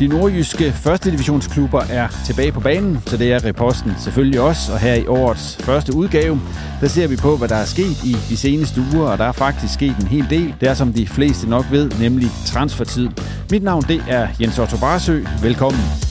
De 0.00 0.06
nordjyske 0.08 0.72
første 0.72 1.10
divisionsklubber 1.10 1.82
er 1.90 2.08
tilbage 2.26 2.52
på 2.52 2.60
banen, 2.60 2.98
så 3.06 3.16
det 3.16 3.32
er 3.32 3.44
reposten 3.44 3.92
selvfølgelig 3.98 4.40
også. 4.40 4.72
Og 4.72 4.78
her 4.78 4.94
i 4.94 5.06
årets 5.06 5.56
første 5.56 5.96
udgave, 5.96 6.40
der 6.80 6.88
ser 6.88 7.08
vi 7.08 7.16
på, 7.16 7.36
hvad 7.36 7.48
der 7.48 7.56
er 7.56 7.64
sket 7.64 8.04
i 8.04 8.16
de 8.28 8.36
seneste 8.36 8.82
uger, 8.94 9.08
og 9.08 9.18
der 9.18 9.24
er 9.24 9.32
faktisk 9.32 9.74
sket 9.74 9.96
en 9.96 10.06
hel 10.06 10.30
del. 10.30 10.54
Det 10.60 10.68
er, 10.68 10.74
som 10.74 10.92
de 10.92 11.06
fleste 11.06 11.48
nok 11.48 11.64
ved, 11.70 11.90
nemlig 11.90 12.28
transfertid. 12.46 13.08
Mit 13.50 13.62
navn, 13.62 13.82
det 13.82 14.02
er 14.08 14.28
Jens 14.40 14.58
Otto 14.58 14.76
Barsø. 14.76 15.24
Velkommen. 15.42 16.09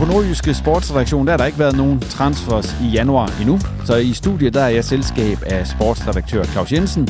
På 0.00 0.06
Nordjyske 0.06 0.54
Sportsredaktion, 0.54 1.26
der 1.26 1.32
har 1.32 1.36
der 1.36 1.44
ikke 1.44 1.58
været 1.58 1.76
nogen 1.76 2.00
transfers 2.00 2.80
i 2.82 2.86
januar 2.86 3.40
endnu. 3.40 3.58
Så 3.84 3.96
i 3.96 4.12
studiet, 4.12 4.54
der 4.54 4.60
er 4.60 4.68
jeg 4.68 4.84
selskab 4.84 5.38
af 5.46 5.66
sportsredaktør 5.66 6.44
Claus 6.44 6.72
Jensen, 6.72 7.08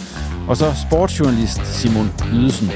og 0.48 0.56
så 0.56 0.64
sportsjournalist 0.88 1.66
Simon 1.66 2.06
Ydelsen. 2.32 2.68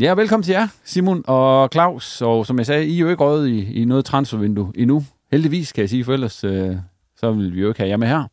Ja, 0.00 0.14
velkommen 0.14 0.42
til 0.44 0.52
jer, 0.52 0.68
Simon 0.84 1.24
og 1.26 1.68
Claus. 1.72 2.22
Og 2.22 2.46
som 2.46 2.58
jeg 2.58 2.66
sagde, 2.66 2.86
I 2.86 2.96
er 2.96 3.00
jo 3.00 3.08
ikke 3.08 3.24
røget 3.24 3.48
i, 3.48 3.72
i 3.72 3.84
noget 3.84 4.04
transfervindue 4.04 4.72
endnu. 4.74 5.04
Heldigvis, 5.32 5.72
kan 5.72 5.80
jeg 5.80 5.90
sige, 5.90 6.04
for 6.04 6.12
ellers 6.12 6.44
øh, 6.44 6.76
så 7.16 7.32
vil 7.32 7.54
vi 7.54 7.60
jo 7.60 7.68
ikke 7.68 7.80
have 7.80 7.90
jer 7.90 7.96
med 7.96 8.08
her. 8.08 8.24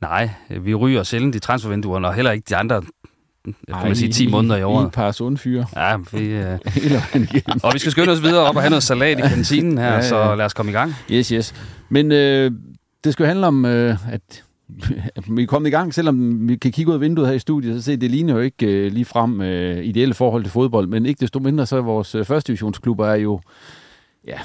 Nej, 0.00 0.30
vi 0.60 0.74
ryger 0.74 1.02
sjældent 1.02 1.34
i 1.34 1.40
transfervinduerne, 1.40 2.08
og 2.08 2.14
heller 2.14 2.30
ikke 2.30 2.46
de 2.48 2.56
andre 2.56 2.82
kan 3.68 3.86
man 3.86 3.96
sige, 3.96 4.12
10 4.12 4.30
måneder 4.30 4.56
i 4.56 4.60
I 4.60 4.62
året. 4.62 4.86
et 4.86 4.92
par 4.92 5.12
sunde 5.12 5.38
fyre. 5.38 5.66
Ja, 5.76 5.96
vi, 6.12 6.24
øh, 6.26 6.58
og 7.64 7.74
vi 7.74 7.78
skal 7.78 7.92
skynde 7.92 8.12
os 8.12 8.22
videre 8.22 8.48
op 8.48 8.56
og 8.56 8.62
have 8.62 8.70
noget 8.70 8.82
salat 8.82 9.18
i 9.18 9.22
kantinen 9.22 9.78
her, 9.78 9.86
ja. 9.86 9.94
ja. 9.94 10.08
så 10.08 10.34
lad 10.34 10.44
os 10.44 10.54
komme 10.54 10.70
i 10.70 10.74
gang. 10.74 10.94
Yes, 11.10 11.28
yes. 11.28 11.54
Men 11.88 12.12
øh, 12.12 12.50
det 13.04 13.12
skal 13.12 13.22
jo 13.22 13.26
handle 13.28 13.46
om, 13.46 13.64
øh, 13.64 13.96
at 14.08 14.44
vi 15.28 15.42
er 15.42 15.46
kommet 15.46 15.68
i 15.68 15.70
gang, 15.70 15.94
selvom 15.94 16.48
vi 16.48 16.56
kan 16.56 16.72
kigge 16.72 16.88
ud 16.90 16.94
af 16.94 17.00
vinduet 17.00 17.28
her 17.28 17.34
i 17.34 17.38
studiet, 17.38 17.76
så 17.76 17.82
se, 17.82 17.96
det 17.96 18.10
ligner 18.10 18.34
jo 18.34 18.40
ikke 18.40 18.66
øh, 18.66 18.92
lige 18.92 19.04
frem 19.04 19.40
øh, 19.40 19.84
ideelle 19.84 20.14
forhold 20.14 20.42
til 20.42 20.52
fodbold, 20.52 20.86
men 20.86 21.06
ikke 21.06 21.20
desto 21.20 21.38
mindre, 21.38 21.66
så 21.66 21.76
er 21.76 21.80
vores 21.80 22.14
øh, 22.14 22.24
første 22.24 22.46
divisionsklubber 22.46 23.06
er 23.06 23.14
jo, 23.14 23.40
ja, 24.26 24.38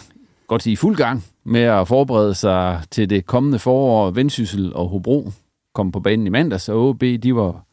godt 0.47 0.63
sige, 0.63 0.73
i 0.73 0.75
fuld 0.75 0.95
gang 0.95 1.23
med 1.44 1.61
at 1.61 1.88
forberede 1.88 2.34
sig 2.34 2.81
til 2.91 3.09
det 3.09 3.25
kommende 3.25 3.59
forår. 3.59 4.11
Vendsyssel 4.11 4.73
og 4.73 4.90
Hobro 4.90 5.31
kom 5.73 5.91
på 5.91 6.00
banen 6.00 6.28
i 6.28 6.29
mandags, 6.29 6.69
og 6.69 6.90
OB, 6.90 7.01
de 7.01 7.35
var 7.35 7.66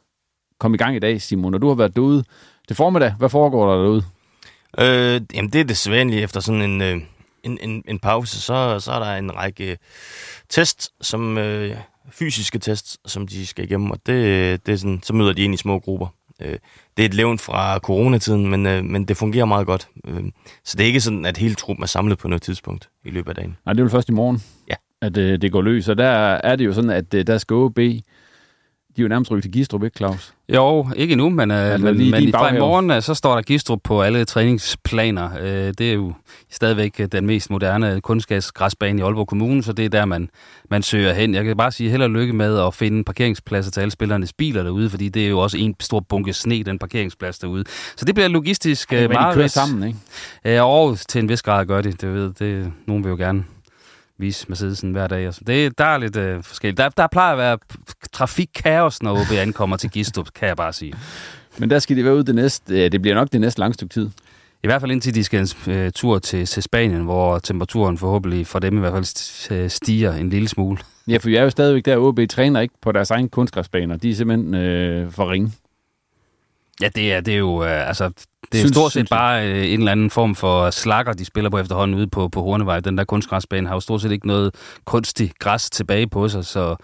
kom 0.58 0.74
i 0.74 0.76
gang 0.76 0.96
i 0.96 0.98
dag, 0.98 1.22
Simon, 1.22 1.54
og 1.54 1.62
du 1.62 1.68
har 1.68 1.74
været 1.74 1.96
derude 1.96 2.24
til 2.68 2.76
formiddag. 2.76 3.14
Hvad 3.18 3.28
foregår 3.28 3.70
der 3.70 3.82
derude? 3.82 4.02
Øh, 4.78 5.20
jamen, 5.34 5.50
det 5.52 5.60
er 5.60 5.64
det 5.64 5.76
sædvanlige 5.76 6.22
efter 6.22 6.40
sådan 6.40 6.62
en, 6.62 6.82
øh, 6.82 6.96
en, 7.42 7.58
en, 7.62 7.84
en 7.88 7.98
pause. 7.98 8.40
Så, 8.40 8.80
så 8.80 8.92
er 8.92 8.98
der 8.98 9.16
en 9.16 9.36
række 9.36 9.78
test, 10.48 10.90
som 11.00 11.38
øh, 11.38 11.76
fysiske 12.10 12.58
tests, 12.58 12.98
som 13.06 13.26
de 13.26 13.46
skal 13.46 13.64
igennem, 13.64 13.90
og 13.90 13.98
det, 14.06 14.66
det 14.66 14.72
er 14.72 14.76
sådan, 14.76 15.00
så 15.02 15.12
møder 15.14 15.32
de 15.32 15.42
ind 15.42 15.54
i 15.54 15.56
små 15.56 15.78
grupper. 15.78 16.06
Øh, 16.42 16.56
det 16.96 17.02
er 17.02 17.06
et 17.06 17.14
levn 17.14 17.38
fra 17.38 17.78
coronatiden, 17.78 18.46
men, 18.50 18.66
øh, 18.66 18.84
men 18.84 19.04
det 19.04 19.16
fungerer 19.16 19.44
meget 19.44 19.66
godt. 19.66 19.88
Øh, 20.06 20.22
så 20.64 20.76
det 20.76 20.82
er 20.84 20.86
ikke 20.86 21.00
sådan, 21.00 21.24
at 21.24 21.36
hele 21.36 21.54
truppen 21.54 21.82
er 21.82 21.86
samlet 21.86 22.18
på 22.18 22.28
noget 22.28 22.42
tidspunkt 22.42 22.88
i 23.04 23.10
løbet 23.10 23.28
af 23.28 23.34
dagen. 23.34 23.56
Nej, 23.66 23.72
det 23.72 23.80
er 23.80 23.84
vel 23.84 23.90
først 23.90 24.08
i 24.08 24.12
morgen, 24.12 24.42
Ja. 24.68 24.74
at 25.02 25.16
øh, 25.16 25.40
det 25.40 25.52
går 25.52 25.62
løs. 25.62 25.88
Og 25.88 25.98
der 25.98 26.08
er 26.44 26.56
det 26.56 26.64
jo 26.66 26.72
sådan, 26.72 26.90
at 26.90 27.14
øh, 27.14 27.26
der 27.26 27.38
skal 27.38 27.54
OB, 27.54 27.78
de 28.98 29.02
er 29.02 29.04
jo 29.04 29.08
nærmest 29.08 29.30
rykket 29.30 29.42
til 29.42 29.52
Gistrup, 29.52 29.84
ikke 29.84 29.96
Claus? 29.96 30.34
Jo, 30.54 30.88
ikke 30.96 31.16
nu, 31.16 31.28
men, 31.30 31.50
øh, 31.50 31.56
Altså, 31.56 31.86
men, 31.86 31.96
lige 31.96 32.10
men 32.10 32.32
fra 32.32 32.54
i 32.54 32.58
morgen 32.58 32.90
øh, 32.90 33.02
så 33.02 33.14
står 33.14 33.34
der 33.34 33.42
Gistrup 33.42 33.80
på 33.84 34.02
alle 34.02 34.24
træningsplaner. 34.24 35.30
Øh, 35.40 35.72
det 35.78 35.80
er 35.80 35.92
jo 35.92 36.12
stadigvæk 36.50 37.00
øh, 37.00 37.08
den 37.12 37.26
mest 37.26 37.50
moderne 37.50 38.00
kunstgasgræsbane 38.00 38.98
i 38.98 39.02
Aalborg 39.02 39.26
Kommune, 39.26 39.62
så 39.62 39.72
det 39.72 39.84
er 39.84 39.88
der, 39.88 40.04
man, 40.04 40.30
man 40.70 40.82
søger 40.82 41.12
hen. 41.12 41.34
Jeg 41.34 41.44
kan 41.44 41.56
bare 41.56 41.72
sige 41.72 41.90
held 41.90 42.02
og 42.02 42.10
lykke 42.10 42.32
med 42.32 42.58
at 42.58 42.74
finde 42.74 43.04
parkeringspladser 43.04 43.70
til 43.70 43.80
alle 43.80 43.90
spillernes 43.90 44.32
biler 44.32 44.62
derude, 44.62 44.90
fordi 44.90 45.08
det 45.08 45.24
er 45.24 45.28
jo 45.28 45.38
også 45.38 45.58
en 45.58 45.74
stor 45.80 46.00
bunke 46.00 46.32
sne, 46.32 46.62
den 46.62 46.78
parkeringsplads 46.78 47.38
derude. 47.38 47.64
Så 47.96 48.04
det 48.04 48.14
bliver 48.14 48.28
logistisk 48.28 48.92
øh, 48.92 49.00
Men 49.00 49.10
de 49.10 49.14
meget 49.14 49.34
kører 49.34 49.46
sammen, 49.46 49.88
ikke? 49.88 49.98
Ja, 50.44 50.62
og 50.62 50.98
til 51.08 51.18
en 51.18 51.28
vis 51.28 51.42
grad 51.42 51.66
gør 51.66 51.80
de. 51.80 51.92
Det 51.92 52.14
ved, 52.14 52.32
det, 52.32 52.72
nogen 52.86 53.04
vil 53.04 53.10
jo 53.10 53.16
gerne 53.16 53.44
vise 54.18 54.46
Mercedesen 54.48 54.92
hver 54.92 55.06
dag. 55.06 55.32
Det, 55.46 55.78
der 55.78 55.84
er 55.84 55.98
lidt 55.98 56.16
øh, 56.16 56.42
forskelligt. 56.42 56.78
Der, 56.78 56.88
der 56.88 57.06
plejer 57.06 57.32
at 57.32 57.38
være 57.38 57.58
trafikkaos, 58.12 59.02
når 59.02 59.12
OB 59.12 59.32
ankommer 59.32 59.76
til 59.76 59.90
Gistrup, 59.90 60.28
kan 60.34 60.48
jeg 60.48 60.56
bare 60.56 60.72
sige. 60.72 60.94
Men 61.58 61.70
der 61.70 61.78
skal 61.78 61.96
de 61.96 62.04
være 62.04 62.14
ude 62.14 62.24
det 62.24 62.34
næste, 62.34 62.88
det 62.88 63.02
bliver 63.02 63.14
nok 63.14 63.32
det 63.32 63.40
næste 63.40 63.60
lange 63.60 63.74
stykke 63.74 63.92
tid. 63.92 64.10
I 64.62 64.66
hvert 64.66 64.80
fald 64.80 64.92
indtil 64.92 65.14
de 65.14 65.24
skal 65.24 65.40
en 65.40 65.72
øh, 65.72 65.92
tur 65.92 66.18
til, 66.18 66.46
til 66.46 66.62
Spanien, 66.62 67.02
hvor 67.02 67.38
temperaturen 67.38 67.98
forhåbentlig 67.98 68.46
for 68.46 68.58
dem 68.58 68.76
i 68.76 68.80
hvert 68.80 68.92
fald 68.92 69.50
øh, 69.58 69.70
stiger 69.70 70.12
en 70.12 70.30
lille 70.30 70.48
smule. 70.48 70.78
Ja, 71.08 71.16
for 71.16 71.28
vi 71.28 71.36
er 71.36 71.42
jo 71.42 71.50
stadigvæk 71.50 71.84
der, 71.84 71.96
OB 71.96 72.20
træner 72.30 72.60
ikke 72.60 72.74
på 72.82 72.92
deres 72.92 73.10
egen 73.10 73.28
kunstgræsbaner. 73.28 73.96
De 73.96 74.10
er 74.10 74.14
simpelthen 74.14 74.54
øh, 74.54 75.12
for 75.12 75.30
ringe. 75.30 75.52
Ja, 76.80 76.88
det 76.88 77.12
er, 77.12 77.20
det 77.20 77.34
er 77.34 77.38
jo, 77.38 77.64
øh, 77.64 77.88
altså, 77.88 78.10
det 78.52 78.58
er 78.58 78.62
synes, 78.62 78.76
stort 78.76 78.92
set 78.92 79.08
bare 79.08 79.48
øh, 79.48 79.72
en 79.72 79.78
eller 79.78 79.92
anden 79.92 80.10
form 80.10 80.34
for 80.34 80.70
slakker, 80.70 81.12
de 81.12 81.24
spiller 81.24 81.50
på 81.50 81.58
efterhånden 81.58 81.96
ude 81.96 82.06
på, 82.06 82.28
på 82.28 82.42
Hornevej. 82.42 82.80
Den 82.80 82.98
der 82.98 83.04
kunstgræsbane 83.04 83.68
har 83.68 83.74
jo 83.74 83.80
stort 83.80 84.02
set 84.02 84.12
ikke 84.12 84.26
noget 84.26 84.54
kunstig 84.84 85.32
græs 85.38 85.70
tilbage 85.70 86.06
på 86.06 86.28
sig, 86.28 86.44
så, 86.44 86.76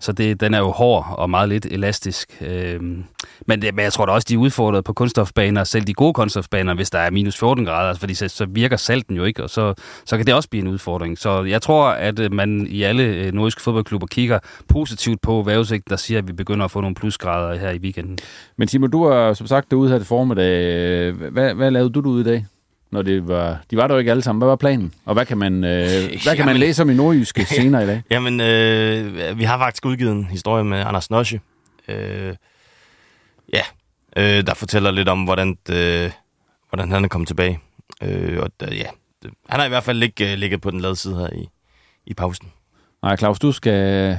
så 0.00 0.12
det, 0.12 0.40
den 0.40 0.54
er 0.54 0.58
jo 0.58 0.70
hård 0.70 1.06
og 1.18 1.30
meget 1.30 1.48
lidt 1.48 1.66
elastisk. 1.66 2.38
Øhm, 2.40 3.04
men, 3.46 3.62
det, 3.62 3.74
men 3.74 3.82
jeg 3.82 3.92
tror 3.92 4.06
da 4.06 4.12
også, 4.12 4.26
de 4.28 4.34
er 4.34 4.38
udfordret 4.38 4.84
på 4.84 4.92
kunststofbaner, 4.92 5.64
selv 5.64 5.84
de 5.84 5.94
gode 5.94 6.12
kunststofbaner, 6.12 6.74
hvis 6.74 6.90
der 6.90 6.98
er 6.98 7.10
minus 7.10 7.38
14 7.38 7.64
grader, 7.64 7.94
fordi 7.94 8.14
så, 8.14 8.28
så 8.28 8.46
virker 8.48 8.76
salten 8.76 9.16
jo 9.16 9.24
ikke, 9.24 9.42
og 9.42 9.50
så, 9.50 9.74
så 10.04 10.16
kan 10.16 10.26
det 10.26 10.34
også 10.34 10.48
blive 10.48 10.62
en 10.62 10.68
udfordring. 10.68 11.18
Så 11.18 11.42
jeg 11.42 11.62
tror, 11.62 11.88
at 11.88 12.18
øh, 12.18 12.32
man 12.32 12.66
i 12.70 12.82
alle 12.82 13.02
øh, 13.02 13.32
nordiske 13.32 13.62
fodboldklubber 13.62 14.06
kigger 14.06 14.38
positivt 14.68 15.20
på 15.20 15.42
vejrudsigten, 15.42 15.90
der 15.90 15.96
siger, 15.96 16.18
at 16.18 16.28
vi 16.28 16.32
begynder 16.32 16.64
at 16.64 16.70
få 16.70 16.80
nogle 16.80 16.94
plusgrader 16.94 17.58
her 17.58 17.70
i 17.70 17.78
weekenden. 17.78 18.18
Men 18.56 18.68
Timo, 18.68 18.86
du 18.86 19.08
har 19.08 19.32
som 19.32 19.46
sagt 19.46 19.70
derude 19.70 19.90
her 19.90 19.98
til 19.98 20.06
formiddag. 20.06 21.01
Hvad, 21.10 21.54
hvad 21.54 21.70
lavede 21.70 21.90
du 21.90 22.00
derude 22.00 22.20
i 22.20 22.24
dag? 22.24 22.46
Når 22.90 23.02
det 23.02 23.28
var, 23.28 23.60
de 23.70 23.76
var 23.76 23.86
der 23.86 23.94
jo 23.94 23.98
ikke 23.98 24.10
alle 24.10 24.22
sammen. 24.22 24.40
Hvad 24.40 24.48
var 24.48 24.56
planen? 24.56 24.94
Og 25.04 25.14
hvad 25.14 25.26
kan 25.26 25.38
man, 25.38 25.64
øh, 25.64 26.22
hvad 26.22 26.36
kan 26.36 26.46
man 26.46 26.56
læse 26.56 26.82
om 26.82 26.90
i 26.90 26.94
nordjyske 26.94 27.44
senere 27.56 27.84
i 27.84 27.86
dag? 27.86 28.02
Jamen, 28.10 28.40
øh, 28.40 29.38
vi 29.38 29.44
har 29.44 29.58
faktisk 29.58 29.86
udgivet 29.86 30.12
en 30.12 30.24
historie 30.24 30.64
med 30.64 30.78
Anders 30.78 31.10
Nosje. 31.10 31.40
Øh, 31.88 32.34
ja, 33.52 33.62
øh, 34.16 34.46
der 34.46 34.54
fortæller 34.54 34.90
lidt 34.90 35.08
om, 35.08 35.24
hvordan, 35.24 35.56
øh, 35.70 36.10
hvordan 36.68 36.92
han 36.92 37.04
er 37.04 37.08
kommet 37.08 37.28
tilbage. 37.28 37.60
Øh, 38.02 38.42
og 38.42 38.50
da, 38.60 38.66
ja, 38.74 38.86
det, 39.22 39.30
han 39.48 39.60
har 39.60 39.66
i 39.66 39.68
hvert 39.68 39.84
fald 39.84 40.02
ikke 40.02 40.32
uh, 40.32 40.38
ligget 40.38 40.60
på 40.60 40.70
den 40.70 40.80
lade 40.80 40.96
side 40.96 41.16
her 41.16 41.28
i, 41.32 41.48
i 42.06 42.14
pausen. 42.14 42.48
Nej, 43.02 43.16
Claus, 43.16 43.38
du 43.38 43.52
skal 43.52 44.18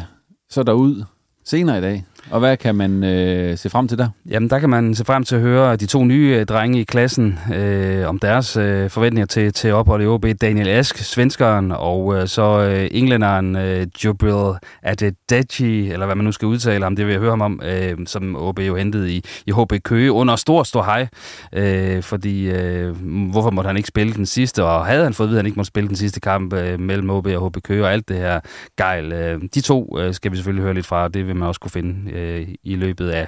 så 0.49 0.63
derud 0.63 1.03
senere 1.45 1.77
i 1.77 1.81
dag. 1.81 2.03
Og 2.29 2.39
hvad 2.39 2.57
kan 2.57 2.75
man 2.75 3.03
øh, 3.03 3.57
se 3.57 3.69
frem 3.69 3.87
til 3.87 3.97
der? 3.97 4.09
Jamen, 4.29 4.49
der 4.49 4.59
kan 4.59 4.69
man 4.69 4.95
se 4.95 5.05
frem 5.05 5.23
til 5.23 5.35
at 5.35 5.41
høre 5.41 5.75
de 5.75 5.85
to 5.85 6.05
nye 6.05 6.35
øh, 6.39 6.45
drenge 6.45 6.79
i 6.79 6.83
klassen 6.83 7.39
øh, 7.55 8.09
om 8.09 8.19
deres 8.19 8.57
øh, 8.57 8.89
forventninger 8.89 9.25
til, 9.25 9.53
til 9.53 9.73
ophold 9.73 10.03
i 10.03 10.05
OB. 10.05 10.25
Daniel 10.41 10.67
Ask, 10.67 10.97
svenskeren, 10.97 11.71
og 11.71 12.15
øh, 12.15 12.27
så 12.27 12.59
øh, 12.59 12.87
englænderen 12.91 13.55
øh, 13.55 13.87
Jubril 14.05 14.57
Adedeji, 14.83 15.91
eller 15.91 16.05
hvad 16.05 16.15
man 16.15 16.25
nu 16.25 16.31
skal 16.31 16.45
udtale 16.45 16.83
ham, 16.83 16.95
det 16.95 17.05
vil 17.05 17.11
jeg 17.11 17.19
høre 17.19 17.31
ham 17.31 17.41
om, 17.41 17.61
øh, 17.65 17.97
som 18.05 18.35
OB 18.35 18.59
jo 18.59 18.75
hentede 18.75 19.13
i, 19.13 19.23
i 19.47 19.51
HB 19.51 19.73
Køge 19.83 20.11
under 20.11 20.35
stor, 20.35 20.63
stor 20.63 20.83
hej. 20.83 21.07
Øh, 21.53 22.03
fordi, 22.03 22.49
øh, 22.49 22.95
hvorfor 23.31 23.49
måtte 23.49 23.67
han 23.67 23.77
ikke 23.77 23.87
spille 23.87 24.13
den 24.13 24.25
sidste? 24.25 24.63
Og 24.63 24.85
havde 24.85 25.03
han 25.03 25.13
fået 25.13 25.27
at 25.27 25.29
vide, 25.29 25.37
at 25.37 25.43
han 25.43 25.45
ikke 25.45 25.59
måtte 25.59 25.67
spille 25.67 25.87
den 25.87 25.95
sidste 25.95 26.19
kamp 26.19 26.53
øh, 26.53 26.79
mellem 26.79 27.09
OB 27.09 27.27
og 27.27 27.47
HB 27.47 27.57
Køge 27.63 27.83
og 27.83 27.93
alt 27.93 28.09
det 28.09 28.17
her 28.17 28.39
gejl. 28.77 29.11
Øh, 29.11 29.41
de 29.53 29.61
to 29.61 29.99
øh, 29.99 30.13
skal 30.13 30.31
vi 30.31 30.37
selvfølgelig 30.37 30.63
høre 30.63 30.73
lidt 30.73 30.85
fra, 30.85 31.07
det 31.07 31.27
vil 31.27 31.35
man 31.35 31.47
også 31.47 31.59
kunne 31.59 31.71
finde 31.71 32.11
øh, 32.13 32.47
i 32.63 32.75
løbet 32.75 33.09
af 33.09 33.27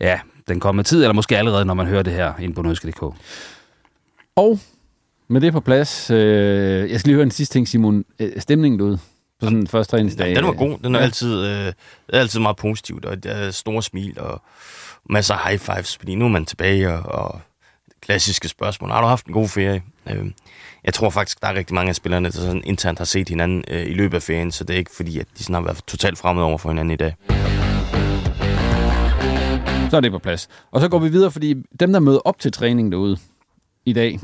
ja, 0.00 0.20
den 0.48 0.60
kommende 0.60 0.88
tid, 0.88 1.02
eller 1.02 1.14
måske 1.14 1.38
allerede, 1.38 1.64
når 1.64 1.74
man 1.74 1.86
hører 1.86 2.02
det 2.02 2.12
her 2.12 2.34
ind 2.40 2.54
på 2.54 2.62
Nødske.dk. 2.62 3.02
Og 4.36 4.58
med 5.28 5.40
det 5.40 5.52
på 5.52 5.60
plads, 5.60 6.10
øh, 6.10 6.90
jeg 6.90 7.00
skal 7.00 7.08
lige 7.08 7.14
høre 7.14 7.22
en 7.22 7.30
sidste 7.30 7.52
ting, 7.54 7.68
Simon. 7.68 8.04
Øh, 8.20 8.32
stemningen 8.38 8.78
derude 8.78 8.98
på 9.40 9.46
sådan 9.46 9.58
en 9.58 9.66
første 9.66 9.90
træningsdag? 9.90 10.36
Den 10.36 10.44
var 10.44 10.52
god. 10.52 10.78
Den 10.84 10.94
er, 10.94 10.98
ja. 10.98 11.04
altid, 11.04 11.46
øh, 11.46 11.72
altid 12.08 12.40
meget 12.40 12.56
positivt, 12.56 13.04
og 13.04 13.24
der 13.24 13.30
er 13.30 13.50
store 13.50 13.82
smil 13.82 14.20
og 14.20 14.42
masser 15.10 15.34
af 15.34 15.48
high 15.48 15.58
fives, 15.58 15.96
fordi 15.96 16.14
nu 16.14 16.24
er 16.24 16.28
man 16.28 16.46
tilbage, 16.46 16.92
og, 16.92 17.24
og 17.24 17.40
klassiske 18.00 18.48
spørgsmål. 18.48 18.90
Har 18.90 19.00
du 19.00 19.06
haft 19.06 19.26
en 19.26 19.32
god 19.32 19.48
ferie? 19.48 19.82
Øh, 20.10 20.26
jeg 20.84 20.94
tror 20.94 21.10
faktisk, 21.10 21.40
der 21.40 21.48
er 21.48 21.54
rigtig 21.54 21.74
mange 21.74 21.88
af 21.88 21.96
spillerne, 21.96 22.30
der 22.30 22.32
sådan 22.32 22.62
internt 22.64 22.98
har 22.98 23.04
set 23.04 23.28
hinanden 23.28 23.64
øh, 23.68 23.86
i 23.86 23.94
løbet 23.94 24.16
af 24.16 24.22
ferien, 24.22 24.52
så 24.52 24.64
det 24.64 24.74
er 24.74 24.78
ikke 24.78 24.94
fordi, 24.96 25.18
at 25.18 25.26
de 25.38 25.42
sådan 25.42 25.54
har 25.54 25.62
været 25.62 25.80
totalt 25.86 26.18
fremmede 26.18 26.46
over 26.46 26.58
for 26.58 26.68
hinanden 26.68 26.90
i 26.90 26.96
dag. 26.96 27.65
Så 29.90 29.96
er 29.96 30.00
det 30.00 30.12
på 30.12 30.18
plads. 30.18 30.48
Og 30.70 30.80
så 30.80 30.88
går 30.88 30.98
vi 30.98 31.08
videre, 31.08 31.30
fordi 31.30 31.54
dem, 31.80 31.92
der 31.92 32.00
møder 32.00 32.18
op 32.18 32.38
til 32.38 32.52
træning 32.52 32.92
derude 32.92 33.16
i 33.84 33.92
dag, 33.92 34.20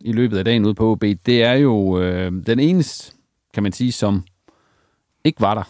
i 0.00 0.12
løbet 0.12 0.38
af 0.38 0.44
dagen 0.44 0.64
ude 0.64 0.74
på 0.74 0.90
OB, 0.90 1.04
det 1.26 1.42
er 1.42 1.52
jo 1.52 2.00
øh, 2.00 2.32
den 2.46 2.60
eneste, 2.60 3.12
kan 3.54 3.62
man 3.62 3.72
sige, 3.72 3.92
som 3.92 4.24
ikke 5.24 5.40
var 5.40 5.54
der. 5.54 5.62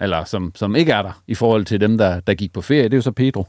Eller 0.00 0.24
som, 0.24 0.52
som 0.54 0.76
ikke 0.76 0.92
er 0.92 1.02
der 1.02 1.22
i 1.26 1.34
forhold 1.34 1.64
til 1.64 1.80
dem, 1.80 1.98
der, 1.98 2.20
der 2.20 2.34
gik 2.34 2.52
på 2.52 2.60
ferie. 2.60 2.84
Det 2.84 2.92
er 2.92 2.96
jo 2.96 3.02
så 3.02 3.12
Pedro. 3.12 3.46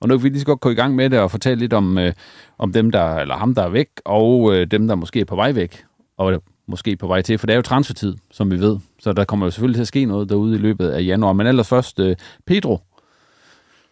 Og 0.00 0.08
nu 0.08 0.16
kan 0.16 0.24
vi 0.24 0.28
lige 0.28 0.40
så 0.40 0.46
godt 0.46 0.60
gå 0.60 0.70
i 0.70 0.74
gang 0.74 0.94
med 0.94 1.10
det 1.10 1.18
og 1.18 1.30
fortælle 1.30 1.60
lidt 1.60 1.72
om, 1.72 1.98
øh, 1.98 2.12
om 2.58 2.72
dem, 2.72 2.90
der, 2.90 3.14
eller 3.14 3.36
ham, 3.36 3.54
der 3.54 3.62
er 3.62 3.68
væk, 3.68 3.88
og 4.04 4.54
øh, 4.54 4.66
dem, 4.66 4.88
der 4.88 4.94
måske 4.94 5.20
er 5.20 5.24
på 5.24 5.36
vej 5.36 5.52
væk, 5.52 5.84
og 6.16 6.42
måske 6.66 6.96
på 6.96 7.06
vej 7.06 7.22
til, 7.22 7.38
for 7.38 7.46
det 7.46 7.52
er 7.52 7.56
jo 7.56 7.62
transfertid, 7.62 8.14
som 8.30 8.50
vi 8.50 8.60
ved. 8.60 8.78
Så 8.98 9.12
der 9.12 9.24
kommer 9.24 9.46
jo 9.46 9.50
selvfølgelig 9.50 9.76
til 9.76 9.82
at 9.82 9.88
ske 9.88 10.04
noget 10.04 10.28
derude 10.28 10.54
i 10.54 10.58
løbet 10.58 10.88
af 10.88 11.02
januar. 11.02 11.32
Men 11.32 11.46
ellers 11.46 11.68
først, 11.68 12.00
øh, 12.00 12.16
Pedro, 12.46 12.80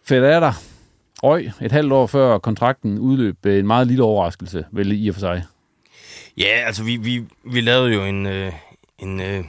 der. 0.09 0.53
røg 1.23 1.51
et 1.61 1.71
halvt 1.71 1.93
år 1.93 2.07
før 2.07 2.37
kontrakten 2.37 2.99
udløb. 2.99 3.45
Øh, 3.45 3.59
en 3.59 3.67
meget 3.67 3.87
lille 3.87 4.03
overraskelse, 4.03 4.65
vel 4.71 5.05
i 5.05 5.09
og 5.09 5.15
for 5.15 5.19
sig. 5.19 5.43
Ja, 6.37 6.63
altså 6.65 6.83
vi, 6.83 6.97
vi, 6.97 7.23
vi 7.43 7.61
lavede 7.61 7.93
jo 7.93 8.03
en, 8.03 8.25
øh, 8.25 8.53
en, 8.99 9.21
øh, 9.21 9.43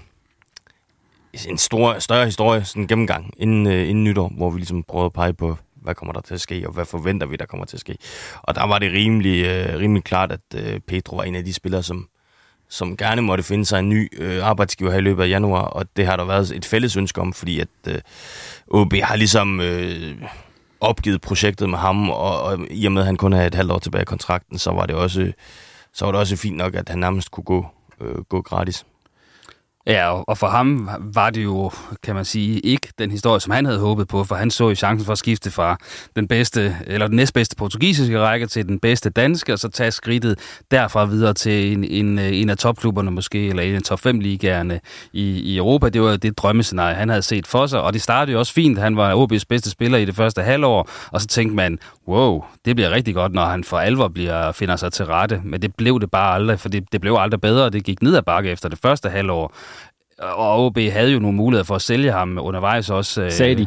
en 1.48 1.58
stor, 1.58 1.98
større 1.98 2.24
historie, 2.24 2.64
sådan 2.64 2.82
en 2.82 2.88
gennemgang 2.88 3.34
inden, 3.36 3.66
øh, 3.66 3.88
inden 3.88 4.04
nytår, 4.04 4.32
hvor 4.36 4.50
vi 4.50 4.58
ligesom 4.58 4.82
prøvede 4.82 5.06
at 5.06 5.12
pege 5.12 5.32
på, 5.32 5.56
hvad 5.74 5.94
kommer 5.94 6.12
der 6.12 6.20
til 6.20 6.34
at 6.34 6.40
ske, 6.40 6.62
og 6.66 6.72
hvad 6.72 6.84
forventer 6.84 7.26
vi, 7.26 7.36
der 7.36 7.46
kommer 7.46 7.66
til 7.66 7.76
at 7.76 7.80
ske. 7.80 7.96
Og 8.42 8.54
der 8.54 8.66
var 8.66 8.78
det 8.78 8.92
rimelig, 8.92 9.44
øh, 9.44 9.78
rimelig 9.78 10.04
klart, 10.04 10.32
at 10.32 10.40
øh, 10.54 10.80
Pedro 10.80 11.16
var 11.16 11.22
en 11.22 11.34
af 11.34 11.44
de 11.44 11.52
spillere, 11.52 11.82
som, 11.82 12.08
som 12.68 12.96
gerne 12.96 13.22
måtte 13.22 13.44
finde 13.44 13.64
sig 13.64 13.78
en 13.78 13.88
ny 13.88 14.08
øh, 14.18 14.46
arbejdsgiver 14.46 14.90
her 14.90 14.98
i 14.98 15.02
løbet 15.02 15.22
af 15.22 15.28
januar, 15.28 15.62
og 15.62 15.86
det 15.96 16.06
har 16.06 16.16
der 16.16 16.24
været 16.24 16.50
et 16.50 16.64
fælles 16.64 16.96
ønske 16.96 17.20
om, 17.20 17.32
fordi 17.32 17.60
at 17.60 17.68
øh, 17.88 18.00
OB 18.68 18.92
har 19.02 19.16
ligesom 19.16 19.60
øh, 19.60 20.16
opgivet 20.80 21.20
projektet 21.20 21.70
med 21.70 21.78
ham, 21.78 22.10
og, 22.10 22.42
og 22.42 22.58
i 22.70 22.86
og 22.86 22.92
med, 22.92 23.02
at 23.02 23.06
han 23.06 23.16
kun 23.16 23.32
havde 23.32 23.46
et 23.46 23.54
halvt 23.54 23.72
år 23.72 23.78
tilbage 23.78 24.02
i 24.02 24.04
kontrakten, 24.04 24.58
så 24.58 24.70
var 24.70 24.86
det 24.86 24.96
også, 24.96 25.32
så 25.92 26.04
var 26.04 26.12
det 26.12 26.20
også 26.20 26.36
fint 26.36 26.56
nok, 26.56 26.74
at 26.74 26.88
han 26.88 26.98
nærmest 26.98 27.30
kunne 27.30 27.44
gå, 27.44 27.66
øh, 28.00 28.22
gå 28.22 28.42
gratis. 28.42 28.86
Ja, 29.86 30.22
og 30.22 30.38
for 30.38 30.46
ham 30.46 30.88
var 31.00 31.30
det 31.30 31.44
jo, 31.44 31.70
kan 32.02 32.14
man 32.14 32.24
sige, 32.24 32.60
ikke 32.60 32.88
den 32.98 33.10
historie, 33.10 33.40
som 33.40 33.52
han 33.52 33.64
havde 33.64 33.78
håbet 33.78 34.08
på, 34.08 34.24
for 34.24 34.34
han 34.34 34.50
så 34.50 34.68
jo 34.68 34.74
chancen 34.74 35.04
for 35.06 35.12
at 35.12 35.18
skifte 35.18 35.50
fra 35.50 35.76
den 36.16 36.28
bedste, 36.28 36.76
eller 36.86 37.06
den 37.06 37.16
næstbedste 37.16 37.56
portugisiske 37.56 38.20
række 38.20 38.46
til 38.46 38.68
den 38.68 38.78
bedste 38.78 39.10
danske, 39.10 39.52
og 39.52 39.58
så 39.58 39.68
tage 39.68 39.90
skridtet 39.90 40.38
derfra 40.70 41.04
videre 41.04 41.34
til 41.34 41.72
en, 41.72 41.84
en, 41.84 42.18
en 42.18 42.50
af 42.50 42.56
topklubberne 42.56 43.10
måske, 43.10 43.48
eller 43.48 43.62
en 43.62 43.74
af 43.74 43.82
top 43.82 44.00
5 44.00 44.20
ligaerne 44.20 44.80
i, 45.12 45.40
i 45.40 45.56
Europa. 45.56 45.88
Det 45.88 46.02
var 46.02 46.16
det 46.16 46.38
drømmescenarie, 46.38 46.94
han 46.94 47.08
havde 47.08 47.22
set 47.22 47.46
for 47.46 47.66
sig, 47.66 47.82
og 47.82 47.92
det 47.92 48.02
startede 48.02 48.32
jo 48.32 48.38
også 48.38 48.52
fint. 48.52 48.78
Han 48.78 48.96
var 48.96 49.26
OB's 49.26 49.44
bedste 49.48 49.70
spiller 49.70 49.98
i 49.98 50.04
det 50.04 50.14
første 50.16 50.42
halvår, 50.42 50.90
og 51.12 51.20
så 51.20 51.26
tænkte 51.26 51.56
man, 51.56 51.78
wow, 52.08 52.44
det 52.64 52.76
bliver 52.76 52.90
rigtig 52.90 53.14
godt, 53.14 53.32
når 53.32 53.44
han 53.44 53.64
for 53.64 53.78
alvor 53.78 54.08
bliver, 54.08 54.52
finder 54.52 54.76
sig 54.76 54.92
til 54.92 55.06
rette. 55.06 55.40
Men 55.44 55.62
det 55.62 55.74
blev 55.76 56.00
det 56.00 56.10
bare 56.10 56.34
aldrig, 56.34 56.60
for 56.60 56.68
det, 56.68 56.92
det 56.92 57.00
blev 57.00 57.16
aldrig 57.18 57.40
bedre, 57.40 57.70
det 57.70 57.84
gik 57.84 58.02
ned 58.02 58.16
ad 58.16 58.22
bakke 58.22 58.50
efter 58.50 58.68
det 58.68 58.78
første 58.82 59.08
halvår 59.08 59.52
og 60.18 60.64
OB 60.66 60.78
havde 60.78 61.12
jo 61.12 61.18
nogle 61.18 61.36
muligheder 61.36 61.64
for 61.64 61.74
at 61.74 61.82
sælge 61.82 62.12
ham 62.12 62.38
undervejs 62.38 62.90
også. 62.90 63.22
Øh, 63.22 63.32
Sagde 63.32 63.54
de? 63.54 63.66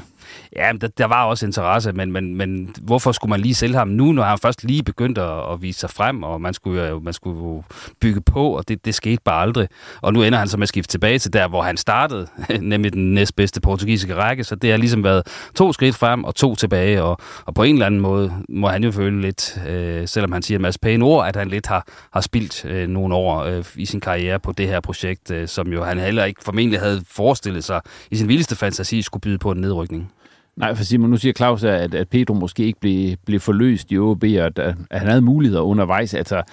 Ja, 0.55 0.71
der, 0.81 0.87
der 0.87 1.05
var 1.05 1.25
også 1.25 1.45
interesse, 1.45 1.91
men, 1.91 2.11
men, 2.11 2.35
men 2.35 2.75
hvorfor 2.81 3.11
skulle 3.11 3.29
man 3.29 3.39
lige 3.39 3.55
sælge 3.55 3.75
ham 3.75 3.87
nu, 3.87 4.11
når 4.11 4.23
han 4.23 4.37
først 4.37 4.63
lige 4.63 4.83
begyndte 4.83 5.21
at, 5.21 5.53
at 5.53 5.61
vise 5.61 5.79
sig 5.79 5.89
frem, 5.89 6.23
og 6.23 6.41
man 6.41 6.53
skulle 6.53 6.87
jo 6.87 6.99
man 6.99 7.13
skulle 7.13 7.39
jo 7.39 7.63
bygge 7.99 8.21
på, 8.21 8.57
og 8.57 8.67
det, 8.67 8.85
det 8.85 8.95
skete 8.95 9.21
bare 9.25 9.41
aldrig. 9.41 9.67
Og 10.01 10.13
nu 10.13 10.23
ender 10.23 10.39
han 10.39 10.47
så 10.47 10.57
med 10.57 10.63
at 10.63 10.69
skifte 10.69 10.91
tilbage 10.91 11.19
til 11.19 11.33
der, 11.33 11.47
hvor 11.47 11.61
han 11.61 11.77
startede, 11.77 12.27
nemlig 12.61 12.93
den 12.93 13.13
næstbedste 13.13 13.61
portugisiske 13.61 14.15
række, 14.15 14.43
så 14.43 14.55
det 14.55 14.71
har 14.71 14.77
ligesom 14.77 15.03
været 15.03 15.49
to 15.55 15.73
skridt 15.73 15.95
frem 15.95 16.23
og 16.23 16.35
to 16.35 16.55
tilbage, 16.55 17.03
og, 17.03 17.17
og 17.45 17.53
på 17.53 17.63
en 17.63 17.75
eller 17.75 17.85
anden 17.85 18.01
måde 18.01 18.33
må 18.49 18.67
han 18.67 18.83
jo 18.83 18.91
føle 18.91 19.21
lidt, 19.21 19.61
øh, 19.67 20.07
selvom 20.07 20.31
han 20.31 20.41
siger 20.41 20.57
en 20.57 20.61
masse 20.61 20.79
pæne 20.79 21.05
ord, 21.05 21.27
at 21.27 21.35
han 21.35 21.47
lidt 21.47 21.67
har, 21.67 21.87
har 22.13 22.21
spildt 22.21 22.65
øh, 22.65 22.87
nogle 22.87 23.15
år 23.15 23.43
øh, 23.43 23.65
i 23.75 23.85
sin 23.85 23.99
karriere 23.99 24.39
på 24.39 24.51
det 24.51 24.67
her 24.67 24.79
projekt, 24.79 25.31
øh, 25.31 25.47
som 25.47 25.67
jo 25.73 25.83
han 25.83 25.99
heller 25.99 26.25
ikke 26.25 26.43
formentlig 26.43 26.79
havde 26.79 27.01
forestillet 27.07 27.63
sig 27.63 27.81
i 28.11 28.15
sin 28.15 28.27
vildeste 28.27 28.55
fantasi 28.55 29.01
skulle 29.01 29.21
byde 29.21 29.37
på 29.37 29.51
en 29.51 29.61
nedrykning. 29.61 30.11
Nej, 30.59 30.75
for 30.75 30.83
Simon, 30.83 31.09
nu 31.09 31.17
siger 31.17 31.33
Claus, 31.33 31.63
at, 31.63 31.93
at 31.93 32.09
Pedro 32.09 32.33
måske 32.33 32.63
ikke 32.63 32.79
blev, 32.79 33.17
blev 33.25 33.39
forløst 33.39 33.91
i 33.91 33.97
OB, 33.97 34.23
og 34.23 34.29
at, 34.29 34.59
at 34.59 34.99
han 34.99 35.07
havde 35.07 35.21
muligheder 35.21 35.61
undervejs. 35.61 36.13
Altså, 36.13 36.43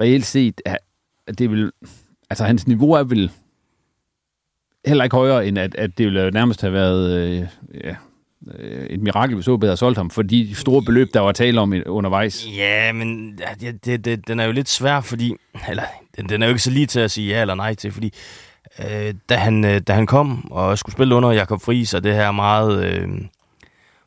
reelt 0.00 0.26
set, 0.26 0.60
at 0.66 1.38
det 1.38 1.50
vil, 1.50 1.70
altså 2.30 2.44
hans 2.44 2.66
niveau 2.66 2.92
er 2.92 3.02
vel 3.02 3.30
heller 4.86 5.04
ikke 5.04 5.16
højere, 5.16 5.46
end 5.46 5.58
at, 5.58 5.74
at 5.74 5.98
det 5.98 6.06
ville 6.06 6.30
nærmest 6.30 6.60
have 6.60 6.72
været 6.72 7.18
øh, 7.18 7.46
ja, 7.84 7.94
øh, 8.58 8.86
et 8.86 9.00
mirakel, 9.00 9.34
hvis 9.34 9.48
OB 9.48 9.62
havde 9.62 9.76
solgt 9.76 9.98
ham, 9.98 10.10
for 10.10 10.22
de 10.22 10.54
store 10.54 10.82
beløb, 10.82 11.08
der 11.14 11.20
var 11.20 11.32
tale 11.32 11.60
om 11.60 11.74
undervejs. 11.86 12.46
Ja, 12.56 12.92
men 12.92 13.38
ja, 13.62 13.70
det, 13.70 14.04
det, 14.04 14.28
den 14.28 14.40
er 14.40 14.44
jo 14.44 14.52
lidt 14.52 14.68
svær, 14.68 15.00
fordi, 15.00 15.34
eller 15.68 15.84
den, 16.16 16.28
den 16.28 16.42
er 16.42 16.46
jo 16.46 16.50
ikke 16.50 16.62
så 16.62 16.70
lige 16.70 16.86
til 16.86 17.00
at 17.00 17.10
sige 17.10 17.34
ja 17.34 17.40
eller 17.40 17.54
nej 17.54 17.74
til, 17.74 17.92
fordi 17.92 18.12
øh, 18.78 19.14
da, 19.28 19.34
han, 19.34 19.64
øh, 19.64 19.80
da 19.80 19.92
han 19.92 20.06
kom 20.06 20.52
og 20.52 20.78
skulle 20.78 20.92
spille 20.92 21.14
under 21.14 21.30
Jakob 21.30 21.60
Friis, 21.60 21.94
og 21.94 22.04
det 22.04 22.14
her 22.14 22.32
meget... 22.32 22.84
Øh, 22.84 23.08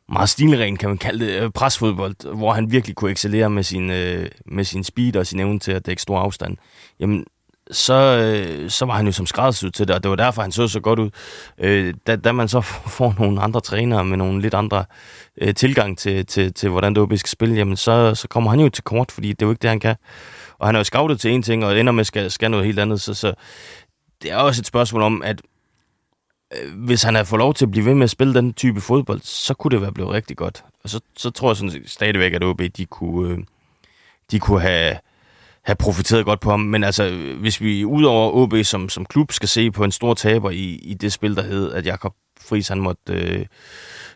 meget 0.08 0.28
stilren, 0.28 0.76
kan 0.76 0.88
man 0.88 0.98
kalde 0.98 1.26
det, 1.26 1.42
øh, 1.42 1.50
presfodbold, 1.50 2.34
hvor 2.36 2.52
han 2.52 2.72
virkelig 2.72 2.96
kunne 2.96 3.10
excellere 3.10 3.50
med 3.50 3.62
sin, 3.62 3.90
øh, 3.90 4.28
med 4.46 4.64
sin 4.64 4.84
speed 4.84 5.16
og 5.16 5.26
sin 5.26 5.40
evne 5.40 5.58
til 5.58 5.72
at 5.72 5.86
dække 5.86 6.02
stor 6.02 6.18
afstand. 6.18 6.56
Jamen, 7.00 7.24
så, 7.70 7.94
øh, 7.94 8.70
så 8.70 8.84
var 8.84 8.94
han 8.94 9.06
jo 9.06 9.12
som 9.12 9.26
skræddersyet 9.26 9.74
til 9.74 9.88
det, 9.88 9.96
og 9.96 10.02
det 10.02 10.10
var 10.10 10.16
derfor, 10.16 10.42
han 10.42 10.52
så 10.52 10.68
så 10.68 10.80
godt 10.80 10.98
ud. 10.98 11.10
Øh, 11.58 11.94
da, 12.06 12.16
da 12.16 12.32
man 12.32 12.48
så 12.48 12.60
får 12.98 13.14
nogle 13.18 13.42
andre 13.42 13.60
trænere 13.60 14.04
med 14.04 14.16
nogle 14.16 14.42
lidt 14.42 14.54
andre 14.54 14.84
øh, 15.40 15.54
tilgang 15.54 15.98
til, 15.98 16.26
til, 16.26 16.54
til, 16.54 16.68
hvordan 16.70 16.94
det 16.94 17.02
OB 17.02 17.12
skal 17.16 17.30
spille, 17.30 17.54
jamen 17.54 17.76
så, 17.76 18.14
så 18.14 18.28
kommer 18.28 18.50
han 18.50 18.60
jo 18.60 18.68
til 18.68 18.84
kort, 18.84 19.12
fordi 19.12 19.28
det 19.28 19.42
er 19.42 19.46
jo 19.46 19.50
ikke 19.50 19.62
det, 19.62 19.70
han 19.70 19.80
kan. 19.80 19.96
Og 20.58 20.68
han 20.68 20.74
er 20.74 20.80
jo 20.80 20.84
scoutet 20.84 21.20
til 21.20 21.30
en 21.30 21.42
ting, 21.42 21.64
og 21.64 21.80
ender 21.80 21.92
med 21.92 22.00
at 22.00 22.06
skal, 22.06 22.30
skal 22.30 22.50
noget 22.50 22.66
helt 22.66 22.78
andet, 22.78 23.00
så, 23.00 23.14
så 23.14 23.34
det 24.22 24.32
er 24.32 24.36
også 24.36 24.62
et 24.62 24.66
spørgsmål 24.66 25.02
om, 25.02 25.22
at 25.22 25.42
Øh, 26.54 26.84
hvis 26.84 27.02
han 27.02 27.14
havde 27.14 27.26
fået 27.26 27.38
lov 27.38 27.54
til 27.54 27.64
at 27.64 27.70
blive 27.70 27.86
ved 27.86 27.94
med 27.94 28.04
at 28.04 28.10
spille 28.10 28.34
den 28.34 28.52
type 28.52 28.80
fodbold, 28.80 29.20
så 29.24 29.54
kunne 29.54 29.70
det 29.70 29.80
være 29.80 29.92
blevet 29.92 30.12
rigtig 30.12 30.36
godt. 30.36 30.64
Og 30.84 30.90
så, 30.90 31.00
så 31.16 31.30
tror 31.30 31.50
jeg 31.50 31.56
sådan 31.56 31.82
stadigvæk, 31.86 32.32
at 32.32 32.44
OB 32.44 32.62
de 32.76 32.86
kunne, 32.86 33.30
øh, 33.30 33.38
de 34.30 34.38
kunne 34.38 34.60
have, 34.60 34.96
have 35.62 35.76
profiteret 35.76 36.24
godt 36.24 36.40
på 36.40 36.50
ham. 36.50 36.60
Men 36.60 36.84
altså, 36.84 37.10
hvis 37.40 37.60
vi 37.60 37.84
udover 37.84 38.32
OB 38.32 38.54
som, 38.64 38.88
som 38.88 39.04
klub 39.04 39.32
skal 39.32 39.48
se 39.48 39.70
på 39.70 39.84
en 39.84 39.92
stor 39.92 40.14
taber 40.14 40.50
i, 40.50 40.74
i 40.74 40.94
det 40.94 41.12
spil, 41.12 41.36
der 41.36 41.42
hed, 41.42 41.72
at 41.72 41.86
Jakob 41.86 42.14
Friis 42.40 42.68
han 42.68 42.80
måtte 42.80 43.12
øh, 43.12 43.46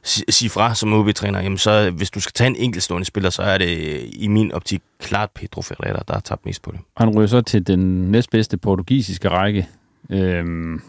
sige 0.04 0.50
fra 0.50 0.74
som 0.74 0.92
OB-træner, 0.92 1.40
jamen 1.40 1.58
så 1.58 1.90
hvis 1.90 2.10
du 2.10 2.20
skal 2.20 2.32
tage 2.32 2.48
en 2.48 2.56
enkeltstående 2.56 3.04
spiller, 3.04 3.30
så 3.30 3.42
er 3.42 3.58
det 3.58 3.78
øh, 3.78 4.08
i 4.12 4.28
min 4.28 4.52
optik 4.52 4.82
klart 5.00 5.30
Pedro 5.30 5.62
Ferreira, 5.62 6.02
der 6.08 6.14
har 6.14 6.20
tabt 6.20 6.46
mest 6.46 6.62
på 6.62 6.70
det. 6.70 6.80
Han 6.96 7.10
ryger 7.16 7.26
så 7.26 7.40
til 7.40 7.66
den 7.66 8.10
næstbedste 8.10 8.56
portugisiske 8.56 9.28
række. 9.28 9.68
Øhm, 10.10 10.82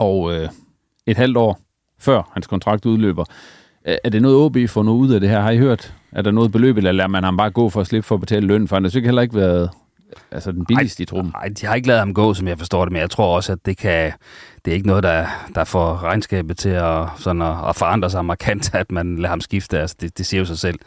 og 0.00 0.34
øh, 0.34 0.48
et 1.06 1.16
halvt 1.16 1.36
år 1.36 1.60
før 1.98 2.30
hans 2.32 2.46
kontrakt 2.46 2.86
udløber. 2.86 3.24
Er 3.84 4.10
det 4.10 4.22
noget, 4.22 4.36
OB 4.36 4.56
får 4.68 4.82
noget 4.82 4.98
ud 4.98 5.10
af 5.10 5.20
det 5.20 5.28
her? 5.28 5.40
Har 5.40 5.50
I 5.50 5.58
hørt? 5.58 5.94
Er 6.12 6.22
der 6.22 6.30
noget 6.30 6.52
beløb, 6.52 6.76
eller 6.76 6.92
lader 6.92 7.08
man 7.08 7.24
ham 7.24 7.36
bare 7.36 7.50
gå 7.50 7.68
for 7.68 7.80
at 7.80 7.86
slippe 7.86 8.06
for 8.06 8.14
at 8.14 8.20
betale 8.20 8.46
løn? 8.46 8.68
For 8.68 8.76
han 8.76 8.84
har 8.84 8.90
sikkert 8.90 9.08
heller 9.08 9.22
ikke 9.22 9.34
været 9.34 9.70
altså 10.30 10.52
den 10.52 10.66
billigste 10.66 11.02
i 11.02 11.06
truppen. 11.06 11.32
Nej, 11.34 11.48
de 11.48 11.66
har 11.66 11.74
ikke 11.74 11.88
lavet 11.88 11.98
ham 11.98 12.14
gå, 12.14 12.34
som 12.34 12.48
jeg 12.48 12.58
forstår 12.58 12.84
det, 12.84 12.92
men 12.92 13.00
jeg 13.00 13.10
tror 13.10 13.36
også, 13.36 13.52
at 13.52 13.58
det 13.66 13.76
kan, 13.76 14.12
det 14.64 14.70
er 14.70 14.74
ikke 14.74 14.86
noget, 14.86 15.02
der, 15.02 15.26
der 15.54 15.64
får 15.64 16.02
regnskabet 16.02 16.58
til 16.58 16.68
at, 16.68 17.08
sådan 17.16 17.42
at, 17.42 17.68
at 17.68 17.76
forandre 17.76 18.10
sig 18.10 18.24
markant, 18.24 18.74
at 18.82 18.92
man 18.92 19.16
lader 19.16 19.28
ham 19.28 19.40
skifte. 19.40 19.80
Altså, 19.80 19.96
det, 20.00 20.18
det 20.18 20.26
siger 20.26 20.38
jo 20.38 20.44
sig 20.44 20.58
selv. 20.58 20.78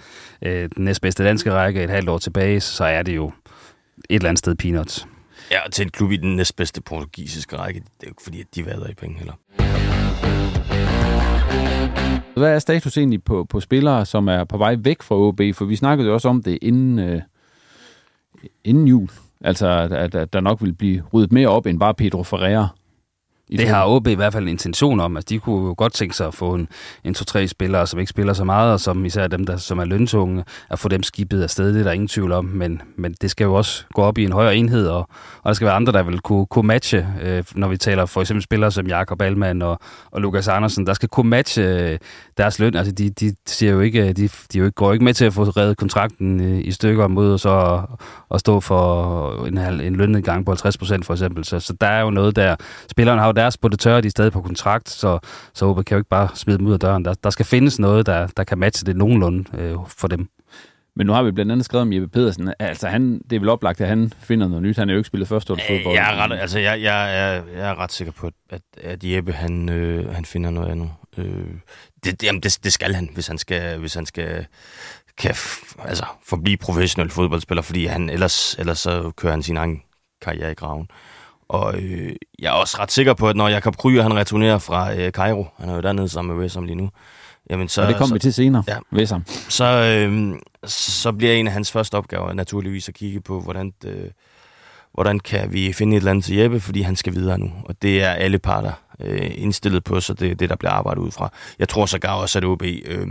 Øh, 0.41 0.69
den 0.75 0.85
næstbedste 0.85 1.23
danske 1.23 1.53
række 1.53 1.83
et 1.83 1.89
halvt 1.89 2.09
år 2.09 2.17
tilbage, 2.17 2.59
så 2.59 2.83
er 2.83 3.03
det 3.03 3.15
jo 3.15 3.31
et 4.09 4.15
eller 4.15 4.29
andet 4.29 4.39
sted 4.39 4.55
peanuts. 4.55 5.07
Ja, 5.53 5.65
og 5.65 5.71
til 5.71 5.83
en 5.83 5.89
klub 5.89 6.11
i 6.11 6.17
den 6.17 6.35
næstbedste 6.35 6.81
portugisiske 6.81 7.57
række, 7.57 7.79
det 7.79 7.87
er 7.87 8.07
jo 8.07 8.09
ikke 8.09 8.23
fordi, 8.23 8.41
at 8.41 8.47
de 8.55 8.65
vader 8.65 8.89
i 8.89 8.93
penge 8.93 9.17
heller. 9.17 9.33
Hvad 12.39 12.55
er 12.55 12.59
status 12.59 12.97
egentlig 12.97 13.23
på, 13.23 13.43
på 13.43 13.59
spillere, 13.59 14.05
som 14.05 14.27
er 14.27 14.43
på 14.43 14.57
vej 14.57 14.75
væk 14.79 15.01
fra 15.01 15.15
OB? 15.15 15.41
For 15.53 15.65
vi 15.65 15.75
snakkede 15.75 16.07
jo 16.07 16.13
også 16.13 16.29
om 16.29 16.43
det 16.43 16.59
inden, 16.61 16.99
øh, 16.99 17.21
inden 18.63 18.87
jul. 18.87 19.09
Altså, 19.41 19.67
at, 19.91 20.15
at 20.15 20.33
der 20.33 20.39
nok 20.39 20.61
vil 20.61 20.73
blive 20.73 21.03
ryddet 21.13 21.31
mere 21.31 21.47
op 21.47 21.65
end 21.65 21.79
bare 21.79 21.93
Pedro 21.93 22.23
Ferreira. 22.23 22.67
Det 23.57 23.67
har 23.67 23.85
OB 23.87 24.07
i 24.07 24.13
hvert 24.13 24.33
fald 24.33 24.43
en 24.43 24.49
intention 24.49 24.99
om. 24.99 25.17
Altså, 25.17 25.27
de 25.29 25.39
kunne 25.39 25.67
jo 25.67 25.75
godt 25.77 25.93
tænke 25.93 26.15
sig 26.15 26.27
at 26.27 26.33
få 26.33 26.53
en, 26.53 26.67
en 27.03 27.13
to-tre 27.13 27.47
spillere, 27.47 27.87
som 27.87 27.99
ikke 27.99 28.09
spiller 28.09 28.33
så 28.33 28.43
meget, 28.43 28.73
og 28.73 28.79
som 28.79 29.05
især 29.05 29.27
dem, 29.27 29.45
der 29.45 29.57
som 29.57 29.79
er 29.79 29.85
løntunge, 29.85 30.43
at 30.69 30.79
få 30.79 30.89
dem 30.89 31.03
skibet 31.03 31.43
afsted. 31.43 31.73
Det 31.73 31.79
er 31.79 31.83
der 31.83 31.91
ingen 31.91 32.07
tvivl 32.07 32.31
om, 32.31 32.45
men, 32.45 32.81
men 32.95 33.15
det 33.21 33.31
skal 33.31 33.45
jo 33.45 33.53
også 33.53 33.85
gå 33.93 34.01
op 34.01 34.17
i 34.17 34.23
en 34.23 34.31
højere 34.31 34.55
enhed, 34.55 34.87
og, 34.87 34.99
og 35.43 35.45
der 35.45 35.53
skal 35.53 35.65
være 35.65 35.75
andre, 35.75 35.93
der 35.93 36.03
vil 36.03 36.19
kunne, 36.19 36.45
kunne 36.45 36.67
matche, 36.67 37.07
øh, 37.21 37.43
når 37.55 37.67
vi 37.67 37.77
taler 37.77 38.05
for 38.05 38.21
eksempel 38.21 38.43
spillere 38.43 38.71
som 38.71 38.87
Jakob 38.87 39.21
Alman 39.21 39.61
og, 39.61 39.79
og 40.11 40.21
Lukas 40.21 40.47
Andersen, 40.47 40.87
der 40.87 40.93
skal 40.93 41.09
kunne 41.09 41.29
matche 41.29 41.63
øh, 41.63 41.99
deres 42.37 42.59
løn. 42.59 42.75
Altså, 42.75 42.91
de, 42.91 43.09
de, 43.09 43.35
siger 43.45 43.71
jo 43.71 43.79
ikke, 43.79 44.13
de, 44.13 44.27
de 44.53 44.57
jo 44.57 44.63
ikke, 44.65 44.75
går 44.75 44.93
ikke 44.93 45.05
med 45.05 45.13
til 45.13 45.25
at 45.25 45.33
få 45.33 45.43
reddet 45.43 45.77
kontrakten 45.77 46.41
øh, 46.41 46.59
i 46.67 46.71
stykker 46.71 47.07
mod 47.07 47.37
så 47.37 47.81
at, 48.33 48.39
stå 48.39 48.59
for 48.59 49.45
en, 49.45 49.57
en 49.57 49.95
lønnedgang 49.95 50.45
på 50.45 50.51
50 50.51 50.77
procent 50.77 51.05
for 51.05 51.13
eksempel. 51.13 51.45
Så, 51.45 51.59
så 51.59 51.73
der 51.81 51.87
er 51.87 52.01
jo 52.01 52.09
noget 52.09 52.35
der. 52.35 52.55
Spilleren 52.91 53.19
har 53.19 53.25
jo 53.25 53.31
deres 53.43 53.57
på 53.57 53.67
det 53.67 53.79
tørre, 53.79 54.01
de 54.01 54.07
er 54.07 54.11
stadig 54.11 54.31
på 54.31 54.41
kontrakt, 54.41 54.89
så, 54.89 55.19
så 55.53 55.65
OB 55.65 55.85
kan 55.85 55.95
jo 55.95 55.99
ikke 55.99 56.09
bare 56.09 56.29
smide 56.35 56.57
dem 56.57 56.67
ud 56.67 56.73
af 56.73 56.79
døren. 56.79 57.05
Der, 57.05 57.13
der 57.13 57.29
skal 57.29 57.45
findes 57.45 57.79
noget, 57.79 58.05
der, 58.05 58.27
der 58.37 58.43
kan 58.43 58.57
matche 58.57 58.85
det 58.85 58.95
nogenlunde 58.95 59.57
øh, 59.57 59.77
for 59.87 60.07
dem. 60.07 60.29
Men 60.95 61.07
nu 61.07 61.13
har 61.13 61.23
vi 61.23 61.31
blandt 61.31 61.51
andet 61.51 61.65
skrevet 61.65 61.81
om 61.81 61.93
Jeppe 61.93 62.07
Pedersen. 62.07 62.53
Altså, 62.59 62.87
han, 62.87 63.21
det 63.29 63.35
er 63.35 63.39
vel 63.39 63.49
oplagt, 63.49 63.81
at 63.81 63.87
han 63.87 64.13
finder 64.19 64.47
noget 64.47 64.63
nyt. 64.63 64.77
Han 64.77 64.89
er 64.89 64.93
jo 64.93 64.99
ikke 64.99 65.07
spillet 65.07 65.29
første 65.29 65.55
fodbold. 65.67 65.95
Jeg 65.95 66.13
er 66.13 66.23
ret, 66.23 66.39
altså, 66.39 66.59
jeg, 66.59 66.81
jeg, 66.81 67.09
jeg, 67.15 67.57
jeg 67.57 67.69
er 67.69 67.79
ret 67.79 67.91
sikker 67.91 68.13
på, 68.13 68.29
at, 68.49 68.61
at 68.81 69.03
Jeppe, 69.03 69.33
han, 69.33 69.69
øh, 69.69 70.13
han 70.15 70.25
finder 70.25 70.49
noget 70.49 70.69
andet. 70.71 70.89
Øh, 71.17 71.47
det, 72.03 72.23
jamen, 72.23 72.41
det, 72.41 72.59
det 72.63 72.73
skal 72.73 72.93
han, 72.93 73.09
hvis 73.13 73.27
han 73.27 73.37
skal, 73.37 73.77
hvis 73.77 73.93
han 73.93 74.05
skal 74.05 74.45
kan 75.17 75.35
altså, 75.79 76.05
forblive 76.25 76.57
professionel 76.57 77.09
fodboldspiller, 77.09 77.61
fordi 77.61 77.85
han 77.85 78.09
ellers, 78.09 78.55
ellers 78.59 78.79
så 78.79 79.11
kører 79.17 79.33
han 79.33 79.43
sin 79.43 79.57
egen 79.57 79.81
karriere 80.21 80.51
i 80.51 80.55
graven. 80.55 80.87
Og 81.53 81.75
øh, 81.81 82.15
jeg 82.39 82.47
er 82.47 82.51
også 82.51 82.77
ret 82.79 82.91
sikker 82.91 83.13
på, 83.13 83.29
at 83.29 83.35
når 83.35 83.47
Jakob 83.47 83.77
Kryer, 83.77 84.03
han 84.03 84.15
returnerer 84.15 84.57
fra 84.57 84.95
øh, 84.95 85.11
Cairo, 85.11 85.47
han 85.59 85.69
er 85.69 85.75
jo 85.75 85.81
dernede 85.81 86.09
sammen 86.09 86.35
med 86.35 86.41
Wessam 86.43 86.63
lige 86.63 86.75
nu, 86.75 86.89
jamen 87.49 87.67
så, 87.67 87.81
og 87.81 87.87
det 87.87 87.97
kommer 87.97 88.15
vi 88.15 88.19
til 88.19 88.33
senere, 88.33 88.63
ja, 88.67 88.77
Wessam. 88.93 89.23
Så, 89.49 89.65
øh, 89.65 90.35
så 90.65 91.11
bliver 91.11 91.33
en 91.33 91.47
af 91.47 91.53
hans 91.53 91.71
første 91.71 91.95
opgaver 91.95 92.33
naturligvis 92.33 92.89
at 92.89 92.95
kigge 92.95 93.21
på, 93.21 93.39
hvordan, 93.39 93.73
øh, 93.85 94.09
hvordan 94.93 95.19
kan 95.19 95.53
vi 95.53 95.73
finde 95.73 95.95
et 95.95 95.99
eller 95.99 96.11
andet 96.11 96.25
til 96.25 96.35
Jeppe, 96.35 96.59
fordi 96.59 96.81
han 96.81 96.95
skal 96.95 97.15
videre 97.15 97.37
nu. 97.37 97.51
Og 97.65 97.81
det 97.81 98.03
er 98.03 98.09
alle 98.09 98.39
parter 98.39 98.71
øh, 98.99 99.31
indstillet 99.35 99.83
på, 99.83 99.99
så 99.99 100.13
det 100.13 100.31
er 100.31 100.35
det, 100.35 100.49
der 100.49 100.55
bliver 100.55 100.71
arbejdet 100.71 101.01
ud 101.01 101.11
fra. 101.11 101.29
Jeg 101.59 101.69
tror 101.69 101.85
så 101.85 101.99
gav 101.99 102.21
også, 102.21 102.39
at 102.39 102.45
OB 102.45 102.63
øh, 102.63 103.07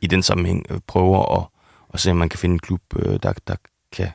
i 0.00 0.06
den 0.06 0.22
sammenhæng 0.22 0.66
øh, 0.70 0.80
prøver 0.86 1.38
at, 1.40 1.46
at 1.94 2.00
se, 2.00 2.10
om 2.10 2.16
man 2.16 2.28
kan 2.28 2.38
finde 2.38 2.52
en 2.52 2.58
klub, 2.58 2.80
øh, 2.96 3.18
der, 3.22 3.32
der 3.46 3.56
kan 3.92 4.08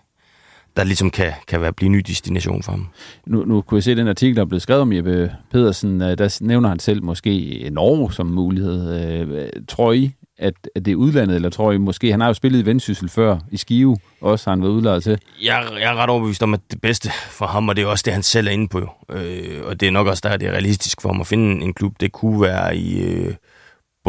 der 0.79 0.85
ligesom 0.85 1.09
kan, 1.09 1.31
kan 1.47 1.61
være 1.61 1.73
blive 1.73 1.85
en 1.85 1.91
ny 1.91 2.03
destination 2.07 2.63
for 2.63 2.71
ham. 2.71 2.87
Nu, 3.25 3.45
nu 3.45 3.61
kunne 3.61 3.75
jeg 3.75 3.83
se 3.83 3.95
den 3.95 4.07
artikel, 4.07 4.35
der 4.35 4.41
er 4.41 4.45
blevet 4.45 4.61
skrevet 4.61 4.81
om 4.81 4.93
Jeppe 4.93 5.31
Pedersen. 5.51 6.01
Øh, 6.01 6.17
der 6.17 6.37
nævner 6.41 6.69
han 6.69 6.79
selv 6.79 7.03
måske 7.03 7.69
Norge 7.71 8.13
som 8.13 8.25
mulighed. 8.25 9.01
Øh, 9.01 9.49
tror 9.67 9.93
I, 9.93 10.11
at, 10.37 10.53
at 10.75 10.85
det 10.85 10.91
er 10.91 10.95
udlandet, 10.95 11.35
eller 11.35 11.49
tror 11.49 11.71
I 11.71 11.77
måske, 11.77 12.11
han 12.11 12.19
har 12.19 12.27
jo 12.27 12.33
spillet 12.33 12.59
i 12.59 12.65
Vendsyssel 12.65 13.09
før, 13.09 13.37
i 13.51 13.57
Skive 13.57 13.97
også 14.21 14.49
har 14.49 14.55
han 14.55 14.61
været 14.61 14.71
udlejet 14.71 15.03
til? 15.03 15.19
Jeg, 15.43 15.63
jeg 15.79 15.91
er 15.91 15.95
ret 15.95 16.09
overbevist 16.09 16.43
om, 16.43 16.53
at 16.53 16.59
det 16.71 16.81
bedste 16.81 17.09
for 17.29 17.45
ham, 17.45 17.69
og 17.69 17.75
det 17.75 17.81
er 17.81 17.87
også 17.87 18.03
det, 18.05 18.13
han 18.13 18.23
selv 18.23 18.47
er 18.47 18.51
inde 18.51 18.67
på, 18.67 18.89
øh, 19.11 19.61
og 19.63 19.79
det 19.79 19.87
er 19.87 19.91
nok 19.91 20.07
også 20.07 20.21
der, 20.29 20.37
det 20.37 20.47
er 20.47 20.51
realistisk 20.51 21.01
for 21.01 21.09
ham 21.09 21.21
at 21.21 21.27
finde 21.27 21.63
en 21.63 21.73
klub, 21.73 21.93
det 21.99 22.11
kunne 22.11 22.41
være 22.41 22.77
i 22.77 23.01
øh, 23.01 23.33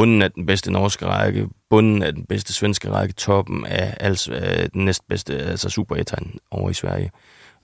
bunden 0.01 0.23
af 0.23 0.33
den 0.33 0.47
bedste 0.47 0.73
norske 0.73 1.07
række, 1.07 1.49
bunden 1.71 2.03
af 2.03 2.13
den 2.13 2.25
bedste 2.25 2.53
svenske 2.53 2.91
række, 2.91 3.15
toppen 3.15 3.67
af 3.67 3.97
altså, 4.01 4.33
den 4.75 4.85
næstbedste, 4.85 5.39
altså 5.39 5.71
Superettan 5.71 6.35
over 6.51 6.71
i 6.71 6.75
Sverige. 6.75 7.11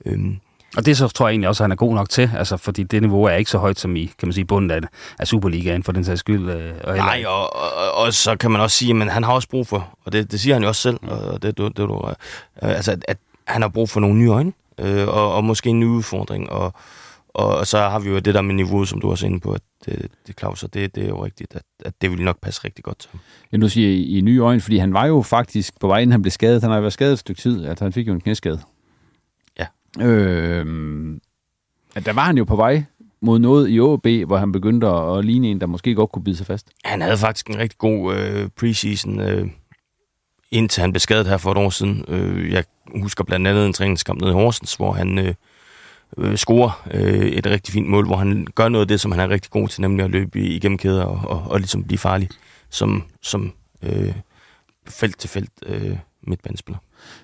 Øhm. 0.06 0.36
Og 0.76 0.86
det 0.86 0.96
så 0.96 1.08
tror 1.08 1.26
jeg 1.26 1.32
egentlig 1.32 1.48
også, 1.48 1.62
at 1.62 1.64
han 1.64 1.72
er 1.72 1.76
god 1.76 1.94
nok 1.94 2.08
til, 2.08 2.30
altså, 2.36 2.56
fordi 2.56 2.82
det 2.82 3.02
niveau 3.02 3.24
er 3.24 3.32
ikke 3.32 3.50
så 3.50 3.58
højt 3.58 3.78
som 3.78 3.96
i, 3.96 4.06
kan 4.06 4.28
man 4.28 4.32
sige, 4.32 4.44
bunden 4.44 4.70
af, 4.70 4.80
af 5.18 5.26
Superligaen 5.26 5.82
for 5.82 5.92
den 5.92 6.04
sags 6.04 6.20
skyld. 6.20 6.50
Øh, 6.50 6.74
og 6.84 6.96
Nej, 6.96 7.24
og, 7.26 7.56
og, 7.56 7.94
og, 7.94 8.14
så 8.14 8.36
kan 8.36 8.50
man 8.50 8.60
også 8.60 8.76
sige, 8.76 9.02
at 9.02 9.12
han 9.12 9.24
har 9.24 9.32
også 9.32 9.48
brug 9.48 9.66
for, 9.66 9.98
og 10.04 10.12
det, 10.12 10.32
det 10.32 10.40
siger 10.40 10.54
han 10.54 10.62
jo 10.62 10.68
også 10.68 10.82
selv, 10.82 10.98
og 11.02 11.42
det, 11.42 11.58
det, 11.58 11.76
det, 11.76 11.88
det, 11.88 12.14
altså, 12.62 12.92
at, 12.92 13.04
at 13.08 13.18
han 13.44 13.62
har 13.62 13.68
brug 13.68 13.90
for 13.90 14.00
nogle 14.00 14.16
nye 14.16 14.30
øjne, 14.30 14.52
øh, 14.78 15.08
og, 15.08 15.34
og 15.34 15.44
måske 15.44 15.70
en 15.70 15.80
ny 15.80 15.86
udfordring, 15.86 16.50
og, 16.50 16.74
og 17.36 17.66
så 17.66 17.78
har 17.78 17.98
vi 17.98 18.08
jo 18.08 18.18
det 18.18 18.34
der 18.34 18.42
med 18.42 18.54
niveauet, 18.54 18.88
som 18.88 19.00
du 19.00 19.10
også 19.10 19.26
inde 19.26 19.40
på, 19.40 19.52
at 19.52 19.60
det, 19.86 20.10
det 20.26 20.38
Claus, 20.38 20.62
og 20.62 20.74
det, 20.74 20.94
det 20.94 21.04
er 21.04 21.08
jo 21.08 21.24
rigtigt, 21.24 21.54
at, 21.54 21.62
at 21.84 21.94
det 22.00 22.10
vil 22.10 22.22
nok 22.22 22.40
passe 22.40 22.64
rigtig 22.64 22.84
godt 22.84 22.98
til 22.98 23.10
ham. 23.10 23.20
Ja, 23.52 23.56
nu 23.56 23.68
siger 23.68 23.88
I, 23.88 24.18
i 24.18 24.20
nye 24.20 24.40
øjne, 24.40 24.60
fordi 24.60 24.76
han 24.76 24.94
var 24.94 25.06
jo 25.06 25.22
faktisk 25.22 25.80
på 25.80 25.86
vej, 25.86 25.98
inden 25.98 26.12
han 26.12 26.22
blev 26.22 26.30
skadet. 26.30 26.62
Han 26.62 26.70
har 26.70 26.80
været 26.80 26.92
skadet 26.92 27.12
et 27.12 27.18
stykke 27.18 27.40
tid, 27.40 27.66
altså 27.66 27.84
han 27.84 27.92
fik 27.92 28.08
jo 28.08 28.12
en 28.12 28.20
knæskade. 28.20 28.60
Ja. 29.58 29.66
Øh, 30.06 31.16
at 31.94 32.06
der 32.06 32.12
var 32.12 32.24
han 32.24 32.38
jo 32.38 32.44
på 32.44 32.56
vej 32.56 32.84
mod 33.20 33.38
noget 33.38 33.70
i 33.70 33.80
OB, 33.80 34.06
hvor 34.26 34.36
han 34.36 34.52
begyndte 34.52 34.86
at, 34.86 35.18
at 35.18 35.24
ligne 35.24 35.48
en, 35.48 35.60
der 35.60 35.66
måske 35.66 35.94
godt 35.94 36.12
kunne 36.12 36.24
bide 36.24 36.36
sig 36.36 36.46
fast. 36.46 36.70
Han 36.84 37.02
havde 37.02 37.16
faktisk 37.16 37.46
en 37.46 37.58
rigtig 37.58 37.78
god 37.78 38.14
øh, 38.16 38.48
preseason, 38.56 39.20
øh, 39.20 39.46
indtil 40.50 40.80
han 40.80 40.92
blev 40.92 41.00
skadet 41.00 41.26
her 41.26 41.36
for 41.36 41.52
et 41.52 41.58
år 41.58 41.70
siden. 41.70 42.04
Øh, 42.08 42.52
jeg 42.52 42.64
husker 43.00 43.24
blandt 43.24 43.46
andet 43.46 43.66
en 43.66 43.72
træningskamp 43.72 44.20
nede 44.20 44.30
i 44.30 44.34
Horsens, 44.34 44.74
hvor 44.74 44.92
han... 44.92 45.18
Øh, 45.18 45.34
øh, 46.18 46.36
scorer 46.36 46.88
øh, 46.90 47.26
et 47.26 47.46
rigtig 47.46 47.74
fint 47.74 47.88
mål, 47.88 48.06
hvor 48.06 48.16
han 48.16 48.46
gør 48.54 48.68
noget 48.68 48.84
af 48.84 48.88
det, 48.88 49.00
som 49.00 49.12
han 49.12 49.20
er 49.20 49.28
rigtig 49.28 49.50
god 49.50 49.68
til, 49.68 49.80
nemlig 49.80 50.04
at 50.04 50.10
løbe 50.10 50.40
igennem 50.40 50.78
kæder 50.78 51.04
og, 51.04 51.30
og, 51.30 51.50
og 51.50 51.58
ligesom 51.58 51.84
blive 51.84 51.98
farlig 51.98 52.28
som, 52.70 53.02
som 53.22 53.52
øh, 53.82 54.14
felt 54.88 55.18
til 55.18 55.30
felt 55.30 55.50
øh, 55.66 55.96
midtbanespiller. 56.22 56.78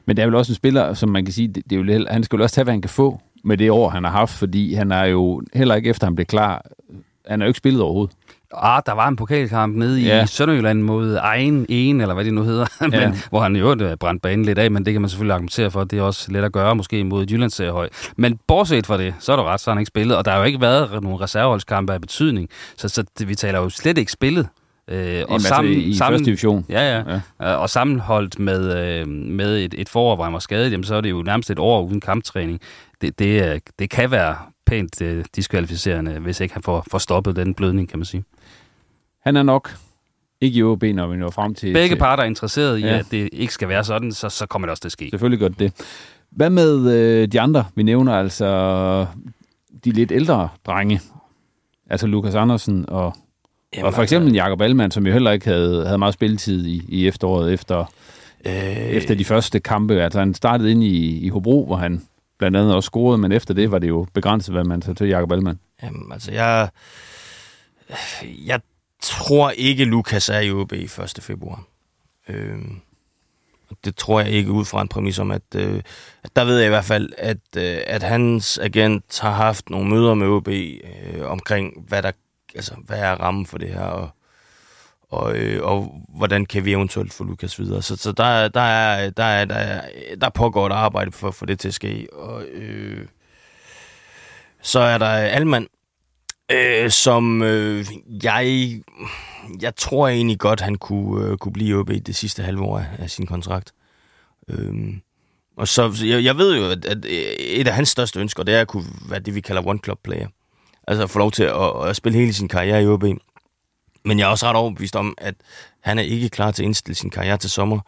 Men 0.07 0.17
det 0.17 0.23
er 0.23 0.27
vel 0.27 0.35
også 0.35 0.53
en 0.53 0.57
spiller, 0.57 0.95
som 0.95 1.09
man 1.09 1.25
kan 1.25 1.35
sige, 1.35 1.49
det, 1.49 1.71
det 1.71 1.91
er 1.91 1.97
jo, 1.97 2.07
han 2.11 2.25
skal 2.25 2.37
jo 2.37 2.43
også 2.43 2.55
tage, 2.55 2.65
hvad 2.65 2.75
han 2.75 2.83
kan 2.83 2.89
få 2.91 3.21
med 3.45 3.57
det 3.57 3.71
år, 3.71 3.89
han 3.89 4.05
har 4.05 4.11
haft, 4.11 4.33
fordi 4.33 4.75
han 4.75 4.93
er 4.93 5.05
jo 5.05 5.43
heller 5.55 5.75
ikke 5.75 5.91
efter, 5.91 6.07
han 6.07 6.15
blev 6.15 6.27
klar, 6.27 6.67
han 7.27 7.41
har 7.41 7.47
jo 7.47 7.51
ikke 7.51 7.59
spillet 7.59 7.83
overhovedet. 7.83 8.17
Ah, 8.57 8.83
der 8.87 8.93
var 8.93 9.09
en 9.09 9.17
pokalkamp 9.17 9.77
nede 9.77 10.01
ja. 10.01 10.25
i 10.25 10.27
Sønderjylland 10.27 10.83
mod 10.83 11.19
Egen 11.21 11.67
En, 11.69 12.01
eller 12.01 12.15
hvad 12.15 12.25
det 12.25 12.35
nu 12.35 12.43
hedder, 12.43 12.67
men, 12.81 12.93
ja. 12.93 13.13
hvor 13.31 13.41
han 13.41 13.57
jo 13.57 13.77
øh, 13.83 13.97
brændt 13.97 14.23
banen 14.23 14.45
lidt 14.45 14.59
af, 14.59 14.71
men 14.71 14.85
det 14.85 14.95
kan 14.95 15.01
man 15.01 15.11
selvfølgelig 15.11 15.35
argumentere 15.35 15.71
for, 15.71 15.85
det 15.85 15.99
er 15.99 16.03
også 16.03 16.33
let 16.33 16.45
at 16.45 16.53
gøre, 16.53 16.75
måske 16.75 17.05
mod 17.05 17.27
Jyllands 17.27 17.59
høj. 17.59 17.89
Men 18.17 18.39
bortset 18.47 18.87
fra 18.87 18.99
det, 18.99 19.15
så 19.19 19.33
er 19.33 19.37
der 19.37 19.45
ret, 19.45 19.61
så 19.61 19.71
har 19.71 19.75
han 19.75 19.81
ikke 19.81 19.89
spillet, 19.89 20.17
og 20.17 20.25
der 20.25 20.31
har 20.31 20.39
jo 20.39 20.45
ikke 20.45 20.61
været 20.61 21.03
nogen 21.03 21.21
reserveholdskampe 21.21 21.93
af 21.93 22.01
betydning, 22.01 22.49
så, 22.77 22.89
så 22.89 23.05
det, 23.19 23.29
vi 23.29 23.35
taler 23.35 23.59
jo 23.59 23.69
slet 23.69 23.99
ikke 23.99 24.13
spillet. 24.13 24.49
Øh, 24.89 25.23
og 25.29 25.41
sammen, 25.41 25.73
i 25.73 25.95
sammen, 25.97 26.19
første 26.19 26.25
division. 26.25 26.67
Ja, 26.69 26.97
ja. 26.97 27.21
ja. 27.41 27.55
Og 27.55 27.71
sammenholdt 27.71 28.39
med, 28.39 28.77
øh, 28.77 29.09
med 29.09 29.65
et, 29.65 29.75
et 29.79 29.89
forår, 29.89 30.15
hvor 30.15 30.25
han 30.25 30.33
var 30.33 30.39
skadet, 30.39 30.73
jamen, 30.73 30.85
så 30.85 30.95
er 30.95 31.01
det 31.01 31.11
jo 31.11 31.23
nærmest 31.23 31.51
et 31.51 31.59
år 31.59 31.83
uden 31.83 32.01
kamptræning 32.01 32.61
det, 33.03 33.19
det, 33.19 33.63
det 33.79 33.91
kan 33.91 34.11
være 34.11 34.37
pænt 34.67 35.03
øh, 35.03 35.25
diskvalificerende, 35.37 36.19
hvis 36.19 36.41
ikke 36.41 36.55
han 36.55 36.63
får, 36.63 36.87
får 36.91 36.99
stoppet 36.99 37.37
den 37.37 37.55
blødning, 37.55 37.89
kan 37.89 37.99
man 37.99 38.05
sige. 38.05 38.25
Han 39.25 39.37
er 39.37 39.43
nok 39.43 39.71
ikke 40.41 40.59
i 40.59 40.63
OB, 40.63 40.83
når 40.83 41.07
vi 41.07 41.17
når 41.17 41.31
frem 41.31 41.55
til... 41.55 41.73
Begge 41.73 41.95
til, 41.95 41.99
parter 41.99 42.23
er 42.23 42.27
interesseret 42.27 42.79
i, 42.79 42.83
Ja. 42.83 42.99
at 42.99 43.07
det 43.11 43.29
ikke 43.33 43.53
skal 43.53 43.69
være 43.69 43.85
sådan, 43.85 44.13
så, 44.13 44.29
så 44.29 44.47
kommer 44.47 44.67
det 44.67 44.71
også 44.71 44.81
til 44.81 44.89
at 44.89 44.93
ske. 44.93 45.11
Selvfølgelig 45.11 45.41
godt 45.41 45.59
det. 45.59 45.73
Hvad 46.31 46.51
med 46.51 46.93
øh, 46.93 47.29
de 47.29 47.41
andre, 47.41 47.65
vi 47.75 47.83
nævner, 47.83 48.15
altså 48.15 49.07
de 49.85 49.91
lidt 49.91 50.13
ældre 50.13 50.49
drenge? 50.67 51.01
Altså 51.91 52.07
Lukas 52.07 52.35
Andersen 52.35 52.85
og, 52.89 53.17
Jamen, 53.75 53.87
og 53.87 53.95
for 53.95 54.03
eksempel 54.03 54.33
Jakob 54.33 54.61
Allmann, 54.61 54.91
som 54.91 55.07
jo 55.07 55.13
heller 55.13 55.31
ikke 55.31 55.47
havde, 55.47 55.85
havde 55.85 55.99
meget 55.99 56.15
spilletid 56.15 56.67
i, 56.67 56.85
i 56.89 57.09
efteråret 57.09 57.53
efter, 57.53 57.85
øh, 58.47 58.53
efter 58.77 59.15
de 59.15 59.25
første 59.25 59.61
kampe. 59.61 60.03
Altså 60.03 60.19
han 60.19 60.35
startede 60.35 60.71
ind 60.71 60.83
i, 60.85 61.19
i 61.19 61.29
Hobro, 61.29 61.67
hvor 61.67 61.77
han 61.77 62.03
blandt 62.39 62.57
andet 62.57 62.75
også 62.75 62.87
scorede, 62.87 63.19
men 63.19 63.33
efter 63.33 63.55
det 63.55 63.71
var 63.71 63.79
det 63.79 63.89
jo 63.89 64.07
begrænset, 64.15 64.55
hvad 64.55 64.65
man 64.65 64.83
så 64.83 64.95
til 64.95 65.09
Jakob 65.09 65.33
Allmann. 65.33 65.59
Jamen, 65.83 66.13
altså, 66.13 66.33
jeg, 66.33 66.69
jeg 68.47 68.61
tror 69.03 69.51
ikke, 69.51 69.85
Lukas 69.85 70.29
er 70.29 70.39
i 70.39 70.53
OB 70.53 70.73
1. 70.73 71.19
februar. 71.21 71.65
Øh, 72.29 72.59
og 73.71 73.77
det 73.85 73.97
tror 73.97 74.21
jeg 74.21 74.31
ikke 74.31 74.51
ud 74.51 74.65
fra 74.65 74.83
en 74.83 74.89
præmis 74.89 75.19
om, 75.19 75.31
at, 75.31 75.43
øh, 75.55 75.83
at 76.25 76.37
der 76.37 76.45
ved 76.45 76.59
jeg 76.59 76.67
i 76.67 76.69
hvert 76.69 76.85
fald, 76.85 77.13
at, 77.19 77.39
øh, 77.57 77.79
at 77.87 78.03
hans 78.03 78.59
agent 78.59 79.21
har 79.21 79.31
haft 79.31 79.71
nogle 79.71 79.91
møder 79.91 80.15
med 80.15 80.27
OB 80.27 80.49
øh, 80.49 81.31
omkring, 81.31 81.85
hvad 81.89 82.03
der 82.03 82.13
altså, 82.55 82.75
hvad 82.87 82.99
er 82.99 83.13
rammen 83.13 83.47
for 83.47 83.59
det 83.59 83.69
her, 83.69 83.85
og, 83.85 84.11
og, 85.11 85.37
øh, 85.37 85.67
og 85.67 86.03
hvordan 86.09 86.47
kan 86.47 86.65
vi 86.65 86.73
eventuelt 86.73 87.13
få 87.13 87.25
Lukas 87.25 87.59
videre. 87.59 87.83
Så, 87.83 87.97
så 87.97 88.13
der, 88.13 88.49
der, 88.49 88.61
er, 88.61 89.11
der, 89.11 89.25
er, 89.25 89.45
der, 89.45 89.55
er, 89.55 89.83
der 90.21 90.29
pågår 90.29 90.67
et 90.67 90.73
arbejde 90.73 91.13
for 91.13 91.29
at 91.29 91.35
få 91.35 91.47
det 91.47 91.59
til 91.59 91.69
at 91.69 91.75
ske. 91.75 92.07
Og, 92.13 92.43
øh, 92.45 93.07
så 94.63 94.81
er 94.81 94.99
der 94.99 95.07
Alman, 95.07 95.69
øh, 96.55 96.91
som 96.91 97.43
øh, 97.43 97.87
jeg, 98.23 98.71
jeg 99.61 99.77
tror 99.77 100.09
egentlig 100.09 100.39
godt, 100.39 100.61
han 100.61 100.75
kunne, 100.75 101.27
øh, 101.27 101.37
kunne 101.37 101.53
blive 101.53 101.79
oppe 101.79 101.97
i 101.97 101.99
det 101.99 102.17
sidste 102.17 102.43
halve 102.43 102.63
år 102.63 102.79
af, 102.79 102.87
af 102.99 103.11
sin 103.11 103.27
kontrakt. 103.27 103.73
Øh, 104.49 104.75
og 105.57 105.69
så, 105.69 105.93
så 105.93 106.07
jeg, 106.07 106.25
jeg 106.25 106.39
ved 106.39 106.57
jo, 106.57 106.71
at, 106.71 106.85
at 106.85 107.05
øh, 107.05 107.13
et 107.39 107.69
af 107.69 107.75
hans 107.75 107.89
største 107.89 108.21
ønsker, 108.21 108.43
det 108.43 108.55
er 108.55 108.61
at 108.61 108.69
kunne 108.69 108.85
være 109.09 109.21
det, 109.21 109.35
vi 109.35 109.41
kalder 109.41 109.67
one-club-player. 109.67 110.29
Altså 110.87 111.03
at 111.03 111.11
få 111.11 111.19
lov 111.19 111.31
til 111.31 111.43
at, 111.43 111.89
at 111.89 111.97
spille 111.97 112.19
hele 112.19 112.33
sin 112.33 112.49
karriere 112.49 112.83
i 112.83 112.87
OB. 112.87 113.05
Men 114.05 114.19
jeg 114.19 114.25
er 114.25 114.29
også 114.29 114.47
ret 114.47 114.57
overbevist 114.57 114.97
om, 114.97 115.15
at 115.19 115.35
han 115.81 115.99
er 115.99 116.03
ikke 116.03 116.29
klar 116.29 116.51
til 116.51 116.63
at 116.63 116.67
indstille 116.67 116.95
sin 116.95 117.11
karriere 117.11 117.37
til 117.37 117.51
sommer. 117.51 117.81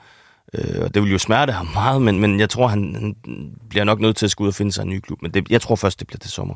Øh, 0.54 0.82
og 0.82 0.94
det 0.94 1.02
vil 1.02 1.12
jo 1.12 1.18
smerte 1.18 1.52
ham 1.52 1.68
meget, 1.74 2.02
men, 2.02 2.20
men 2.20 2.40
jeg 2.40 2.50
tror, 2.50 2.66
han, 2.66 2.94
han 2.94 3.16
bliver 3.70 3.84
nok 3.84 4.00
nødt 4.00 4.16
til 4.16 4.26
at 4.26 4.30
skulle 4.30 4.46
ud 4.46 4.50
og 4.50 4.54
finde 4.54 4.72
sig 4.72 4.82
en 4.82 4.88
ny 4.88 5.00
klub. 5.00 5.22
Men 5.22 5.34
det, 5.34 5.50
jeg 5.50 5.60
tror 5.60 5.76
først, 5.76 6.00
det 6.00 6.06
bliver 6.06 6.18
til 6.18 6.30
sommer. 6.30 6.54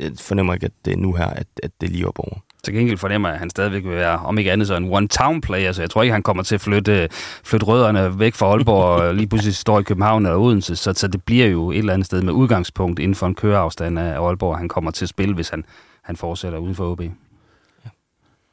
Jeg 0.00 0.12
fornemmer 0.20 0.54
ikke, 0.54 0.66
at 0.66 0.72
det 0.84 0.92
er 0.92 0.96
nu 0.96 1.14
her, 1.14 1.26
at, 1.26 1.46
at 1.62 1.70
det 1.80 1.86
er 1.86 1.90
lige 1.92 2.08
op 2.08 2.18
over. 2.18 2.38
Til 2.64 2.74
gengæld 2.74 2.98
fornemmer 2.98 3.28
jeg, 3.28 3.34
at 3.34 3.40
han 3.40 3.50
stadigvæk 3.50 3.84
vil 3.84 3.92
være, 3.92 4.18
om 4.18 4.38
ikke 4.38 4.52
andet, 4.52 4.66
så 4.66 4.76
en 4.76 4.92
one-town-player, 4.92 5.72
så 5.72 5.82
jeg 5.82 5.90
tror 5.90 6.02
ikke, 6.02 6.12
han 6.12 6.22
kommer 6.22 6.42
til 6.42 6.54
at 6.54 6.60
flytte, 6.60 7.08
flytte 7.44 7.66
rødderne 7.66 8.18
væk 8.18 8.34
fra 8.34 8.46
Aalborg 8.46 8.84
og 8.84 9.14
lige 9.14 9.26
pludselig 9.26 9.54
står 9.54 9.80
i 9.80 9.82
København 9.82 10.26
eller 10.26 10.38
Odense, 10.38 10.76
så, 10.76 10.92
så 10.92 11.08
det 11.08 11.22
bliver 11.22 11.46
jo 11.46 11.70
et 11.70 11.78
eller 11.78 11.92
andet 11.92 12.06
sted 12.06 12.22
med 12.22 12.32
udgangspunkt 12.32 12.98
inden 12.98 13.14
for 13.14 13.26
en 13.26 13.34
køreafstand 13.34 13.98
af 13.98 14.20
Aalborg, 14.20 14.58
han 14.58 14.68
kommer 14.68 14.90
til 14.90 15.04
at 15.04 15.08
spille, 15.08 15.34
hvis 15.34 15.48
han, 15.48 15.64
han 16.02 16.16
fortsætter 16.16 16.58
uden 16.58 16.74
for 16.74 16.90
OB. 16.90 17.02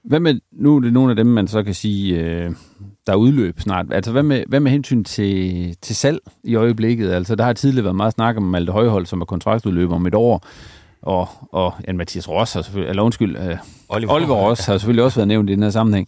Hvad 0.04 0.20
med, 0.20 0.40
nu 0.52 0.76
er 0.76 0.80
det 0.80 0.94
nogle 0.94 1.10
af 1.10 1.16
dem, 1.16 1.26
man 1.26 1.48
så 1.48 1.64
kan 1.64 1.74
sige, 1.74 2.20
øh, 2.20 2.52
der 3.08 3.14
er 3.14 3.18
udløb 3.18 3.60
snart. 3.60 3.86
Altså, 3.92 4.12
hvad 4.12 4.24
med, 4.24 4.44
hvad 4.48 4.60
med 4.60 4.72
hensyn 4.72 5.04
til, 5.04 5.76
til 5.82 5.96
salg 5.96 6.20
i 6.44 6.56
øjeblikket? 6.56 7.12
Altså, 7.12 7.36
der 7.36 7.44
har 7.44 7.54
tidligere 7.54 7.84
været 7.84 7.96
meget 7.96 8.14
snak 8.14 8.38
om 8.38 8.44
Malte 8.44 8.72
Højhold, 8.72 9.06
som 9.06 9.22
er 9.22 9.26
kontraktudløber 9.26 9.96
om 9.96 10.06
et 10.06 10.16
år, 10.16 10.46
og, 11.06 11.28
og 11.52 11.74
ja, 11.88 11.94
Mathias 11.94 12.30
Ross 12.30 12.54
har 12.54 12.62
selvfølgelig, 12.62 12.90
eller 12.90 13.04
undskyld, 13.04 13.38
øh, 13.38 13.58
Oliver, 13.90 14.14
Oliver 14.14 14.36
Ross 14.36 14.66
har 14.66 14.78
selvfølgelig 14.78 15.04
også 15.04 15.18
været 15.20 15.28
nævnt 15.28 15.50
i 15.50 15.54
den 15.54 15.64
her 15.64 15.70
sammenhæng. 15.70 16.08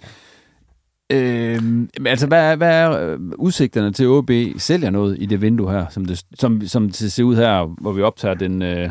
Øh, 1.11 1.63
men 1.63 2.07
altså, 2.07 2.27
hvad 2.27 2.51
er, 2.51 2.55
hvad 2.55 2.69
er 2.69 2.91
øh, 2.91 3.19
udsigterne 3.37 3.93
til 3.93 4.07
OB 4.07 4.31
sælger 4.57 4.89
noget 4.89 5.17
i 5.19 5.25
det 5.25 5.41
vindue 5.41 5.71
her, 5.71 5.85
som 5.89 6.05
det, 6.05 6.23
som, 6.39 6.61
som 6.67 6.89
det 6.89 7.11
ser 7.11 7.23
ud 7.23 7.35
her, 7.35 7.75
hvor 7.81 7.91
vi 7.91 8.01
optager 8.01 8.33
den 8.33 8.61
øh, 8.61 8.89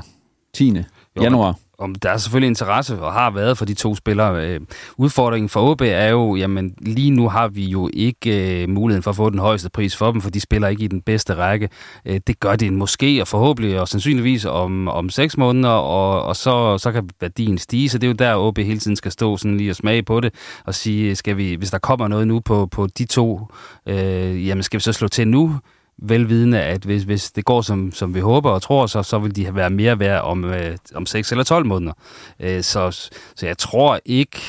10. 0.55 0.77
Jo, 0.77 0.83
januar? 1.23 1.59
Om 1.79 1.95
der 1.95 2.11
er 2.11 2.17
selvfølgelig 2.17 2.49
interesse, 2.49 3.01
og 3.01 3.13
har 3.13 3.31
været 3.31 3.59
for 3.59 3.65
de 3.65 3.75
to 3.75 3.95
spillere. 3.95 4.47
Øh, 4.47 4.61
udfordringen 4.97 5.49
for 5.49 5.71
OB 5.71 5.81
er 5.81 6.09
jo, 6.09 6.37
jamen 6.37 6.75
lige 6.79 7.11
nu 7.11 7.29
har 7.29 7.49
vi 7.49 7.65
jo 7.65 7.91
ikke 7.93 8.63
øh, 8.63 8.69
muligheden 8.69 9.03
for 9.03 9.11
at 9.11 9.17
få 9.17 9.31
den 9.31 9.39
højeste 9.39 9.71
pris 9.71 9.97
for 9.97 10.13
dem, 10.13 10.21
for 10.21 10.31
de 10.31 10.41
spiller 10.41 10.69
ikke 10.69 10.85
i 10.85 10.89
den 10.89 11.03
bedste 11.03 11.35
række. 11.35 11.69
Øh, 12.07 12.21
det 12.27 12.41
gør 12.41 12.57
det 12.57 12.73
måske, 12.73 13.21
og 13.21 13.29
forhåbentlig, 13.29 13.81
og 13.81 13.89
sandsynligvis 13.89 14.45
om, 14.45 14.89
om 14.89 15.11
seks 15.11 15.37
måneder, 15.37 15.69
og, 15.69 16.23
og 16.23 16.37
så, 16.37 16.79
så 16.79 16.93
kan 16.93 17.09
værdien 17.21 17.59
stige, 17.59 17.89
så 17.89 17.99
det 17.99 18.07
er 18.07 18.11
jo 18.11 18.15
der, 18.15 18.37
OB 18.37 18.59
hele 18.59 18.79
tiden 18.79 18.97
skal 18.97 19.13
stå 19.13 19.37
sådan 19.37 19.57
lige 19.57 19.71
og 19.71 19.77
smage 19.77 20.03
på 20.03 20.21
det, 20.21 20.35
og 20.65 20.75
sige, 20.75 21.17
skal 21.17 21.37
vi, 21.37 21.55
hvis 21.55 21.71
der 21.71 21.79
kommer 21.79 22.09
noget 22.09 22.29
nu 22.29 22.41
på, 22.41 22.67
på 22.67 22.87
de 22.87 23.05
to, 23.05 23.41
øh, 23.87 24.47
jamen 24.47 24.63
skal 24.63 24.79
vi 24.79 24.83
så 24.83 24.93
slå 24.93 25.09
til 25.09 25.29
nu? 25.29 25.55
Velvidende, 25.99 26.63
at 26.63 26.85
hvis, 26.85 27.03
hvis 27.03 27.31
det 27.33 27.45
går, 27.45 27.63
som, 27.63 27.93
som 27.93 28.15
vi 28.15 28.21
håber 28.21 28.51
og 28.51 28.63
tror, 28.63 28.87
så, 28.87 29.03
så 29.03 29.19
vil 29.19 29.37
de 29.37 29.55
være 29.55 29.71
mere 29.71 29.99
værd 29.99 30.23
om, 30.23 30.45
øh, 30.45 30.77
om 30.95 31.07
6 31.07 31.31
eller 31.31 31.45
12 31.45 31.67
måneder. 31.67 31.93
Øh, 32.41 32.63
så, 32.63 32.91
så 33.37 33.47
jeg 33.47 33.59
tror 33.59 34.01
ikke... 34.05 34.41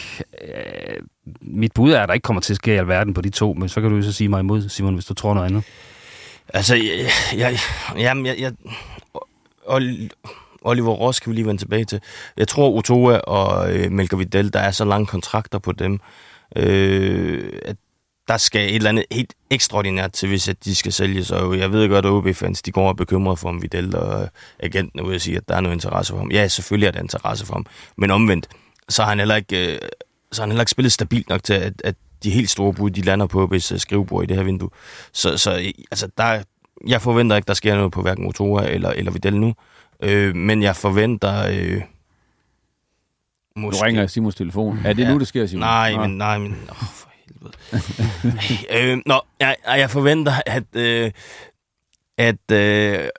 Øh, 0.42 1.04
mit 1.42 1.74
bud 1.74 1.92
er, 1.92 2.02
at 2.02 2.08
der 2.08 2.14
ikke 2.14 2.24
kommer 2.24 2.42
til 2.42 2.54
at 2.54 2.58
ske 2.58 2.74
i 2.74 2.78
alverden 2.78 3.14
på 3.14 3.22
de 3.22 3.30
to, 3.30 3.54
men 3.54 3.70
så 3.70 3.82
kan 3.82 3.90
du 3.90 3.96
jo 3.96 4.02
så 4.02 4.12
sige 4.12 4.30
mig 4.30 4.40
imod, 4.40 4.70
Simon, 4.70 4.94
hvis 4.94 5.06
du 5.06 5.14
tror 5.14 5.34
noget 5.34 5.48
andet. 5.48 5.64
Altså, 6.54 6.76
jeg, 6.76 7.10
jeg, 7.38 7.58
jamen, 7.98 8.26
jeg, 8.26 8.36
jeg, 8.40 8.52
og, 9.66 9.82
Oliver 10.62 10.92
Ross 10.92 11.20
kan 11.20 11.30
vi 11.30 11.36
lige 11.36 11.46
vende 11.46 11.62
tilbage 11.62 11.86
til. 11.86 12.02
Jeg 12.38 12.48
tror, 12.48 12.70
Otoa 12.70 13.18
og 13.18 13.76
øh, 13.76 13.92
Melker 13.92 14.18
Vidal, 14.18 14.54
der 14.54 14.60
er 14.60 14.72
så 14.72 14.86
lange 14.86 15.06
kontrakter 15.06 15.60
på 15.60 15.72
dem, 15.72 16.00
øh, 16.56 17.60
at 17.66 17.76
der 18.28 18.38
skal 18.38 18.70
et 18.70 18.76
eller 18.76 18.90
andet 18.90 19.06
helt 19.12 19.34
ekstraordinært 19.50 20.12
til, 20.12 20.30
hvis 20.30 20.48
at 20.48 20.66
de 20.66 20.76
skal 20.76 20.94
sælges. 20.94 21.32
Og 21.32 21.58
jeg 21.60 21.72
ved 21.72 21.90
godt, 21.90 22.06
at 22.06 22.12
OB-fans 22.12 22.62
de 22.62 22.72
går 22.72 22.84
og 22.84 22.90
er 22.90 22.94
bekymrede 22.94 23.38
for, 23.38 23.50
om 23.50 23.62
Vidal 23.62 23.96
og 23.96 24.30
agenten 24.60 25.00
er 25.00 25.04
ude 25.04 25.16
og 25.16 25.22
sige, 25.22 25.38
at 25.38 25.50
der 25.50 25.56
er 25.56 25.62
noget 25.62 25.76
interesse 25.76 26.14
for 26.14 26.18
ham. 26.20 26.32
Ja, 26.32 26.48
selvfølgelig 26.48 26.88
er 26.88 26.92
der 26.92 27.00
interesse 27.00 27.46
for 27.46 27.54
ham. 27.54 27.66
Men 27.98 28.12
omvendt, 28.12 28.48
så 28.90 29.02
har 29.04 29.10
han 29.10 29.20
heller 29.20 29.36
ikke, 29.36 29.74
øh, 29.74 29.80
så 30.32 30.42
har 30.42 30.46
han 30.46 30.52
heller 30.52 30.62
ikke 30.62 30.72
spillet 30.72 30.92
stabilt 30.92 31.30
nok 31.30 31.44
til, 31.44 31.54
at, 31.54 31.74
at 31.84 31.96
de 32.24 32.30
helt 32.32 32.50
store 32.50 32.74
bud, 32.74 32.90
de 32.90 33.02
lander 33.02 33.26
på 33.26 33.46
OB's 33.46 33.74
øh, 33.74 33.80
skrivebord 33.80 34.24
i 34.24 34.28
det 34.28 34.38
her 34.38 34.44
vindue. 34.44 34.70
Så, 35.14 35.38
så 35.38 35.58
øh, 35.58 35.66
altså, 35.92 36.10
der, 36.18 36.44
jeg 36.88 37.02
forventer 37.02 37.36
ikke, 37.36 37.48
der 37.48 37.54
sker 37.54 37.76
noget 37.76 37.92
på 37.92 38.02
hverken 38.02 38.26
Otoa 38.28 38.68
eller, 38.70 38.90
eller 38.90 39.12
Vidal 39.12 39.36
nu. 39.36 39.54
Øh, 40.04 40.36
men 40.36 40.64
jeg 40.64 40.76
forventer... 40.76 41.48
Øh, 41.52 41.82
Nu 43.56 43.70
ringer 43.70 44.08
Simons 44.08 44.36
telefon. 44.36 44.80
Er 44.86 44.94
det 44.94 45.04
Ja. 45.04 45.14
nu, 45.14 45.20
det 45.20 45.28
sker, 45.28 45.46
Simon? 45.48 45.60
Nej, 45.60 45.98
men 46.08 46.18
nej, 46.18 46.38
men... 46.38 46.56
Oh, 46.70 46.78
helvede. 47.28 48.92
øh, 48.94 49.02
nå, 49.06 49.22
jeg, 49.40 49.56
jeg 49.68 49.90
forventer, 49.90 50.34
at, 50.46 50.76
øh, 50.76 51.12
at 52.18 52.52
øh, 52.52 53.10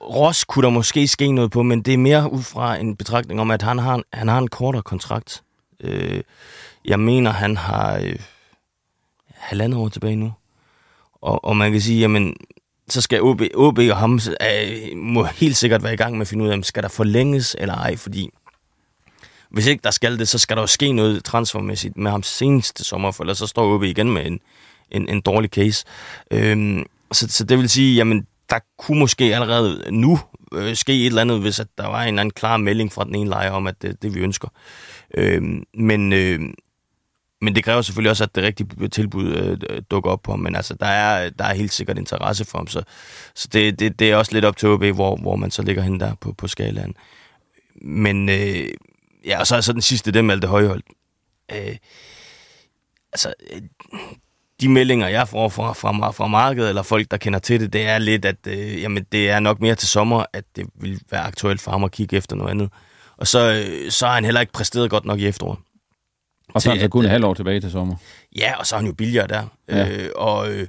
Ross 0.00 0.44
kunne 0.44 0.62
der 0.62 0.70
måske 0.70 1.08
ske 1.08 1.32
noget 1.32 1.50
på, 1.50 1.62
men 1.62 1.82
det 1.82 1.94
er 1.94 1.98
mere 1.98 2.32
ud 2.32 2.42
fra 2.42 2.76
en 2.76 2.96
betragtning 2.96 3.40
om, 3.40 3.50
at 3.50 3.62
han 3.62 3.78
har 3.78 3.94
en, 3.94 4.04
han 4.12 4.28
har 4.28 4.38
en 4.38 4.48
kortere 4.48 4.82
kontrakt. 4.82 5.42
Øh, 5.80 6.22
jeg 6.84 7.00
mener, 7.00 7.30
han 7.30 7.56
har 7.56 7.98
øh, 7.98 8.18
halvandet 9.34 9.78
år 9.78 9.88
tilbage 9.88 10.16
nu. 10.16 10.32
Og, 11.22 11.44
og 11.44 11.56
man 11.56 11.72
kan 11.72 11.80
sige, 11.80 12.00
jamen, 12.00 12.36
så 12.88 13.00
skal 13.00 13.22
OB, 13.22 13.42
OB 13.54 13.78
og 13.78 13.96
ham 13.96 14.20
øh, 14.40 14.96
må 14.96 15.24
helt 15.24 15.56
sikkert 15.56 15.82
være 15.82 15.94
i 15.94 15.96
gang 15.96 16.12
med 16.14 16.20
at 16.20 16.28
finde 16.28 16.44
ud 16.44 16.48
af, 16.48 16.54
om 16.54 16.62
skal 16.62 16.82
der 16.82 16.88
forlænges 16.88 17.56
eller 17.58 17.74
ej, 17.74 17.96
fordi 17.96 18.30
hvis 19.50 19.66
ikke 19.66 19.80
der 19.84 19.90
skal 19.90 20.18
det, 20.18 20.28
så 20.28 20.38
skal 20.38 20.56
der 20.56 20.62
jo 20.62 20.66
ske 20.66 20.92
noget 20.92 21.24
transfermæssigt 21.24 21.96
med 21.96 22.10
ham 22.10 22.22
seneste 22.22 22.84
sommer, 22.84 23.10
for 23.10 23.24
ellers 23.24 23.38
så 23.38 23.46
står 23.46 23.74
OB 23.74 23.82
igen 23.82 24.12
med 24.12 24.26
en, 24.26 24.40
en, 24.90 25.08
en 25.08 25.20
dårlig 25.20 25.50
case. 25.50 25.84
Øhm, 26.30 26.84
så, 27.12 27.28
så 27.28 27.44
det 27.44 27.58
vil 27.58 27.68
sige, 27.68 27.96
jamen, 27.96 28.26
der 28.50 28.58
kunne 28.78 28.98
måske 28.98 29.34
allerede 29.34 29.84
nu 29.90 30.20
øh, 30.52 30.76
ske 30.76 31.00
et 31.00 31.06
eller 31.06 31.20
andet, 31.20 31.40
hvis 31.40 31.60
at 31.60 31.66
der 31.78 31.86
var 31.86 32.02
en 32.02 32.08
eller 32.08 32.20
anden 32.20 32.32
klar 32.32 32.56
melding 32.56 32.92
fra 32.92 33.04
den 33.04 33.14
ene 33.14 33.30
lejer 33.30 33.50
om, 33.50 33.66
at 33.66 33.82
det 33.82 34.02
det, 34.02 34.14
vi 34.14 34.20
ønsker. 34.20 34.48
Øhm, 35.14 35.64
men, 35.74 36.12
øh, 36.12 36.40
men 37.40 37.54
det 37.54 37.64
kræver 37.64 37.82
selvfølgelig 37.82 38.10
også, 38.10 38.24
at 38.24 38.34
det 38.34 38.44
rigtige 38.44 38.88
tilbud 38.88 39.34
øh, 39.34 39.82
dukker 39.90 40.10
op 40.10 40.22
på 40.22 40.32
ham. 40.32 40.40
Men 40.40 40.56
altså, 40.56 40.74
der 40.74 40.86
er, 40.86 41.30
der 41.30 41.44
er 41.44 41.54
helt 41.54 41.72
sikkert 41.72 41.98
interesse 41.98 42.44
for 42.44 42.58
ham, 42.58 42.66
så, 42.66 42.82
så 43.34 43.48
det, 43.52 43.80
det, 43.80 43.98
det 43.98 44.10
er 44.10 44.16
også 44.16 44.32
lidt 44.32 44.44
op 44.44 44.56
til 44.56 44.68
OB, 44.68 44.84
hvor, 44.84 45.16
hvor 45.16 45.36
man 45.36 45.50
så 45.50 45.62
ligger 45.62 45.82
hen 45.82 46.00
der 46.00 46.14
på, 46.20 46.32
på 46.32 46.48
skalaen. 46.48 46.94
Men 47.82 48.28
øh, 48.28 48.68
ja, 49.26 49.40
og 49.40 49.46
så 49.46 49.56
er 49.56 49.60
så 49.60 49.72
den 49.72 49.82
sidste, 49.82 50.12
det 50.12 50.24
Malte 50.24 50.48
Højholdt. 50.48 50.86
Øh, 51.52 51.76
altså, 53.12 53.34
øh, 53.52 53.62
de 54.60 54.68
meldinger, 54.68 55.08
jeg 55.08 55.28
får 55.28 55.48
fra, 55.48 55.72
fra, 55.72 56.10
fra 56.10 56.26
markedet, 56.26 56.68
eller 56.68 56.82
folk, 56.82 57.10
der 57.10 57.16
kender 57.16 57.38
til 57.38 57.60
det, 57.60 57.72
det 57.72 57.86
er 57.86 57.98
lidt, 57.98 58.24
at 58.24 58.36
øh, 58.46 58.82
jamen, 58.82 59.06
det 59.12 59.30
er 59.30 59.40
nok 59.40 59.60
mere 59.60 59.74
til 59.74 59.88
sommer, 59.88 60.24
at 60.32 60.44
det 60.56 60.66
vil 60.74 61.00
være 61.10 61.22
aktuelt 61.22 61.60
for 61.60 61.70
ham 61.70 61.84
at 61.84 61.90
kigge 61.90 62.16
efter 62.16 62.36
noget 62.36 62.50
andet. 62.50 62.70
Og 63.16 63.26
så, 63.26 63.52
øh, 63.52 63.90
så 63.90 64.06
har 64.06 64.14
han 64.14 64.24
heller 64.24 64.40
ikke 64.40 64.52
præsteret 64.52 64.90
godt 64.90 65.04
nok 65.04 65.20
i 65.20 65.26
efteråret. 65.26 65.58
Og 66.54 66.62
så 66.62 66.70
er 66.70 66.74
han 66.74 66.80
så 66.80 66.88
kun 66.88 67.04
et 67.04 67.06
øh, 67.06 67.10
halvt 67.10 67.24
år 67.24 67.34
tilbage 67.34 67.60
til 67.60 67.70
sommer. 67.70 67.96
Ja, 68.36 68.58
og 68.58 68.66
så 68.66 68.74
er 68.74 68.78
han 68.78 68.86
jo 68.86 68.92
billigere 68.94 69.26
der. 69.26 69.46
Ja. 69.68 69.88
Øh, 69.88 70.10
og, 70.16 70.50
øh, 70.52 70.66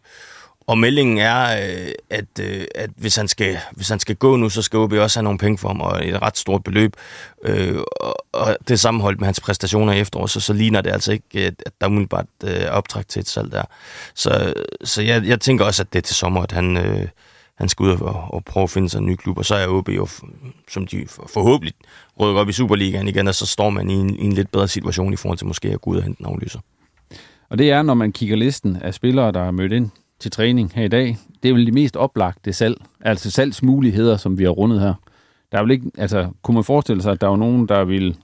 og 0.69 0.77
meldingen 0.77 1.17
er, 1.17 1.69
øh, 1.69 1.91
at, 2.09 2.25
øh, 2.41 2.65
at 2.75 2.89
hvis, 2.95 3.15
han 3.15 3.27
skal, 3.27 3.57
hvis 3.71 3.89
han 3.89 3.99
skal 3.99 4.15
gå 4.15 4.35
nu, 4.35 4.49
så 4.49 4.61
skal 4.61 4.79
OB 4.79 4.93
også 4.93 5.19
have 5.19 5.23
nogle 5.23 5.39
penge 5.39 5.57
for 5.57 5.67
ham, 5.67 5.81
og 5.81 6.07
et 6.07 6.21
ret 6.21 6.37
stort 6.37 6.63
beløb. 6.63 6.93
Øh, 7.45 7.77
og, 8.01 8.25
og 8.31 8.57
det 8.67 8.79
sammenholdt 8.79 9.19
med 9.19 9.25
hans 9.27 9.39
præstationer 9.39 9.93
i 9.93 9.99
efteråret, 9.99 10.29
så, 10.29 10.39
så 10.39 10.53
ligner 10.53 10.81
det 10.81 10.91
altså 10.91 11.11
ikke, 11.11 11.39
at 11.39 11.53
der 11.81 11.87
umiddelbart 11.87 12.25
er 12.43 12.71
optræk 12.71 13.07
til 13.07 13.19
et 13.19 13.27
salg 13.27 13.51
der. 13.51 13.63
Så, 14.15 14.53
så 14.83 15.01
jeg, 15.01 15.25
jeg 15.25 15.39
tænker 15.39 15.65
også, 15.65 15.83
at 15.83 15.93
det 15.93 15.99
er 15.99 16.03
til 16.03 16.15
sommer, 16.15 16.41
at 16.41 16.51
han, 16.51 16.75
han 17.55 17.69
skal 17.69 17.83
ud 17.83 17.91
og, 17.91 18.33
og 18.33 18.45
prøve 18.45 18.63
at 18.63 18.69
finde 18.69 18.89
sig 18.89 18.99
en 18.99 19.05
ny 19.05 19.15
klub, 19.15 19.37
og 19.37 19.45
så 19.45 19.55
er 19.55 19.67
OB 19.67 19.89
jo, 19.89 20.07
som 20.69 20.87
de 20.87 21.05
forhåbentlig 21.07 21.73
rykker 22.19 22.41
op 22.41 22.49
i 22.49 22.53
Superligaen 22.53 23.07
igen, 23.07 23.27
og 23.27 23.35
så 23.35 23.45
står 23.45 23.69
man 23.69 23.89
i 23.89 23.93
en, 23.93 24.15
i 24.15 24.23
en 24.23 24.33
lidt 24.33 24.51
bedre 24.51 24.67
situation 24.67 25.13
i 25.13 25.15
forhold 25.15 25.37
til 25.37 25.47
måske 25.47 25.67
at 25.67 25.81
gå 25.81 25.91
ud 25.91 25.97
og 25.97 26.03
hente 26.03 26.21
en 26.21 26.25
aflyser. 26.25 26.59
Og 27.49 27.57
det 27.57 27.71
er, 27.71 27.81
når 27.81 27.93
man 27.93 28.11
kigger 28.11 28.35
listen 28.35 28.75
af 28.75 28.93
spillere, 28.93 29.31
der 29.31 29.41
er 29.41 29.51
mødt 29.51 29.71
ind 29.71 29.89
til 30.19 30.31
træning 30.31 30.71
her 30.75 30.83
i 30.83 30.87
dag, 30.87 31.17
det 31.43 31.49
er 31.49 31.53
vel 31.53 31.67
de 31.67 31.71
mest 31.71 31.95
oplagte 31.95 32.53
salg, 32.53 32.81
altså 33.01 33.31
salgsmuligheder, 33.31 34.17
som 34.17 34.37
vi 34.37 34.43
har 34.43 34.51
rundet 34.51 34.81
her. 34.81 34.93
Der 35.51 35.57
er 35.57 35.61
vel 35.61 35.71
ikke, 35.71 35.91
altså, 35.97 36.29
kunne 36.41 36.55
man 36.55 36.63
forestille 36.63 37.01
sig, 37.01 37.11
at 37.11 37.21
der 37.21 37.29
er 37.29 37.35
nogen, 37.35 37.67
der 37.67 37.83
vil, 37.83 38.17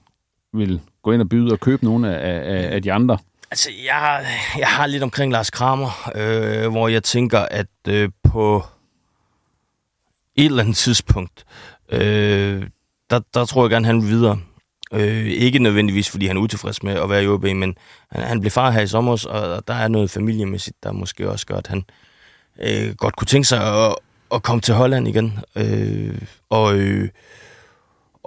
vil 0.52 0.80
gå 1.02 1.12
ind 1.12 1.22
og 1.22 1.28
byde 1.28 1.52
og 1.52 1.60
købe 1.60 1.84
nogle 1.84 2.18
af, 2.18 2.54
af, 2.54 2.74
af 2.74 2.82
de 2.82 2.92
andre? 2.92 3.18
Altså, 3.50 3.70
jeg, 3.84 4.26
jeg 4.58 4.68
har 4.68 4.86
lidt 4.86 5.02
omkring 5.02 5.32
Lars 5.32 5.50
Kramer, 5.50 6.10
øh, 6.14 6.70
hvor 6.70 6.88
jeg 6.88 7.02
tænker, 7.02 7.38
at 7.38 7.66
øh, 7.88 8.10
på 8.22 8.64
et 10.36 10.44
eller 10.44 10.62
andet 10.62 10.76
tidspunkt, 10.76 11.44
øh, 11.88 12.66
der, 13.10 13.20
der 13.34 13.44
tror 13.44 13.64
jeg 13.64 13.70
gerne, 13.70 13.86
han 13.86 14.02
vil 14.02 14.08
videre. 14.08 14.38
Øh, 14.92 15.26
ikke 15.26 15.58
nødvendigvis, 15.58 16.10
fordi 16.10 16.26
han 16.26 16.36
er 16.36 16.40
utilfreds 16.40 16.82
med 16.82 16.92
at 16.92 17.10
være 17.10 17.24
i 17.24 17.28
OB, 17.28 17.42
men 17.42 17.74
han, 18.10 18.22
han 18.22 18.40
blev 18.40 18.50
far 18.50 18.70
her 18.70 18.80
i 18.80 18.86
sommer, 18.86 19.26
og 19.28 19.68
der 19.68 19.74
er 19.74 19.88
noget 19.88 20.10
familiemæssigt, 20.10 20.76
der 20.82 20.92
måske 20.92 21.30
også 21.30 21.46
gør, 21.46 21.56
at 21.56 21.66
han 21.66 21.84
øh, 22.62 22.94
godt 22.94 23.16
kunne 23.16 23.26
tænke 23.26 23.48
sig 23.48 23.86
at, 23.86 23.94
at 24.34 24.42
komme 24.42 24.60
til 24.60 24.74
Holland 24.74 25.08
igen. 25.08 25.38
Øh, 25.56 26.18
og 26.50 26.76
øh, 26.76 27.08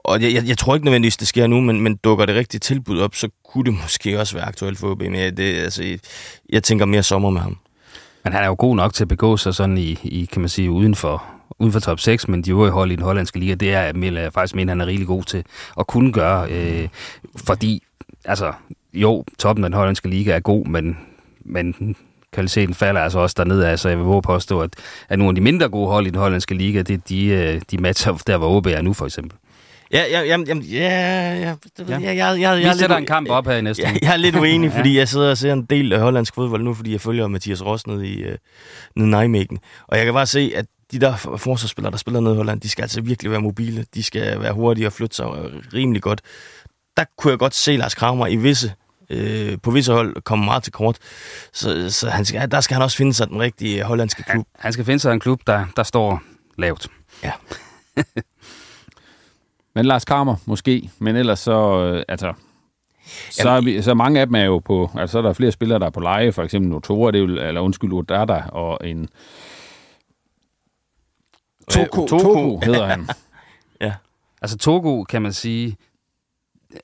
og 0.04 0.22
jeg, 0.22 0.34
jeg, 0.34 0.48
jeg 0.48 0.58
tror 0.58 0.76
ikke 0.76 0.86
nødvendigvis, 0.86 1.18
det 1.18 1.28
sker 1.28 1.48
nu, 1.48 1.62
men, 1.62 1.82
men 1.82 1.96
dukker 1.96 2.26
det 2.26 2.36
rigtige 2.36 2.60
tilbud 2.60 3.00
op, 3.00 3.16
så 3.16 3.30
kunne 3.46 3.72
det 3.72 3.80
måske 3.82 4.20
også 4.20 4.36
være 4.36 4.46
aktuelt 4.46 4.80
for 4.80 4.92
OB. 4.92 5.02
Men 5.02 5.38
det, 5.38 5.56
altså, 5.56 5.84
jeg, 5.84 6.00
jeg 6.50 6.64
tænker 6.64 6.86
mere 6.86 7.04
sommer 7.04 7.30
med 7.30 7.42
ham. 7.42 7.58
Men 8.24 8.34
han 8.34 8.44
er 8.44 8.48
jo 8.48 8.56
god 8.60 8.76
nok 8.76 8.94
til 8.94 9.04
at 9.04 9.08
begå 9.08 9.38
sig 9.38 9.56
sådan 9.56 9.78
i, 9.78 10.00
i 10.04 10.30
kan 10.32 10.42
man 10.42 10.50
sige, 10.50 10.72
uden 10.72 10.96
for, 10.96 11.24
uden 11.60 11.72
for 11.72 11.80
top 11.80 12.00
6, 12.00 12.28
men 12.28 12.42
de 12.42 12.52
øvrige 12.52 12.72
hold 12.72 12.92
i 12.92 12.96
den 12.96 13.04
hollandske 13.04 13.40
liga, 13.40 13.56
det 13.56 13.74
er 13.74 13.94
jeg 14.04 14.34
faktisk 14.34 14.56
mener, 14.56 14.72
han 14.72 14.82
er 14.82 14.86
rigtig 14.86 15.08
god 15.08 15.24
til 15.24 15.44
at 15.80 15.88
kunne 15.88 16.14
gøre, 16.14 16.52
øh, 16.52 16.88
fordi, 17.36 17.84
altså, 18.26 18.54
jo, 18.94 19.24
toppen 19.40 19.66
af 19.66 19.70
den 19.70 19.78
hollandske 19.78 20.10
liga 20.10 20.32
er 20.32 20.40
god, 20.40 20.66
men, 20.66 20.98
men 21.46 21.96
kvaliteten 22.34 22.74
falder 22.74 23.02
altså 23.02 23.20
også 23.20 23.36
dernede. 23.38 23.68
Altså, 23.68 23.90
jeg 23.90 23.98
vil 23.98 24.06
våge 24.06 24.22
påstå, 24.22 24.62
at, 24.62 24.76
at 25.10 25.20
nogle 25.20 25.30
af 25.30 25.36
de 25.36 25.42
mindre 25.42 25.70
gode 25.70 25.88
hold 25.88 26.08
i 26.08 26.10
den 26.10 26.20
hollandske 26.20 26.56
liga, 26.56 26.82
det 26.82 26.94
er 26.94 27.02
de, 27.10 27.26
øh, 27.26 27.62
de 27.72 27.78
matcher, 27.78 28.24
der 28.28 28.38
hvor 28.38 28.58
OB 28.58 28.66
er 28.66 28.82
nu, 28.82 28.94
for 28.94 29.06
eksempel. 29.06 29.38
Ja, 29.92 30.04
ja, 30.12 30.22
ja, 30.22 30.38
ja, 30.48 30.56
ja, 30.56 30.56
ja, 30.72 31.40
ja. 31.40 31.56
Jeg, 31.78 32.18
jeg, 32.18 32.40
jeg, 32.40 32.58
Vi 32.58 32.64
jeg, 32.64 32.76
sætter 32.76 32.88
lidt, 32.88 33.00
en 33.00 33.06
kamp 33.06 33.30
op 33.30 33.48
her 33.48 33.56
i 33.56 33.62
næste 33.62 33.84
jeg, 33.84 33.92
uge. 33.92 34.00
jeg 34.02 34.14
er 34.14 34.18
lidt 34.18 34.36
uenig, 34.36 34.72
fordi 34.78 34.98
jeg 34.98 35.08
sidder 35.08 35.30
og 35.30 35.38
ser 35.38 35.54
en 35.54 35.66
del 35.66 35.94
af 35.94 36.00
hollandsk 36.00 36.36
fodbold 36.36 36.64
nu, 36.64 36.74
fordi 36.74 36.92
jeg 36.92 37.02
følger 37.02 37.28
Mathias 37.28 37.66
Ross 37.66 37.88
nede 37.88 38.08
i, 38.08 38.24
uh, 38.24 38.30
nede 38.96 39.08
i 39.08 39.12
Nijmegen. 39.12 39.60
Og 39.88 39.98
jeg 39.98 40.06
kan 40.06 40.14
bare 40.14 40.26
se, 40.26 40.52
at 40.56 40.66
de 40.92 41.00
der 41.00 41.16
forsvarsspillere, 41.16 41.92
der 41.92 41.98
spiller 41.98 42.20
nede 42.20 42.34
i 42.34 42.38
Holland, 42.38 42.62
de 42.62 42.70
skal 42.70 42.82
altså 42.82 43.02
virkelig 43.02 43.32
være 43.32 43.42
mobile. 43.42 43.86
De 43.94 44.04
skal 44.04 44.42
være 44.42 44.54
hurtige 44.54 44.88
og 44.88 44.94
flytte 44.94 45.16
sig 45.16 45.26
rimelig 45.74 46.02
godt. 46.02 46.22
Der 46.98 47.06
kunne 47.18 47.32
jeg 47.32 47.40
godt 47.40 47.56
se 47.56 47.78
Lars 47.78 47.96
Kramer 47.96 48.28
i 48.28 48.36
visse 48.36 48.74
øh, 49.10 49.58
på 49.64 49.72
visse 49.72 49.94
hold 49.94 50.22
komme 50.22 50.46
meget 50.46 50.64
til 50.64 50.74
kort. 50.74 50.98
Så, 51.54 51.90
så 51.90 52.10
han 52.10 52.26
skal, 52.26 52.52
der 52.52 52.62
skal 52.62 52.76
han 52.76 52.84
også 52.84 52.98
finde 52.98 53.14
sig 53.14 53.28
den 53.28 53.40
rigtige 53.40 53.84
hollandske 53.84 54.24
klub. 54.24 54.46
Han, 54.56 54.62
han 54.62 54.74
skal 54.74 54.86
finde 54.86 55.00
sig 55.00 55.14
en 55.14 55.20
klub, 55.20 55.42
der, 55.48 55.66
der 55.76 55.84
står 55.84 56.22
lavt. 56.58 56.88
Ja. 57.24 57.32
Men 59.76 59.86
Lars 59.86 60.06
Kramer, 60.06 60.36
måske. 60.46 60.90
Men 61.00 61.16
ellers 61.16 61.40
så, 61.40 61.82
øh, 61.82 62.04
altså... 62.08 62.34
Så, 63.30 63.50
er 63.50 63.62
vi, 63.62 63.82
så 63.82 63.94
mange 63.94 64.20
af 64.20 64.28
dem 64.28 64.36
er 64.36 64.44
jo 64.44 64.60
på... 64.60 64.92
Altså, 64.96 65.12
så 65.12 65.18
er 65.18 65.22
der 65.22 65.34
flere 65.34 65.52
spillere, 65.52 65.80
der 65.80 65.86
er 65.86 65.90
på 65.90 66.00
leje. 66.00 66.32
For 66.32 66.44
eksempel 66.44 66.72
Notora, 66.72 67.12
det 67.12 67.18
er 67.18 67.26
jo, 67.26 67.48
eller 67.48 67.62
undskyld, 67.62 67.94
Odata, 67.94 68.44
og 68.52 68.88
en... 68.88 69.10
Toko, 71.70 72.08
Toko 72.08 72.60
hedder 72.64 72.86
han. 72.86 73.08
ja. 73.82 73.94
Altså 74.42 74.58
Togo, 74.58 75.04
kan 75.04 75.22
man 75.22 75.34
sige, 75.34 75.78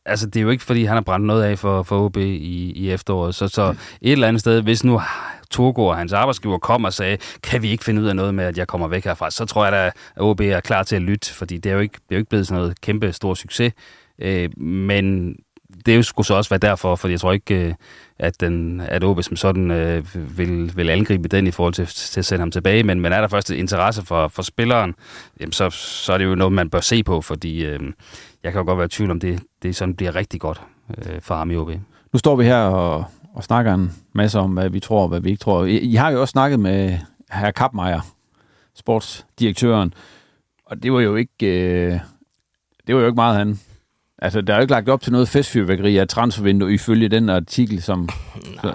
altså 0.06 0.26
det 0.26 0.36
er 0.36 0.42
jo 0.42 0.50
ikke, 0.50 0.64
fordi 0.64 0.84
han 0.84 0.96
har 0.96 1.02
brændt 1.02 1.26
noget 1.26 1.44
af 1.44 1.60
for, 1.60 1.84
for 1.84 2.06
OB 2.06 2.18
i, 2.18 2.72
i 2.72 2.92
efteråret. 2.92 3.36
Så, 3.36 3.48
så 3.48 3.76
et 4.02 4.12
eller 4.12 4.28
andet 4.28 4.40
sted, 4.40 4.62
hvis 4.62 4.84
nu 4.84 5.02
Togo 5.52 5.86
og 5.86 5.98
hans 5.98 6.14
arbejdsgiver 6.14 6.58
kom 6.58 6.84
og 6.84 6.94
sagde, 6.94 7.18
kan 7.44 7.62
vi 7.62 7.70
ikke 7.70 7.84
finde 7.84 8.02
ud 8.02 8.08
af 8.08 8.16
noget 8.16 8.36
med, 8.36 8.46
at 8.46 8.58
jeg 8.58 8.68
kommer 8.68 8.88
væk 8.88 9.04
herfra, 9.04 9.32
så 9.32 9.46
tror 9.46 9.64
jeg 9.64 9.72
da, 9.72 9.86
at 9.86 9.94
OB 10.18 10.42
er 10.42 10.60
klar 10.60 10.84
til 10.84 10.96
at 10.96 11.02
lytte, 11.02 11.34
fordi 11.34 11.58
det 11.58 11.70
er 11.70 11.74
jo 11.74 11.80
ikke, 11.80 11.94
det 11.94 12.12
er 12.12 12.16
jo 12.16 12.20
ikke 12.20 12.30
blevet 12.30 12.48
sådan 12.48 12.62
noget 12.62 12.82
kæmpe 12.82 13.14
stor 13.14 13.34
succes. 13.34 13.74
Øh, 14.20 14.60
men 14.60 15.36
det 15.86 16.06
skulle 16.06 16.26
så 16.26 16.34
også 16.34 16.50
være 16.50 16.60
derfor, 16.60 16.96
for 16.96 17.08
jeg 17.08 17.20
tror 17.20 17.32
ikke, 17.32 17.68
øh, 17.68 17.74
at, 18.20 18.42
den, 18.42 18.82
at 18.82 19.04
OB 19.04 19.24
som 19.24 19.36
sådan 19.36 19.72
øh, 19.72 20.38
vil, 20.38 20.78
vil 20.78 20.90
angribe 20.90 21.28
den 21.28 21.48
i 21.48 21.52
forhold 21.52 21.74
til, 21.74 21.86
til 21.86 22.20
at 22.20 22.26
sende 22.26 22.40
ham 22.40 22.52
tilbage. 22.52 22.84
Men, 22.84 23.02
men 23.02 23.14
er 23.14 23.22
der 23.22 23.28
først 23.28 23.50
interesse 23.50 24.06
for, 24.06 24.28
for 24.28 24.42
spilleren, 24.42 24.96
jamen 25.40 25.52
så, 25.52 25.70
så 25.70 26.14
er 26.14 26.18
det 26.18 26.26
jo 26.26 26.36
noget, 26.36 26.54
man 26.54 26.70
bør 26.70 26.80
se 26.80 27.04
på, 27.04 27.22
fordi 27.22 27.66
øh, 27.66 27.80
jeg 28.44 28.52
kan 28.52 28.60
jo 28.60 28.66
godt 28.66 28.78
være 28.78 28.86
i 28.86 28.90
tvivl 28.90 29.12
om, 29.12 29.20
det, 29.20 29.44
det 29.64 29.76
sådan 29.76 29.96
bliver 29.96 30.16
rigtig 30.16 30.40
godt 30.40 30.62
øh, 30.98 31.22
for 31.22 31.36
ham 31.36 31.52
i 31.52 31.56
OB. 31.56 31.70
Nu 32.14 32.20
står 32.20 32.36
vi 32.36 32.44
her 32.44 32.64
og, 32.64 33.06
og 33.34 33.44
snakker 33.44 33.74
en 33.74 33.92
masse 34.14 34.40
om, 34.40 34.54
hvad 34.54 34.70
vi 34.70 34.80
tror 34.80 35.02
og 35.02 35.08
hvad 35.08 35.20
vi 35.20 35.30
ikke 35.30 35.40
tror. 35.40 35.66
I, 35.66 35.78
I 35.78 35.96
har 35.96 36.10
jo 36.10 36.22
også 36.22 36.32
snakket 36.32 36.60
med 36.60 36.98
herr 37.32 37.52
Kappmeier, 37.52 38.02
sportsdirektøren, 38.76 39.94
og 40.66 40.84
det 40.84 40.94
var 40.94 41.00
jo 41.00 41.16
ikke, 41.16 41.46
øh, 41.46 42.00
det 42.88 42.96
var 42.96 43.02
jo 43.02 43.08
ikke 43.08 43.16
meget 43.16 43.38
han 43.38 43.60
Altså, 44.20 44.42
der 44.42 44.54
er 44.54 44.58
jo 44.58 44.62
ikke 44.62 44.72
lagt 44.72 44.90
op 44.90 45.02
til 45.02 45.12
noget 45.12 45.30
festfyrværkeri 45.30 45.98
af 45.98 46.08
transfervindue 46.08 46.74
ifølge 46.74 47.10
den 47.10 47.30
artikel, 47.30 47.82
som, 47.82 48.10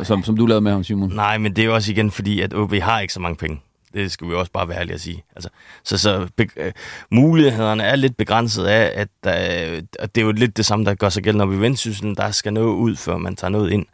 som, 0.03 0.25
som 0.25 0.37
du 0.37 0.47
lavede 0.47 0.61
med 0.61 0.73
ham, 0.73 0.85
Simon. 0.85 1.13
Nej, 1.15 1.39
men 1.39 1.57
det 1.57 1.63
er 1.63 1.67
jo 1.67 1.75
også 1.75 1.93
igen 1.93 2.11
fordi, 2.11 2.41
at 2.41 2.55
OB 2.55 2.75
har 2.75 3.01
ikke 3.01 3.13
så 3.13 3.21
mange 3.21 3.37
penge. 3.37 3.61
Det 3.95 4.13
skal 4.13 4.29
vi 4.29 4.35
også 4.35 4.53
bare 4.53 4.69
være 4.69 4.79
ærlige 4.79 4.95
at 4.95 5.01
sige. 5.01 5.25
Altså, 5.37 5.49
så 5.85 5.99
så 5.99 6.29
be, 6.37 6.49
uh, 6.57 6.73
mulighederne 7.11 7.83
er 7.83 7.97
lidt 7.97 8.17
begrænset 8.17 8.65
af, 8.65 8.93
at, 8.95 9.09
uh, 9.27 9.83
at 9.99 10.15
det 10.15 10.21
er 10.21 10.25
jo 10.25 10.33
lidt 10.33 10.57
det 10.57 10.67
samme, 10.67 10.85
der 10.85 10.95
gør 10.95 11.09
sig 11.09 11.23
gældende 11.23 11.43
op 11.43 11.53
i 11.53 11.57
vendsyslen. 11.57 12.17
Der 12.17 12.31
skal 12.31 12.53
noget 12.53 12.75
ud, 12.75 12.97
før 12.97 13.17
man 13.17 13.37
tager 13.37 13.51
noget 13.51 13.71
ind. 13.71 13.87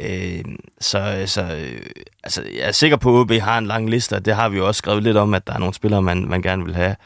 Uh, 0.00 0.52
så 0.80 1.22
så 1.26 1.42
uh, 1.42 1.80
altså, 2.24 2.42
jeg 2.42 2.68
er 2.68 2.72
sikker 2.72 2.96
på, 2.96 3.16
at 3.16 3.20
OB 3.20 3.32
har 3.32 3.58
en 3.58 3.66
lang 3.66 3.90
liste, 3.90 4.16
og 4.16 4.24
det 4.24 4.34
har 4.34 4.48
vi 4.48 4.56
jo 4.56 4.66
også 4.66 4.78
skrevet 4.78 5.02
lidt 5.02 5.16
om, 5.16 5.34
at 5.34 5.46
der 5.46 5.52
er 5.52 5.58
nogle 5.58 5.74
spillere, 5.74 6.02
man, 6.02 6.28
man 6.28 6.42
gerne 6.42 6.64
vil 6.64 6.74
have 6.74 6.96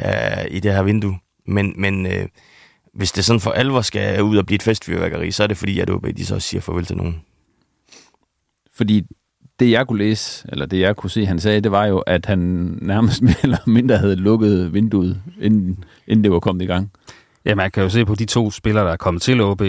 uh, 0.00 0.44
i 0.50 0.60
det 0.60 0.72
her 0.72 0.82
vindue. 0.82 1.18
Men, 1.46 1.74
men 1.76 2.06
uh, 2.06 2.12
hvis 2.94 3.12
det 3.12 3.24
sådan 3.24 3.40
for 3.40 3.50
alvor 3.50 3.80
skal 3.80 4.22
ud 4.22 4.36
og 4.36 4.46
blive 4.46 4.54
et 4.54 4.62
festfyrværkeri, 4.62 5.30
så 5.30 5.42
er 5.42 5.46
det 5.46 5.56
fordi, 5.56 5.80
at 5.80 5.90
OB 5.90 6.06
de 6.16 6.26
så 6.26 6.34
også 6.34 6.48
siger 6.48 6.60
farvel 6.60 6.84
til 6.84 6.96
nogen. 6.96 7.20
Fordi 8.74 9.06
det, 9.60 9.70
jeg 9.70 9.86
kunne 9.86 9.98
læse, 9.98 10.46
eller 10.48 10.66
det, 10.66 10.80
jeg 10.80 10.96
kunne 10.96 11.10
se, 11.10 11.26
han 11.26 11.40
sagde, 11.40 11.60
det 11.60 11.70
var 11.70 11.84
jo, 11.84 11.98
at 11.98 12.26
han 12.26 12.38
nærmest 12.82 13.22
mere 13.28 13.34
eller 13.42 13.58
mindre 13.66 13.98
havde 13.98 14.16
lukket 14.16 14.74
vinduet, 14.74 15.22
inden, 15.40 15.84
inden 16.06 16.24
det 16.24 16.32
var 16.32 16.40
kommet 16.40 16.62
i 16.62 16.66
gang. 16.66 16.92
Ja, 17.44 17.54
man 17.54 17.70
kan 17.70 17.82
jo 17.82 17.88
se 17.88 18.04
på 18.04 18.14
de 18.14 18.24
to 18.24 18.50
spillere, 18.50 18.84
der 18.84 18.92
er 18.92 18.96
kommet 18.96 19.22
til 19.22 19.40
OB, 19.40 19.62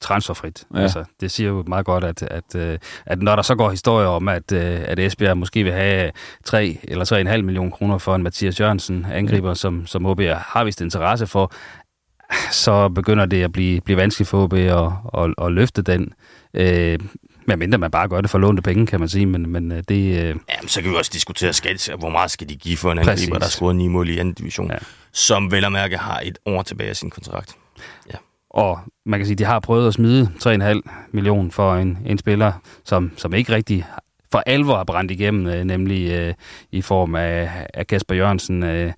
transferfrit. 0.00 0.64
Ja. 0.74 0.80
Altså, 0.80 1.04
det 1.20 1.30
siger 1.30 1.48
jo 1.48 1.64
meget 1.66 1.86
godt, 1.86 2.04
at, 2.04 2.22
at, 2.22 2.54
at, 2.54 2.82
at 3.06 3.22
når 3.22 3.36
der 3.36 3.42
så 3.42 3.54
går 3.54 3.70
historier 3.70 4.08
om, 4.08 4.28
at, 4.28 4.52
at 4.52 4.98
Esbjerg 4.98 5.38
måske 5.38 5.64
vil 5.64 5.72
have 5.72 6.10
3 6.44 6.78
eller 6.82 7.32
3,5 7.36 7.42
millioner 7.42 7.70
kroner 7.70 7.98
for 7.98 8.14
en 8.14 8.22
Mathias 8.22 8.60
Jørgensen, 8.60 9.06
angriber, 9.12 9.48
ja. 9.48 9.54
som, 9.54 9.86
som 9.86 10.06
OB 10.06 10.20
har 10.20 10.64
vist 10.64 10.80
interesse 10.80 11.26
for, 11.26 11.52
så 12.50 12.88
begynder 12.88 13.26
det 13.26 13.42
at 13.42 13.52
blive, 13.52 13.80
blive 13.80 13.96
vanskeligt 13.96 14.28
for 14.28 14.42
OB 14.44 14.52
at, 14.52 14.92
at, 15.22 15.46
at 15.46 15.52
løfte 15.52 15.82
den. 15.82 16.12
Øh, 16.54 16.98
mindre 17.56 17.78
man 17.78 17.90
bare 17.90 18.08
gør 18.08 18.20
det 18.20 18.30
for 18.30 18.38
lånte 18.38 18.62
penge, 18.62 18.86
kan 18.86 19.00
man 19.00 19.08
sige, 19.08 19.26
men, 19.26 19.48
men 19.48 19.70
det... 19.70 19.90
Øh... 19.90 20.24
Jamen, 20.24 20.68
så 20.68 20.82
kan 20.82 20.90
vi 20.90 20.96
også 20.96 21.10
diskutere, 21.14 21.52
skal, 21.52 21.78
hvor 21.98 22.10
meget 22.10 22.30
skal 22.30 22.48
de 22.48 22.56
give 22.56 22.76
for 22.76 22.92
en 22.92 22.98
angriber, 22.98 23.38
der 23.38 23.46
scorer 23.46 23.72
9 23.72 23.88
mål 23.88 24.08
i 24.08 24.18
anden 24.18 24.34
division, 24.34 24.70
ja. 24.70 24.78
som 25.12 25.52
vel 25.52 25.64
og 25.64 25.72
mærke 25.72 25.96
har 25.96 26.20
et 26.24 26.38
år 26.46 26.62
tilbage 26.62 26.90
af 26.90 26.96
sin 26.96 27.10
kontrakt. 27.10 27.56
Ja. 28.12 28.16
Og 28.50 28.78
man 29.06 29.18
kan 29.18 29.26
sige, 29.26 29.36
de 29.36 29.44
har 29.44 29.60
prøvet 29.60 29.88
at 29.88 29.94
smide 29.94 30.30
3,5 30.46 30.80
millioner 31.12 31.50
for 31.50 31.74
en, 31.74 31.98
en 32.06 32.18
spiller, 32.18 32.52
som, 32.84 33.12
som 33.16 33.34
ikke 33.34 33.52
rigtig 33.52 33.86
for 34.32 34.42
alvor 34.46 34.76
har 34.76 34.84
brændt 34.84 35.10
igennem, 35.10 35.46
øh, 35.46 35.64
nemlig 35.64 36.10
øh, 36.10 36.34
i 36.72 36.82
form 36.82 37.14
af, 37.14 37.66
af 37.74 37.86
Kasper 37.86 38.14
Jørgensen. 38.14 38.62
Øh, 38.62 38.92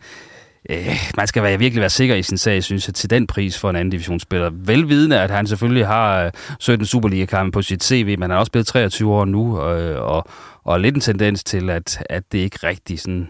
øh, 0.70 0.88
man 1.16 1.26
skal 1.26 1.42
være, 1.42 1.58
virkelig 1.58 1.80
være 1.80 1.90
sikker 1.90 2.14
i 2.14 2.22
sin 2.22 2.38
sag, 2.38 2.62
synes 2.62 2.88
jeg, 2.88 2.94
til 2.94 3.10
den 3.10 3.26
pris 3.26 3.58
for 3.58 3.70
en 3.70 3.76
anden 3.76 3.90
divisionsspiller. 3.90 4.50
Velvidende, 4.54 5.20
at 5.20 5.30
han 5.30 5.46
selvfølgelig 5.46 5.86
har 5.86 6.24
øh, 6.24 6.30
17 6.58 6.86
Superliga-kampe 6.86 7.54
på 7.54 7.62
sit 7.62 7.84
CV, 7.84 8.06
men 8.06 8.22
han 8.22 8.30
er 8.30 8.36
også 8.36 8.52
blevet 8.52 8.66
23 8.66 9.12
år 9.12 9.24
nu, 9.24 9.62
øh, 9.62 10.02
og, 10.02 10.24
og 10.64 10.80
lidt 10.80 10.94
en 10.94 11.00
tendens 11.00 11.44
til, 11.44 11.70
at, 11.70 12.06
at 12.10 12.32
det 12.32 12.38
ikke 12.38 12.58
rigtig 12.66 13.00
sådan 13.00 13.28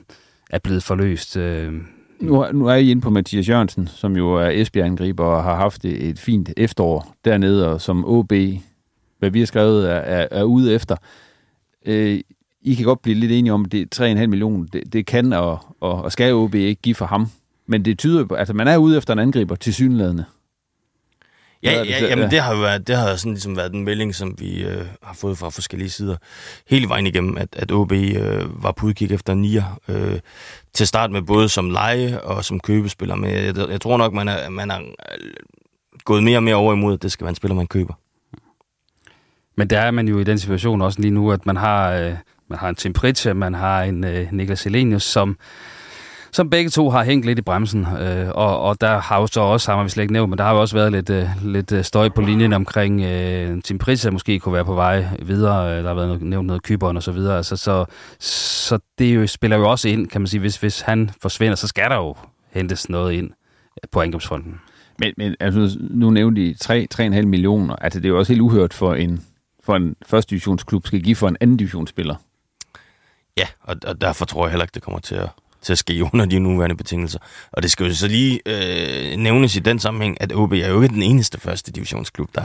er 0.51 0.59
blevet 0.59 0.83
forløst. 0.83 1.37
Øh. 1.37 1.73
Nu, 2.21 2.47
nu 2.53 2.67
er 2.67 2.75
I 2.75 2.91
inde 2.91 3.03
på 3.03 3.11
Mathias 3.11 3.49
Jørgensen, 3.49 3.87
som 3.87 4.17
jo 4.17 4.35
er 4.35 4.51
Esbjerg-angriber 4.51 5.25
og 5.25 5.45
har 5.45 5.57
haft 5.57 5.85
et, 5.85 6.09
et 6.09 6.19
fint 6.19 6.51
efterår 6.57 7.17
dernede, 7.25 7.73
og 7.73 7.81
som 7.81 8.05
OB, 8.05 8.33
hvad 9.19 9.31
vi 9.31 9.39
har 9.39 9.47
skrevet, 9.47 9.91
er, 9.91 9.95
er, 9.95 10.29
er 10.31 10.43
ude 10.43 10.75
efter. 10.75 10.97
Øh, 11.87 12.21
i 12.63 12.75
kan 12.75 12.85
godt 12.85 13.03
blive 13.03 13.15
lidt 13.17 13.33
enige 13.33 13.53
om, 13.53 13.65
at 13.65 13.73
det 13.73 14.01
3,5 14.01 14.27
millioner, 14.27 14.67
det, 14.73 14.93
det 14.93 15.07
kan 15.07 15.33
og, 15.33 15.59
og, 15.81 16.03
og 16.03 16.13
skal 16.13 16.35
OB 16.35 16.55
ikke 16.55 16.83
give 16.83 16.95
for 16.95 17.07
ham. 17.07 17.27
Men 17.67 17.85
det 17.85 17.99
tyder 17.99 18.25
på, 18.25 18.35
altså 18.35 18.55
man 18.55 18.69
er 18.69 18.77
ude 18.77 18.97
efter 18.97 19.13
en 19.13 19.19
angriber 19.19 19.55
til 19.55 19.75
synlædende. 19.75 20.25
Ja, 21.63 21.83
ja, 21.83 21.99
så? 21.99 22.07
jamen 22.07 22.25
Ja. 22.25 22.31
det 22.31 22.41
har 22.41 22.55
jo 22.55 22.61
været, 22.61 22.87
det 22.89 22.97
har 22.97 23.17
sådan 23.17 23.33
ligesom 23.33 23.57
været 23.57 23.73
den 23.73 23.85
melding, 23.85 24.15
som 24.15 24.35
vi 24.39 24.65
øh, 24.65 24.85
har 25.03 25.15
fået 25.15 25.39
fra 25.39 25.49
forskellige 25.49 25.91
sider 25.91 26.17
hele 26.69 26.89
vejen 26.89 27.07
igennem, 27.07 27.37
at, 27.37 27.49
at 27.53 27.73
OB 27.73 27.93
øh, 27.93 28.63
var 28.63 28.73
på 28.73 28.87
udkig 28.87 29.13
efter 29.13 29.35
nier. 29.35 29.81
Øh, 29.89 30.19
til 30.73 30.87
start 30.87 31.11
med 31.11 31.23
både 31.23 31.49
som 31.49 31.71
leje 31.71 32.21
og 32.21 32.45
som 32.45 32.61
købespiller, 32.61 33.15
men 33.15 33.31
jeg, 33.31 33.57
jeg 33.57 33.81
tror 33.81 33.97
nok, 33.97 34.13
man 34.13 34.29
er, 34.29 34.51
man 34.51 34.71
er 34.71 34.79
øh, 34.79 35.31
gået 36.05 36.23
mere 36.23 36.39
og 36.39 36.43
mere 36.43 36.55
over 36.55 36.73
imod, 36.73 36.95
at 36.95 37.03
det 37.03 37.13
skal 37.13 37.25
være 37.25 37.31
en 37.31 37.37
spiller, 37.37 37.55
man 37.55 37.67
køber. 37.67 37.95
Men 39.57 39.71
der 39.71 39.81
er 39.81 39.91
man 39.91 40.09
jo 40.09 40.19
i 40.19 40.25
den 40.25 40.39
situation 40.39 40.83
også 40.83 41.01
lige 41.01 41.11
nu, 41.11 41.33
at 41.33 41.47
man 41.47 41.57
har, 41.57 41.93
øh, 41.93 42.15
man 42.53 42.59
har 42.59 42.69
en 42.69 42.75
Tim 42.75 42.93
Pritchard, 42.93 43.37
man 43.37 43.55
har 43.55 43.83
en 43.83 44.05
øh, 44.05 44.33
Niklas 44.33 44.67
Elenius, 44.67 45.03
som, 45.03 45.37
som 46.33 46.51
begge 46.51 46.71
to 46.71 46.91
har 46.91 47.05
hængt 47.05 47.27
lidt 47.27 47.39
i 47.39 47.43
bremsen. 47.43 47.87
Øh, 48.01 48.29
og, 48.29 48.61
og 48.61 48.81
der 48.81 49.01
har 49.01 49.21
jo 49.21 49.27
så 49.27 49.41
også, 49.41 49.73
har 49.73 49.83
vi 49.83 49.89
slet 49.89 50.03
ikke 50.03 50.13
nævnt, 50.13 50.31
men 50.31 50.39
der 50.39 50.45
har 50.45 50.53
jo 50.53 50.61
også 50.61 50.77
været 50.77 50.93
lidt, 50.93 51.11
øh, 51.11 51.29
lidt 51.43 51.73
øh, 51.73 51.85
støj 51.85 52.09
på 52.09 52.21
linjen 52.21 52.53
omkring 52.53 53.01
øh, 53.01 53.63
Tim 53.63 53.79
Pritchard 53.79 54.13
måske 54.13 54.39
kunne 54.39 54.53
være 54.53 54.65
på 54.65 54.75
vej 54.75 55.07
videre. 55.23 55.71
Øh, 55.71 55.83
der 55.83 55.89
har 55.89 55.95
været 55.95 56.09
noget, 56.09 56.23
nævnt 56.23 56.47
noget 56.47 56.63
kyberen 56.63 56.97
og 56.97 57.03
så 57.03 57.13
videre. 57.13 57.37
Altså, 57.37 57.57
så, 57.57 57.85
så 58.21 58.79
det 58.99 59.15
jo, 59.15 59.27
spiller 59.27 59.57
jo 59.57 59.71
også 59.71 59.89
ind, 59.89 60.09
kan 60.09 60.21
man 60.21 60.29
sige. 60.29 60.41
Hvis, 60.41 60.57
hvis 60.57 60.81
han 60.81 61.11
forsvinder, 61.23 61.55
så 61.55 61.67
skal 61.67 61.91
der 61.91 61.97
jo 61.97 62.17
hentes 62.51 62.89
noget 62.89 63.13
ind 63.13 63.31
på 63.93 64.01
angrebsfronten. 64.01 64.61
Men, 64.99 65.15
men 65.17 65.35
altså, 65.41 65.79
nu 65.81 66.11
nævnte 66.11 66.43
I 66.43 66.55
3, 66.55 66.87
3,5 66.95 67.23
millioner. 67.23 67.77
Altså 67.77 68.01
det 68.01 68.05
er 68.07 68.11
jo 68.11 68.19
også 68.19 68.33
helt 68.33 68.43
uhørt 68.43 68.75
for 68.75 68.95
en, 68.95 69.21
for 69.65 69.77
en 69.77 69.97
første 70.07 70.31
divisionsklub 70.31 70.87
skal 70.87 71.03
give 71.03 71.17
for 71.17 71.29
en 71.29 71.37
anden 71.41 71.57
divisionsspiller. 71.57 72.15
Ja, 73.37 73.47
og, 73.61 73.77
og 73.87 74.01
derfor 74.01 74.25
tror 74.25 74.47
jeg 74.47 74.51
heller 74.51 74.65
ikke, 74.65 74.75
det 74.75 74.83
kommer 74.83 75.01
til 75.01 75.15
at, 75.15 75.29
til 75.63 75.73
at 75.73 75.79
ske 75.79 76.05
under 76.13 76.27
de 76.27 76.39
nuværende 76.39 76.77
betingelser. 76.77 77.19
Og 77.53 77.63
det 77.63 77.71
skal 77.71 77.87
jo 77.87 77.95
så 77.95 78.09
lige 78.09 78.41
øh, 78.47 79.17
nævnes 79.17 79.57
i 79.57 79.59
den 79.59 79.79
sammenhæng, 79.79 80.21
at 80.21 80.33
OB 80.33 80.53
er 80.53 80.69
jo 80.69 80.83
ikke 80.83 80.95
den 80.95 81.03
eneste 81.03 81.41
første 81.41 81.73
divisionsklub, 81.73 82.29
der, 82.35 82.41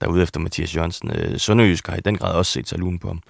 der 0.00 0.06
er 0.06 0.10
ude 0.10 0.22
efter 0.22 0.40
Mathias 0.40 0.76
Jørgensen. 0.76 1.10
Øh, 1.10 1.38
Sønderjysk 1.40 1.86
har 1.86 1.96
i 1.96 2.00
den 2.00 2.16
grad 2.18 2.34
også 2.34 2.52
set 2.52 2.68
sig 2.68 2.78
lun 2.78 2.98
på 2.98 3.08
ham. 3.08 3.20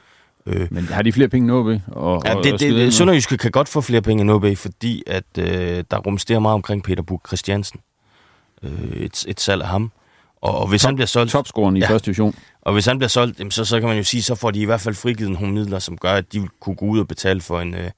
Øh, 0.47 0.66
Men 0.71 0.85
har 0.85 1.03
de 1.03 1.12
flere 1.12 1.29
penge 1.29 1.45
end 1.45 1.53
OB? 1.53 1.81
Og, 1.97 2.23
Ja, 2.25 2.35
det, 2.42 2.53
og 2.53 2.61
det? 2.61 2.95
Sønderjyske 2.95 3.37
kan 3.38 3.51
godt 3.51 3.69
få 3.69 3.81
flere 3.81 4.03
penge 4.03 4.21
end 4.21 4.31
OB, 4.31 4.57
fordi 4.57 5.03
at, 5.07 5.25
øh, 5.38 5.85
der 5.90 5.99
rumsterer 5.99 6.38
meget 6.38 6.55
omkring 6.55 6.83
Peter 6.83 7.03
Buk 7.03 7.27
Christiansen. 7.29 7.81
Øh, 8.62 8.71
et, 8.97 9.25
et 9.29 9.40
salg 9.40 9.62
af 9.62 9.69
ham. 9.69 9.92
Og, 10.42 10.59
og 10.59 10.68
hvis 10.68 10.83
Top- 10.83 10.88
han 10.88 10.94
bliver 10.94 11.07
solgt, 11.07 11.33
Topscoren 11.33 11.77
i 11.77 11.81
Ja. 11.81 11.88
første 11.90 12.07
division. 12.07 12.35
og 12.62 12.72
hvis 12.72 12.87
han 12.87 12.99
bliver 12.99 13.09
solgt, 13.09 13.55
så, 13.55 13.64
så 13.64 13.81
kan 13.81 13.88
man 13.88 13.96
jo 13.99 14.05
sige, 14.05 14.22
så 14.22 14.35
får 14.35 14.51
de 14.51 14.61
i 14.61 14.64
hvert 14.64 14.81
fald 14.81 14.94
frigivet 14.94 15.33
nogle 15.33 15.53
midler, 15.53 15.79
som 15.79 15.96
gør, 15.99 16.12
at 16.12 16.33
de 16.33 16.40
vil 16.40 16.51
kunne 16.61 16.77
gå 16.77 16.87
ud 16.87 16.99
og 17.01 17.09
betale 17.09 17.40
for 17.40 17.61
en, 17.61 17.75
øh, 17.75 17.90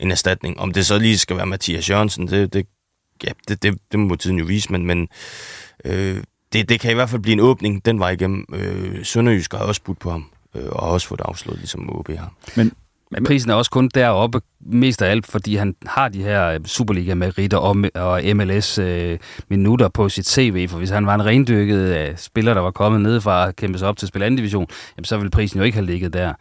en 0.00 0.10
erstatning. 0.10 0.60
Om 0.60 0.72
det 0.72 0.86
så 0.86 0.98
lige 0.98 1.18
skal 1.18 1.36
være 1.36 1.46
Mathias 1.46 1.90
Jørgensen, 1.90 2.28
det, 2.28 2.52
det, 2.52 2.66
ja, 3.24 3.30
det, 3.48 3.62
det, 3.62 3.78
det 3.92 4.00
må 4.00 4.16
tiden 4.16 4.38
jo 4.38 4.44
vise, 4.44 4.72
men, 4.72 4.86
men 4.86 5.08
øh, 5.84 6.22
det, 6.52 6.68
det 6.68 6.80
kan 6.80 6.90
i 6.90 6.94
hvert 6.94 7.10
fald 7.10 7.22
blive 7.22 7.32
en 7.32 7.40
åbning 7.40 7.84
den 7.84 7.98
vej 7.98 8.10
igennem. 8.10 8.44
Øh, 8.54 9.04
Sønderjysk 9.04 9.52
har 9.52 9.58
også 9.60 9.82
budt 9.82 9.98
på 9.98 10.10
ham, 10.10 10.30
øh, 10.54 10.66
og 10.68 10.82
har 10.86 10.92
også 10.92 11.06
fået 11.08 11.20
afslået, 11.24 11.58
ligesom 11.58 11.96
OB 11.98 12.08
har. 12.08 12.32
Men, 12.56 12.72
men 13.10 13.24
prisen 13.24 13.50
er 13.50 13.54
også 13.54 13.70
kun 13.70 13.90
deroppe, 13.94 14.40
mest 14.60 15.02
af 15.02 15.10
alt, 15.10 15.26
fordi 15.26 15.56
han 15.56 15.74
har 15.86 16.08
de 16.08 16.22
her 16.22 16.46
øh, 16.46 16.60
Superliga-meritter 16.64 17.58
og, 17.58 17.76
og 17.94 18.22
MLS-minutter 18.34 19.86
øh, 19.86 19.92
på 19.92 20.08
sit 20.08 20.28
CV. 20.28 20.68
For 20.68 20.78
hvis 20.78 20.90
han 20.90 21.06
var 21.06 21.14
en 21.14 21.26
rendyrket 21.26 21.98
øh, 21.98 22.16
spiller, 22.16 22.54
der 22.54 22.60
var 22.60 22.70
kommet 22.70 23.00
nedefra 23.00 23.48
at 23.48 23.56
kæmpe 23.56 23.78
sig 23.78 23.88
op 23.88 23.96
til 23.96 24.08
spil 24.08 24.22
anden 24.22 24.36
division, 24.36 24.66
jamen, 24.96 25.04
så 25.04 25.16
ville 25.16 25.30
prisen 25.30 25.58
jo 25.58 25.64
ikke 25.64 25.76
have 25.76 25.86
ligget 25.86 26.12
der. 26.12 26.32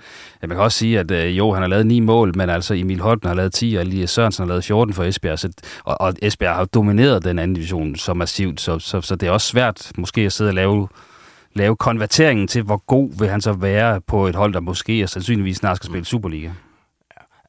Man 0.42 0.50
kan 0.50 0.60
også 0.60 0.78
sige, 0.78 1.00
at 1.00 1.12
øh, 1.12 1.38
jo, 1.38 1.54
han 1.54 1.62
har 1.62 1.70
lavet 1.70 1.88
ni 1.88 2.00
mål, 2.00 2.38
men 2.38 2.50
altså 2.50 2.74
Emil 2.74 3.00
Holten 3.00 3.28
har 3.28 3.36
lavet 3.36 3.54
10, 3.54 3.76
og 3.76 3.82
Elias 3.82 4.10
Sørensen 4.10 4.44
har 4.44 4.48
lavet 4.48 4.64
14 4.64 4.94
for 4.94 5.04
Esbjerg. 5.04 5.40
Så, 5.40 5.50
og, 5.84 6.02
og 6.02 6.14
Esbjerg 6.22 6.56
har 6.56 6.66
domineret 6.66 7.24
den 7.24 7.40
anden 7.40 7.56
division 7.56 7.96
så 7.96 8.14
massivt, 8.14 8.62
så, 8.62 8.80
så, 8.80 9.02
så 9.02 9.16
det 9.16 9.28
er 9.28 9.32
også 9.32 9.48
svært 9.48 9.92
måske 9.98 10.22
at 10.22 10.32
sidde 10.32 10.50
og 10.50 10.54
lave 10.54 10.88
lave 11.58 11.76
konverteringen 11.76 12.48
til, 12.48 12.62
hvor 12.64 12.78
god 12.78 13.20
vil 13.20 13.30
han 13.30 13.42
så 13.42 13.54
være 13.54 14.02
på 14.02 14.28
et 14.28 14.36
hold, 14.36 14.54
der 14.54 14.60
måske 14.60 15.04
og 15.04 15.10
sandsynligvis 15.10 15.58
snart 15.58 15.78
skal 15.78 15.88
spille 15.90 16.06
Superliga. 16.06 16.52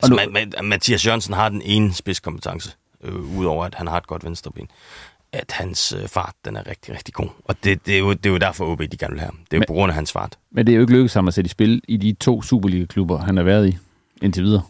Altså, 0.03 0.15
Ma- 0.21 0.39
Ma- 0.59 0.63
Mathias 0.63 1.07
Jørgensen 1.07 1.35
har 1.35 1.49
den 1.49 1.63
ene 1.65 1.95
spidskompetence, 1.95 2.77
øh, 3.05 3.39
udover 3.39 3.65
at 3.65 3.75
han 3.75 3.87
har 3.87 3.97
et 3.97 4.07
godt 4.07 4.25
venstreben, 4.25 4.69
at 5.33 5.53
hans 5.53 5.93
øh, 6.03 6.09
fart, 6.09 6.35
den 6.45 6.57
er 6.57 6.67
rigtig, 6.67 6.95
rigtig 6.95 7.15
god. 7.15 7.29
Og 7.45 7.55
det, 7.65 7.87
det, 7.87 7.95
er, 7.95 7.99
jo, 7.99 8.13
det 8.13 8.27
er 8.27 8.31
jo 8.31 8.39
derfor, 8.39 8.67
OB 8.73 8.81
de 8.81 8.97
gerne 8.97 9.13
vil 9.13 9.21
have 9.21 9.27
ham. 9.31 9.39
Det 9.45 9.53
er 9.53 9.57
jo 9.57 9.61
Men- 9.61 9.67
på 9.67 9.73
grund 9.73 9.91
af 9.91 9.95
hans 9.95 10.13
fart. 10.13 10.39
men 10.53 10.67
det 10.67 10.73
er 10.73 10.77
jo 10.77 10.81
ikke 10.83 10.93
lykkedes 10.93 11.15
ham 11.15 11.29
at 11.29 11.35
sætte 11.35 11.49
i 11.49 11.51
spil 11.51 11.83
i 11.89 11.97
de 11.97 12.13
to 12.21 12.43
Superliga-klubber, 12.43 13.19
han 13.19 13.37
har 13.37 13.45
været 13.45 13.69
i 13.69 13.79
indtil 14.23 14.43
videre. 14.45 14.63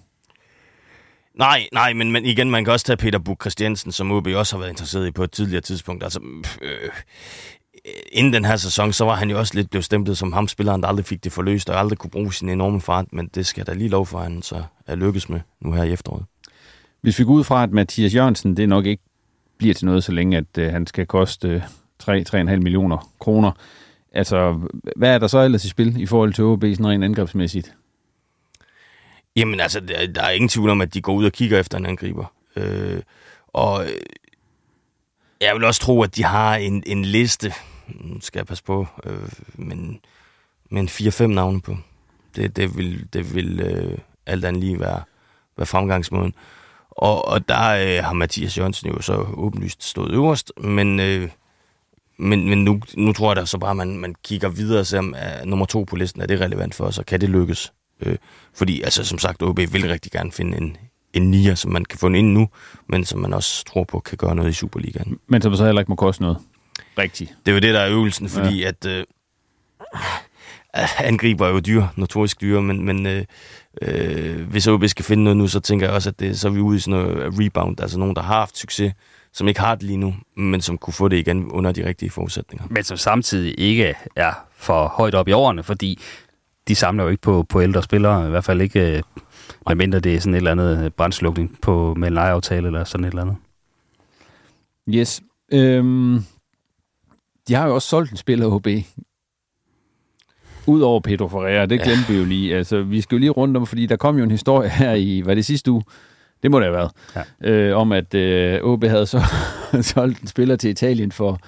Nej, 1.34 1.66
nej, 1.72 1.92
men, 1.92 2.12
men 2.12 2.24
igen, 2.24 2.50
man 2.50 2.64
kan 2.64 2.72
også 2.72 2.86
tage 2.86 2.96
Peter 2.96 3.18
Buk 3.18 3.42
Christiansen, 3.42 3.92
som 3.92 4.12
OB 4.12 4.26
også 4.26 4.56
har 4.56 4.58
været 4.60 4.70
interesseret 4.70 5.06
i 5.06 5.10
på 5.10 5.24
et 5.24 5.30
tidligere 5.32 5.60
tidspunkt. 5.60 6.04
Altså, 6.04 6.20
øh, 6.62 6.90
inden 8.12 8.32
den 8.32 8.44
her 8.44 8.56
sæson, 8.56 8.92
så 8.92 9.04
var 9.04 9.14
han 9.14 9.30
jo 9.30 9.38
også 9.38 9.54
lidt 9.54 9.70
blevet 9.70 9.84
stemplet 9.84 10.18
som 10.18 10.32
ham 10.32 10.48
spilleren, 10.48 10.82
der 10.82 10.88
aldrig 10.88 11.06
fik 11.06 11.24
det 11.24 11.32
forløst, 11.32 11.70
og 11.70 11.78
aldrig 11.78 11.98
kunne 11.98 12.10
bruge 12.10 12.32
sin 12.32 12.48
enorme 12.48 12.80
fart, 12.80 13.06
men 13.12 13.30
det 13.34 13.46
skal 13.46 13.66
der 13.66 13.74
lige 13.74 13.88
lov 13.88 14.06
for, 14.06 14.18
at 14.18 14.24
han 14.24 14.42
så 14.42 14.62
er 14.86 14.94
lykkes 14.94 15.28
med 15.28 15.40
nu 15.60 15.72
her 15.72 15.82
i 15.82 15.92
efteråret. 15.92 16.24
Hvis 17.00 17.18
vi 17.18 17.24
går 17.24 17.32
ud 17.32 17.44
fra, 17.44 17.62
at 17.62 17.70
Mathias 17.70 18.14
Jørgensen, 18.14 18.56
det 18.56 18.68
nok 18.68 18.86
ikke 18.86 19.02
bliver 19.58 19.74
til 19.74 19.86
noget, 19.86 20.04
så 20.04 20.12
længe 20.12 20.36
at 20.36 20.58
øh, 20.58 20.72
han 20.72 20.86
skal 20.86 21.06
koste 21.06 21.48
øh, 21.48 21.62
3-3,5 22.02 22.56
millioner 22.56 23.12
kroner. 23.20 23.52
Altså, 24.12 24.60
hvad 24.96 25.14
er 25.14 25.18
der 25.18 25.26
så 25.26 25.38
ellers 25.38 25.64
i 25.64 25.68
spil 25.68 26.00
i 26.00 26.06
forhold 26.06 26.32
til 26.32 26.44
OB, 26.44 26.62
sådan 26.62 26.86
rent 26.86 27.04
angrebsmæssigt? 27.04 27.74
Jamen 29.36 29.60
altså, 29.60 29.80
der, 29.80 30.06
der 30.06 30.22
er 30.22 30.30
ingen 30.30 30.48
tvivl 30.48 30.70
om, 30.70 30.80
at 30.80 30.94
de 30.94 31.00
går 31.00 31.14
ud 31.14 31.24
og 31.24 31.32
kigger 31.32 31.58
efter 31.58 31.78
en 31.78 31.86
angriber. 31.86 32.32
Øh, 32.56 33.02
og 33.48 33.84
øh, 33.84 33.92
jeg 35.40 35.54
vil 35.54 35.64
også 35.64 35.80
tro, 35.80 36.02
at 36.02 36.16
de 36.16 36.24
har 36.24 36.56
en, 36.56 36.82
en 36.86 37.04
liste, 37.04 37.54
skal 38.20 38.38
jeg 38.38 38.46
passe 38.46 38.64
på, 38.64 38.86
øh, 39.04 39.28
men, 39.54 40.00
men 40.70 40.88
4-5 40.88 41.26
navne 41.26 41.60
på. 41.60 41.76
Det, 42.36 42.56
det 42.56 42.76
vil, 42.76 43.06
det 43.12 43.34
vil 43.34 43.60
øh, 43.60 43.98
alt 44.26 44.44
andet 44.44 44.64
lige 44.64 44.80
være, 44.80 45.02
være 45.56 45.66
fremgangsmåden. 45.66 46.34
Og, 46.90 47.28
og 47.28 47.48
der 47.48 47.68
øh, 47.68 48.04
har 48.04 48.12
Mathias 48.12 48.58
Jørgensen 48.58 48.90
jo 48.90 49.02
så 49.02 49.26
åbenlyst 49.34 49.84
stået 49.84 50.12
øverst, 50.12 50.52
men, 50.60 51.00
øh, 51.00 51.30
men, 52.16 52.48
men 52.48 52.64
nu, 52.64 52.80
nu 52.94 53.12
tror 53.12 53.30
jeg 53.30 53.36
da 53.36 53.44
så 53.44 53.58
bare, 53.58 53.70
at 53.70 53.76
man, 53.76 53.98
man 53.98 54.14
kigger 54.24 54.48
videre 54.48 54.80
og 54.80 54.86
ser, 54.86 54.98
om 54.98 55.14
er 55.16 55.44
nummer 55.44 55.66
to 55.66 55.84
på 55.84 55.96
listen, 55.96 56.22
er 56.22 56.26
det 56.26 56.40
relevant 56.40 56.74
for 56.74 56.84
os, 56.84 56.98
og 56.98 57.06
kan 57.06 57.20
det 57.20 57.28
lykkes? 57.28 57.72
Øh, 58.00 58.16
fordi, 58.54 58.82
altså, 58.82 59.04
som 59.04 59.18
sagt, 59.18 59.42
OB 59.42 59.58
vil 59.58 59.88
rigtig 59.88 60.12
gerne 60.12 60.32
finde 60.32 60.56
en, 60.56 60.76
en 61.12 61.30
nier, 61.30 61.54
som 61.54 61.72
man 61.72 61.84
kan 61.84 61.98
få 61.98 62.08
ind 62.08 62.32
nu, 62.32 62.48
men 62.88 63.04
som 63.04 63.20
man 63.20 63.34
også 63.34 63.64
tror 63.64 63.84
på 63.84 64.00
kan 64.00 64.18
gøre 64.18 64.34
noget 64.34 64.50
i 64.50 64.52
Superligaen. 64.52 65.18
Men 65.26 65.42
som 65.42 65.56
så 65.56 65.64
heller 65.64 65.80
ikke 65.80 65.92
må 65.92 65.96
koste 65.96 66.22
noget. 66.22 66.38
Rigtigt. 66.98 67.34
Det 67.46 67.52
er 67.52 67.54
jo 67.54 67.60
det, 67.60 67.74
der 67.74 67.80
er 67.80 67.90
øvelsen, 67.90 68.28
fordi 68.28 68.60
ja. 68.60 68.68
at 68.68 68.86
øh, 68.86 69.04
angriber 71.08 71.46
er 71.46 71.50
jo 71.50 71.60
dyr, 71.60 71.84
notorisk 71.96 72.40
dyre, 72.40 72.62
men, 72.62 72.84
men 72.84 73.06
øh, 73.06 73.24
øh, 73.82 74.48
hvis 74.50 74.66
OB 74.66 74.84
skal 74.86 75.04
finde 75.04 75.24
noget 75.24 75.36
nu, 75.36 75.48
så 75.48 75.60
tænker 75.60 75.86
jeg 75.86 75.94
også, 75.94 76.08
at 76.08 76.20
det, 76.20 76.40
så 76.40 76.48
er 76.48 76.52
vi 76.52 76.60
ude 76.60 76.76
i 76.76 76.80
sådan 76.80 77.00
noget 77.00 77.40
rebound, 77.40 77.80
altså 77.80 77.98
nogen, 77.98 78.16
der 78.16 78.22
har 78.22 78.34
haft 78.34 78.58
succes, 78.58 78.92
som 79.32 79.48
ikke 79.48 79.60
har 79.60 79.74
det 79.74 79.84
lige 79.84 79.96
nu, 79.96 80.14
men 80.36 80.60
som 80.60 80.78
kunne 80.78 80.94
få 80.94 81.08
det 81.08 81.16
igen 81.16 81.50
under 81.50 81.72
de 81.72 81.86
rigtige 81.86 82.10
forudsætninger. 82.10 82.66
Men 82.70 82.84
som 82.84 82.96
samtidig 82.96 83.54
ikke 83.58 83.94
er 84.16 84.32
for 84.56 84.88
højt 84.88 85.14
op 85.14 85.28
i 85.28 85.32
årene, 85.32 85.62
fordi 85.62 85.98
de 86.68 86.74
samler 86.74 87.04
jo 87.04 87.10
ikke 87.10 87.22
på, 87.22 87.42
på 87.48 87.62
ældre 87.62 87.82
spillere, 87.82 88.26
i 88.26 88.30
hvert 88.30 88.44
fald 88.44 88.60
ikke, 88.60 89.02
øh, 89.50 89.54
medmindre 89.68 90.00
det 90.00 90.14
er 90.14 90.20
sådan 90.20 90.34
et 90.34 90.38
eller 90.38 90.50
andet 90.50 90.94
brændslukning 90.94 91.58
på, 91.62 91.94
med 91.94 92.08
en 92.08 92.14
lejeaftale 92.14 92.66
eller 92.66 92.84
sådan 92.84 93.04
et 93.04 93.08
eller 93.08 93.22
andet. 93.22 93.36
Yes. 94.88 95.22
Øhm, 95.52 96.24
de 97.48 97.54
har 97.54 97.66
jo 97.66 97.74
også 97.74 97.88
solgt 97.88 98.10
en 98.10 98.16
spiller 98.16 98.58
HB. 98.58 98.66
Udover 100.66 101.00
Pedro 101.00 101.28
Ferreira, 101.28 101.66
det 101.66 101.82
glemte 101.82 102.04
ja. 102.08 102.12
vi 102.12 102.18
jo 102.18 102.24
lige. 102.24 102.56
Altså, 102.56 102.82
vi 102.82 103.00
skal 103.00 103.16
jo 103.16 103.20
lige 103.20 103.30
rundt 103.30 103.56
om, 103.56 103.66
fordi 103.66 103.86
der 103.86 103.96
kom 103.96 104.18
jo 104.18 104.24
en 104.24 104.30
historie 104.30 104.68
her 104.68 104.94
i, 104.94 105.22
var 105.24 105.34
det 105.34 105.44
sidste 105.44 105.70
uge? 105.70 105.82
Det 106.42 106.50
må 106.50 106.60
det 106.60 106.66
have 106.66 106.76
været. 106.76 106.90
Ja. 107.42 107.50
Øh, 107.50 107.76
om 107.76 107.92
at 107.92 108.14
øh, 108.14 108.60
OB 108.62 108.84
havde 108.84 109.06
så 109.06 109.22
solgt 109.94 110.20
en 110.20 110.28
spiller 110.28 110.56
til 110.56 110.70
Italien 110.70 111.12
for 111.12 111.40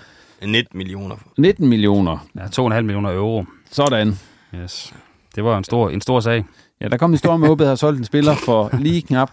19 0.47 0.79
millioner. 0.79 1.17
19 1.39 1.69
millioner. 1.69 2.27
Ja, 2.37 2.45
2,5 2.45 2.81
millioner 2.81 3.13
euro. 3.13 3.45
Sådan. 3.71 4.19
Yes. 4.55 4.95
Det 5.35 5.45
var 5.45 5.59
en 5.59 5.65
stor, 5.65 5.91
en 5.91 6.01
stor 6.01 6.21
sag. 6.21 6.45
Ja, 6.81 6.89
der 6.89 6.97
kom 6.97 7.11
en 7.11 7.15
historie 7.15 7.39
med, 7.39 7.49
at 7.49 7.53
OB 7.53 7.61
havde 7.61 7.77
solgt 7.77 7.99
en 7.99 8.05
spiller 8.05 8.35
for 8.35 8.71
lige 8.79 9.03
knap 9.03 9.31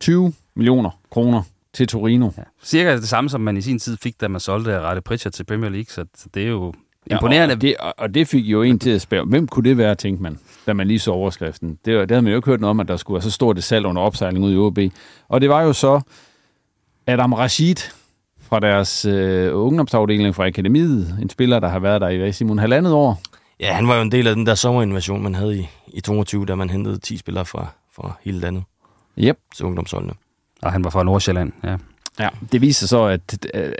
20 0.00 0.32
millioner 0.54 0.90
kroner 1.10 1.42
til 1.72 1.88
Torino. 1.88 2.30
Ja. 2.36 2.42
Cirka 2.64 2.96
det 2.96 3.08
samme, 3.08 3.30
som 3.30 3.40
man 3.40 3.56
i 3.56 3.60
sin 3.60 3.78
tid 3.78 3.96
fik, 3.96 4.20
da 4.20 4.28
man 4.28 4.40
solgte 4.40 4.80
Rette 4.80 5.02
Pritchard 5.02 5.32
til 5.32 5.44
Premier 5.44 5.70
League, 5.70 5.86
så 5.88 6.04
det 6.34 6.42
er 6.42 6.48
jo 6.48 6.74
imponerende. 7.10 7.52
Ja, 7.52 7.54
og, 7.54 7.60
det, 7.62 7.94
og 7.98 8.14
det 8.14 8.28
fik 8.28 8.44
jo 8.44 8.62
en 8.62 8.78
til 8.78 8.90
at 8.90 9.00
spørge, 9.00 9.26
hvem 9.26 9.46
kunne 9.48 9.68
det 9.68 9.78
være, 9.78 9.94
tænkte 9.94 10.22
man, 10.22 10.38
da 10.66 10.72
man 10.72 10.86
lige 10.86 10.98
så 10.98 11.10
overskriften. 11.10 11.70
Det, 11.70 11.84
det 11.84 12.10
havde 12.10 12.22
man 12.22 12.32
jo 12.32 12.38
ikke 12.38 12.46
hørt 12.46 12.60
noget 12.60 12.70
om, 12.70 12.80
at 12.80 12.88
der 12.88 12.96
skulle 12.96 13.14
være 13.14 13.22
så 13.22 13.30
stort 13.30 13.58
et 13.58 13.64
salg 13.64 13.86
under 13.86 14.02
opsejling 14.02 14.44
ud 14.44 14.52
i 14.52 14.56
OB. 14.56 14.78
Og 15.28 15.40
det 15.40 15.48
var 15.48 15.62
jo 15.62 15.72
så 15.72 16.00
Adam 17.06 17.32
Rashid 17.32 17.76
fra 18.40 18.60
deres 18.60 19.04
øh, 19.04 19.50
ungdomsafdeling 19.52 20.34
fra 20.34 20.46
Akademiet, 20.46 21.18
en 21.22 21.30
spiller, 21.30 21.60
der 21.60 21.68
har 21.68 21.78
været 21.78 22.00
der 22.00 22.08
i 22.08 22.16
hvad, 22.16 22.32
Simon 22.32 22.58
halvandet 22.58 22.92
år. 22.92 23.20
Ja, 23.60 23.72
han 23.72 23.88
var 23.88 23.96
jo 23.96 24.02
en 24.02 24.12
del 24.12 24.26
af 24.26 24.34
den 24.34 24.46
der 24.46 24.54
sommerinvasion, 24.54 25.22
man 25.22 25.34
havde 25.34 25.58
i, 25.58 25.68
i 25.88 26.00
22, 26.00 26.46
da 26.46 26.54
man 26.54 26.70
hentede 26.70 26.98
10 26.98 27.16
spillere 27.16 27.44
fra, 27.44 27.66
fra 27.92 28.12
hele 28.24 28.38
landet 28.38 28.62
Yep. 29.18 29.38
til 29.56 29.64
ungdomsholdene. 29.66 30.12
Og 30.62 30.72
han 30.72 30.84
var 30.84 30.90
fra 30.90 31.04
Nordsjælland, 31.04 31.52
ja. 31.64 31.76
Ja, 32.18 32.28
det 32.52 32.60
viser 32.60 32.86
så, 32.86 33.04
at 33.04 33.46
øh, 33.54 33.72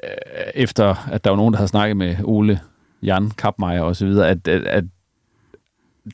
efter 0.54 0.94
at 1.12 1.24
der 1.24 1.30
var 1.30 1.36
nogen, 1.36 1.52
der 1.52 1.58
havde 1.58 1.68
snakket 1.68 1.96
med 1.96 2.16
Ole, 2.24 2.60
Jan, 3.02 3.30
Kapmeier 3.30 3.80
og 3.82 3.96
så 3.96 4.06
videre, 4.06 4.28
at, 4.28 4.48
at, 4.48 4.62
at 4.64 4.84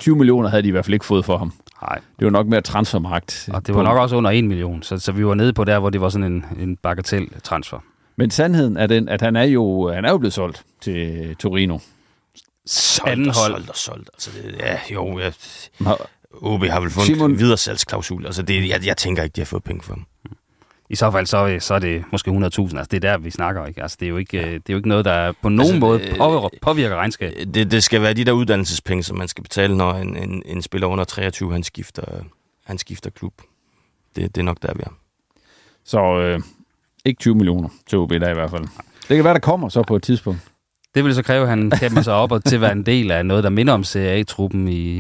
20 0.01 0.17
millioner 0.17 0.49
havde 0.49 0.63
de 0.63 0.69
i 0.69 0.71
hvert 0.71 0.85
fald 0.85 0.95
ikke 0.95 1.05
fået 1.07 1.25
for 1.25 1.37
ham. 1.39 1.53
Nej. 1.83 1.99
Det 2.19 2.25
var 2.25 2.31
nok 2.31 2.47
mere 2.47 2.61
transfermagt. 2.61 3.49
Og 3.53 3.67
det 3.67 3.75
var 3.75 3.81
på- 3.81 3.85
nok 3.89 3.99
også 3.99 4.17
under 4.17 4.31
1 4.31 4.45
million, 4.45 4.83
så, 4.83 4.99
så 4.99 5.13
vi 5.13 5.27
var 5.27 5.35
nede 5.35 5.53
på 5.53 5.65
der, 5.65 5.79
hvor 5.79 5.91
det 5.91 6.01
var 6.01 6.09
sådan 6.09 6.33
en, 6.33 6.45
en 6.61 6.77
bagatel 6.77 7.29
transfer. 7.43 7.79
Men 8.17 8.31
sandheden 8.31 8.77
er 8.77 8.87
den, 8.87 9.09
at 9.09 9.21
han 9.21 9.37
er 9.37 9.43
jo, 9.43 9.93
han 9.93 10.05
er 10.05 10.11
jo 10.11 10.19
blevet 10.19 10.33
solgt 10.33 10.65
til 10.81 11.37
Torino. 11.37 11.79
Solgt 12.67 13.11
Anden 13.13 13.29
og 13.29 13.35
hold. 13.37 13.53
solgt 13.53 13.71
og 13.71 13.77
solgt. 13.77 14.11
Altså, 14.15 14.31
det, 14.43 14.57
ja, 14.61 14.79
jo, 14.93 15.19
ja. 15.19 15.31
Har- 15.85 16.07
OB 16.41 16.63
har 16.65 16.81
vel 16.81 16.91
fået 16.91 17.07
Simon- 17.07 17.25
en 17.25 17.39
videresalgsklausul. 17.39 18.27
Altså, 18.27 18.43
det, 18.43 18.69
jeg, 18.69 18.87
jeg 18.87 18.97
tænker 18.97 19.23
ikke, 19.23 19.35
de 19.37 19.41
har 19.41 19.47
fået 19.47 19.65
penge 19.65 19.83
for 19.83 19.95
dem. 19.95 20.05
I 20.91 20.95
så 20.95 21.11
fald, 21.11 21.27
så, 21.27 21.57
så 21.61 21.75
er 21.75 21.79
det 21.79 22.05
måske 22.13 22.31
100.000. 22.31 22.37
Altså, 22.39 22.69
det 22.91 22.95
er 22.95 22.99
der, 23.01 23.19
vi 23.19 23.31
snakker, 23.31 23.67
ikke? 23.67 23.83
Altså, 23.83 23.97
det 24.01 24.07
er 24.07 24.11
jo 24.11 24.17
ikke, 24.17 24.39
øh, 24.39 24.45
det 24.47 24.55
er 24.55 24.61
jo 24.73 24.77
ikke 24.77 24.89
noget, 24.89 25.05
der 25.05 25.33
på 25.43 25.49
nogen 25.49 25.61
Altså, 25.61 25.79
måde 25.81 26.01
øh, 26.03 26.17
påvirker, 26.17 26.49
påvirker 26.63 26.97
regnskab. 26.97 27.33
Det, 27.55 27.71
det 27.71 27.85
skal 27.85 28.03
være 28.03 28.15
de 28.15 28.25
der 28.25 28.33
uddannelsespenge, 28.33 29.03
som 29.03 29.17
man 29.19 29.29
skal 29.29 29.43
betale, 29.43 29.77
når 29.77 29.93
en, 29.95 30.17
en, 30.17 30.43
en 30.47 30.63
spiller 30.63 30.87
under 30.89 31.05
23, 31.05 31.53
han 31.53 31.63
skifter, 31.63 32.03
han 32.67 32.79
skifter 32.79 33.11
klub. 33.11 33.35
Det, 34.17 34.35
det 34.35 34.41
er 34.41 34.45
nok 34.45 34.57
der, 34.63 34.75
vi 34.75 34.81
er. 34.87 34.93
Så 35.85 36.19
øh, 36.19 36.41
ikke 37.05 37.19
20 37.21 37.35
millioner 37.35 37.69
til 37.87 37.99
OB 37.99 38.11
der 38.11 38.31
i 38.31 38.35
hvert 38.35 38.51
fald. 38.51 38.65
Det 39.09 39.17
kan 39.17 39.25
være, 39.25 39.35
der 39.35 39.41
kommer 39.41 39.69
så 39.69 39.83
på 39.83 39.97
et 39.97 40.03
tidspunkt. 40.03 40.41
Det 40.95 41.05
vil 41.05 41.15
så 41.15 41.23
kræve, 41.23 41.43
at 41.43 41.49
han 41.49 41.71
kæmper 41.71 42.03
sig 42.03 42.15
op 42.15 42.33
og 42.33 42.45
til 42.45 42.55
at 42.55 42.61
være 42.61 42.73
en 42.73 42.87
del 42.87 43.11
af 43.11 43.27
noget, 43.27 43.45
der 43.45 43.51
minder 43.51 43.73
om 43.73 43.85
Serie 43.85 44.11
A-truppen 44.11 44.69
i, 44.69 44.97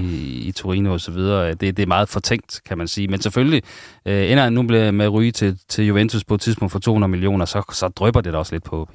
i 0.48 0.52
Torino 0.52 0.92
og 0.92 1.00
så 1.00 1.11
videre. 1.11 1.48
Det, 1.55 1.76
det 1.76 1.78
er 1.78 1.87
meget 1.87 2.09
fortænkt, 2.09 2.61
kan 2.66 2.78
man 2.78 2.88
sige. 2.88 3.09
Men 3.09 3.20
selvfølgelig 3.20 3.62
øh, 4.07 4.31
ender 4.31 4.44
han 4.44 4.52
nu 4.52 4.62
med 4.62 4.92
med 4.92 5.05
at 5.05 5.12
ryge 5.12 5.33
til, 5.33 5.59
til 5.68 5.87
Juventus 5.87 6.24
på 6.24 6.35
et 6.35 6.40
tidspunkt 6.40 6.72
for 6.72 6.78
200 6.78 7.11
millioner, 7.11 7.44
så, 7.44 7.62
så 7.72 7.88
drøber 7.88 8.20
det 8.20 8.33
da 8.33 8.38
også 8.38 8.55
lidt 8.55 8.64
på 8.64 8.81
OB. 8.81 8.90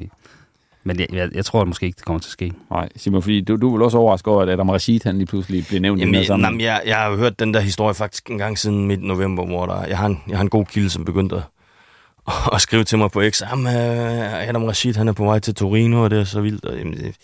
Men 0.84 1.00
jeg, 1.00 1.08
jeg, 1.14 1.30
jeg 1.34 1.46
tror 1.46 1.62
at 1.62 1.68
måske 1.68 1.86
ikke, 1.86 1.96
det 1.96 2.06
kommer 2.06 2.20
til 2.20 2.28
at 2.28 2.32
ske. 2.32 2.52
Nej, 2.72 2.90
Simon, 2.96 3.22
fordi 3.22 3.42
du, 3.42 3.56
du 3.56 3.68
er 3.70 3.72
vel 3.74 3.82
også 3.82 3.98
overrasket 3.98 4.28
over, 4.34 4.42
at 4.44 4.50
Adam 4.50 4.70
Rashid, 4.70 5.00
han 5.04 5.18
lige 5.18 5.28
pludselig 5.28 5.66
blev 5.70 5.82
nævnt 5.82 6.00
i 6.00 6.06
den 6.06 6.08
Jamen, 6.08 6.14
her 6.16 6.20
jeg, 6.22 6.28
sammenhæng. 6.28 6.62
jamen, 6.62 6.66
jeg, 6.66 6.82
jeg 6.86 6.98
har 6.98 7.16
hørt 7.16 7.40
den 7.40 7.54
der 7.54 7.60
historie 7.60 7.94
faktisk 7.94 8.30
en 8.30 8.38
gang 8.38 8.58
siden 8.58 8.88
midt 8.88 9.04
november, 9.04 9.46
hvor 9.46 9.66
der, 9.66 9.86
jeg, 9.86 9.98
har 9.98 10.06
en, 10.06 10.20
jeg 10.30 10.38
har 10.38 10.42
en 10.44 10.50
god 10.50 10.66
kilde, 10.66 10.90
som 10.90 11.06
begyndte 11.06 11.36
at, 11.36 11.42
at 12.54 12.62
skrive 12.62 12.84
til 12.84 12.98
mig 12.98 13.12
på 13.12 13.22
X, 13.30 13.42
øh, 13.42 13.48
Adam 14.48 14.64
Rashid, 14.64 14.96
han 14.96 15.08
er 15.08 15.14
på 15.14 15.26
vej 15.26 15.40
til 15.40 15.56
Torino, 15.56 16.04
og 16.04 16.10
det 16.10 16.20
er 16.20 16.24
så 16.24 16.42
vildt. 16.42 16.66
Og, 16.66 16.78
jamen, 16.78 16.94
det, 16.94 17.16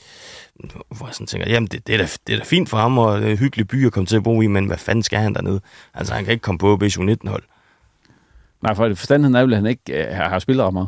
hvor 0.97 1.05
jeg 1.05 1.13
sådan 1.13 1.27
tænker, 1.27 1.49
jamen 1.49 1.67
det, 1.67 1.87
det, 1.87 1.93
er 1.93 1.97
da, 1.97 2.07
det 2.27 2.33
er 2.33 2.37
da 2.37 2.43
fint 2.43 2.69
for 2.69 2.77
ham, 2.77 2.97
og 2.97 3.17
det 3.21 3.27
er 3.27 3.31
en 3.31 3.37
hyggelig 3.37 3.67
by 3.67 3.85
at 3.85 3.93
komme 3.93 4.07
til 4.07 4.15
at 4.15 4.23
bo 4.23 4.41
i, 4.41 4.47
men 4.47 4.65
hvad 4.65 4.77
fanden 4.77 5.03
skal 5.03 5.19
han 5.19 5.33
dernede? 5.33 5.61
Altså, 5.93 6.13
han 6.13 6.23
kan 6.23 6.31
ikke 6.31 6.41
komme 6.41 6.59
på 6.59 6.75
OB's 6.75 6.99
U19-hold. 6.99 7.43
Nej, 8.61 8.75
for 8.75 8.95
forstanden 8.95 9.35
er 9.35 9.41
vel, 9.41 9.53
at 9.53 9.57
han 9.57 9.65
ikke 9.65 10.07
øh, 10.07 10.15
har, 10.15 10.39
spillet 10.39 10.65
ret 10.65 10.73
meget. 10.73 10.87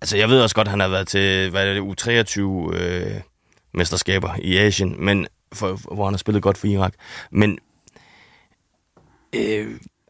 Altså, 0.00 0.16
jeg 0.16 0.28
ved 0.28 0.40
også 0.40 0.54
godt, 0.54 0.68
at 0.68 0.70
han 0.70 0.80
har 0.80 0.88
været 0.88 1.08
til, 1.08 1.50
hvad 1.50 1.66
er 1.66 1.74
det, 1.74 1.80
U23 1.80 2.40
øh, 2.74 3.20
mesterskaber 3.74 4.30
i 4.38 4.56
Asien, 4.56 5.04
men 5.04 5.26
for, 5.52 5.76
for, 5.76 5.94
hvor 5.94 6.04
han 6.04 6.14
har 6.14 6.18
spillet 6.18 6.42
godt 6.42 6.58
for 6.58 6.66
Irak. 6.66 6.94
Men 7.30 7.58
øh, 9.34 9.66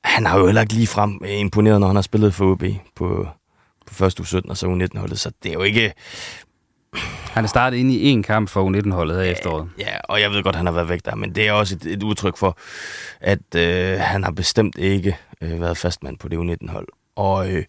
han 0.09 0.27
har 0.27 0.39
jo 0.39 0.47
heller 0.47 0.61
ikke 0.61 0.75
lige 0.75 0.87
frem 0.87 1.21
imponeret, 1.29 1.81
når 1.81 1.87
han 1.87 1.97
har 1.97 2.03
spillet 2.03 2.35
for 2.35 2.53
OB 2.53 2.63
på, 2.97 3.29
på 3.87 3.95
første 3.95 4.23
U17 4.23 4.51
og 4.51 4.57
så 4.57 4.67
U19-holdet, 4.67 5.19
så 5.19 5.31
det 5.43 5.49
er 5.49 5.53
jo 5.53 5.63
ikke... 5.63 5.93
Han 7.31 7.45
er 7.45 7.49
startet 7.49 7.79
ind 7.79 7.93
i 7.93 8.09
en 8.09 8.23
kamp 8.23 8.49
for 8.49 8.71
U19-holdet 8.71 9.17
her 9.17 9.23
i 9.23 9.31
efteråret. 9.31 9.69
Ja, 9.79 9.97
og 10.05 10.21
jeg 10.21 10.31
ved 10.31 10.43
godt, 10.43 10.57
han 10.57 10.67
har 10.67 10.73
været 10.73 10.89
væk 10.89 11.05
der, 11.05 11.15
men 11.15 11.35
det 11.35 11.49
er 11.49 11.53
også 11.53 11.75
et, 11.75 11.87
et 11.87 12.03
udtryk 12.03 12.37
for, 12.37 12.59
at 13.21 13.55
øh, 13.57 14.01
han 14.01 14.25
har 14.25 14.31
bestemt 14.31 14.79
ikke 14.79 15.17
øh, 15.41 15.61
været 15.61 15.77
fastmand 15.77 16.19
på 16.19 16.29
det 16.29 16.37
U19-hold. 16.37 16.89
Og, 17.17 17.53
øh, 17.53 17.65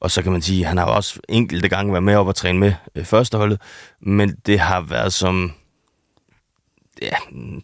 og 0.00 0.10
så 0.10 0.22
kan 0.22 0.32
man 0.32 0.42
sige, 0.42 0.60
at 0.60 0.68
han 0.68 0.78
har 0.78 0.84
også 0.84 1.20
enkelte 1.28 1.68
gange 1.68 1.92
været 1.92 2.02
med 2.02 2.16
op 2.16 2.26
og 2.26 2.34
træne 2.34 2.58
med 2.58 2.72
øh, 2.94 3.04
førsteholdet, 3.04 3.60
men 4.00 4.36
det 4.46 4.60
har 4.60 4.80
været 4.80 5.12
som 5.12 5.52
ja, 7.02 7.16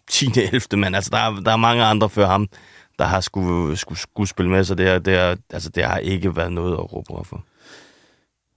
10. 0.07 0.31
11. 0.35 0.61
mand. 0.77 0.95
Altså, 0.95 1.09
der 1.13 1.17
er, 1.17 1.35
der 1.35 1.51
er 1.51 1.57
mange 1.57 1.83
andre 1.83 2.09
før 2.09 2.27
ham, 2.27 2.47
der 2.99 3.05
har 3.05 3.19
skulle, 3.19 3.77
skulle, 3.77 3.99
skulle 3.99 4.29
spille 4.29 4.51
med, 4.51 4.63
så 4.63 4.75
det, 4.75 4.87
er, 4.87 4.99
det, 4.99 5.13
er, 5.13 5.35
altså, 5.53 5.69
det 5.69 5.83
har 5.83 5.97
ikke 5.97 6.35
været 6.35 6.53
noget 6.53 6.73
at 6.73 6.93
råbe 6.93 7.27
for. 7.27 7.43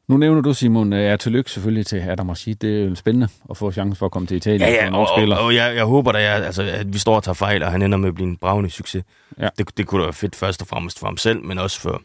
Nu 0.09 0.16
nævner 0.16 0.40
du, 0.40 0.55
Simon, 0.55 0.92
øh, 0.92 1.03
ja, 1.03 1.16
tillykke 1.16 1.51
selvfølgelig 1.51 1.87
til 1.87 1.96
Adam 1.96 2.29
Rashid. 2.29 2.55
Det 2.55 2.81
er 2.81 2.85
jo 2.85 2.94
spændende 2.94 3.29
at 3.51 3.57
få 3.57 3.72
chancen 3.72 3.96
for 3.96 4.07
at 4.07 4.12
komme 4.12 4.27
til 4.27 4.37
Italien. 4.37 4.61
Ja, 4.61 4.85
ja, 4.85 4.96
og, 4.96 5.09
og, 5.11 5.44
og 5.44 5.55
jeg, 5.55 5.77
jeg 5.77 5.85
håber 5.85 6.12
da, 6.12 6.18
jeg, 6.18 6.44
altså, 6.44 6.62
at 6.62 6.92
vi 6.92 6.98
står 6.98 7.16
og 7.16 7.22
tager 7.22 7.35
fejl, 7.35 7.62
og 7.62 7.72
han 7.72 7.83
ender 7.83 7.98
med 7.98 8.09
at 8.09 8.14
blive 8.14 8.29
en 8.29 8.37
bravende 8.37 8.70
succes. 8.70 9.05
Ja. 9.38 9.48
Det, 9.59 9.79
det 9.79 9.87
kunne 9.87 10.01
da 10.01 10.07
være 10.07 10.12
fedt 10.12 10.37
først 10.37 10.62
og 10.62 10.68
fremmest 10.68 10.98
for 10.98 11.07
ham 11.07 11.16
selv, 11.16 11.44
men 11.44 11.59
også 11.59 11.81
for, 11.81 12.03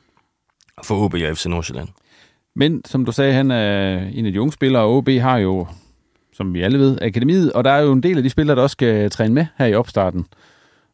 for 0.84 0.96
OB 0.96 1.14
og 1.14 1.38
FC 1.38 1.46
Nordsjælland. 1.46 1.88
Men 2.56 2.82
som 2.86 3.06
du 3.06 3.12
sagde, 3.12 3.34
han 3.34 3.52
er 3.52 3.98
en 4.14 4.26
af 4.26 4.32
de 4.32 4.42
unge 4.42 4.54
spillere, 4.54 4.84
og 4.84 4.98
OB 4.98 5.10
har 5.10 5.38
jo, 5.38 5.68
som 6.34 6.54
vi 6.54 6.62
alle 6.62 6.80
ved, 6.80 6.98
akademiet, 7.02 7.54
og 7.54 7.64
der 7.64 7.72
er 7.72 7.82
jo 7.82 7.92
en 7.92 8.04
del 8.04 8.18
af 8.18 8.24
de 8.24 8.30
spillere, 8.30 8.56
der 8.56 8.62
også 8.62 8.74
skal 8.74 9.10
træne 9.10 9.34
med 9.34 9.46
her 9.58 9.66
i 9.66 9.74
opstarten. 9.74 10.26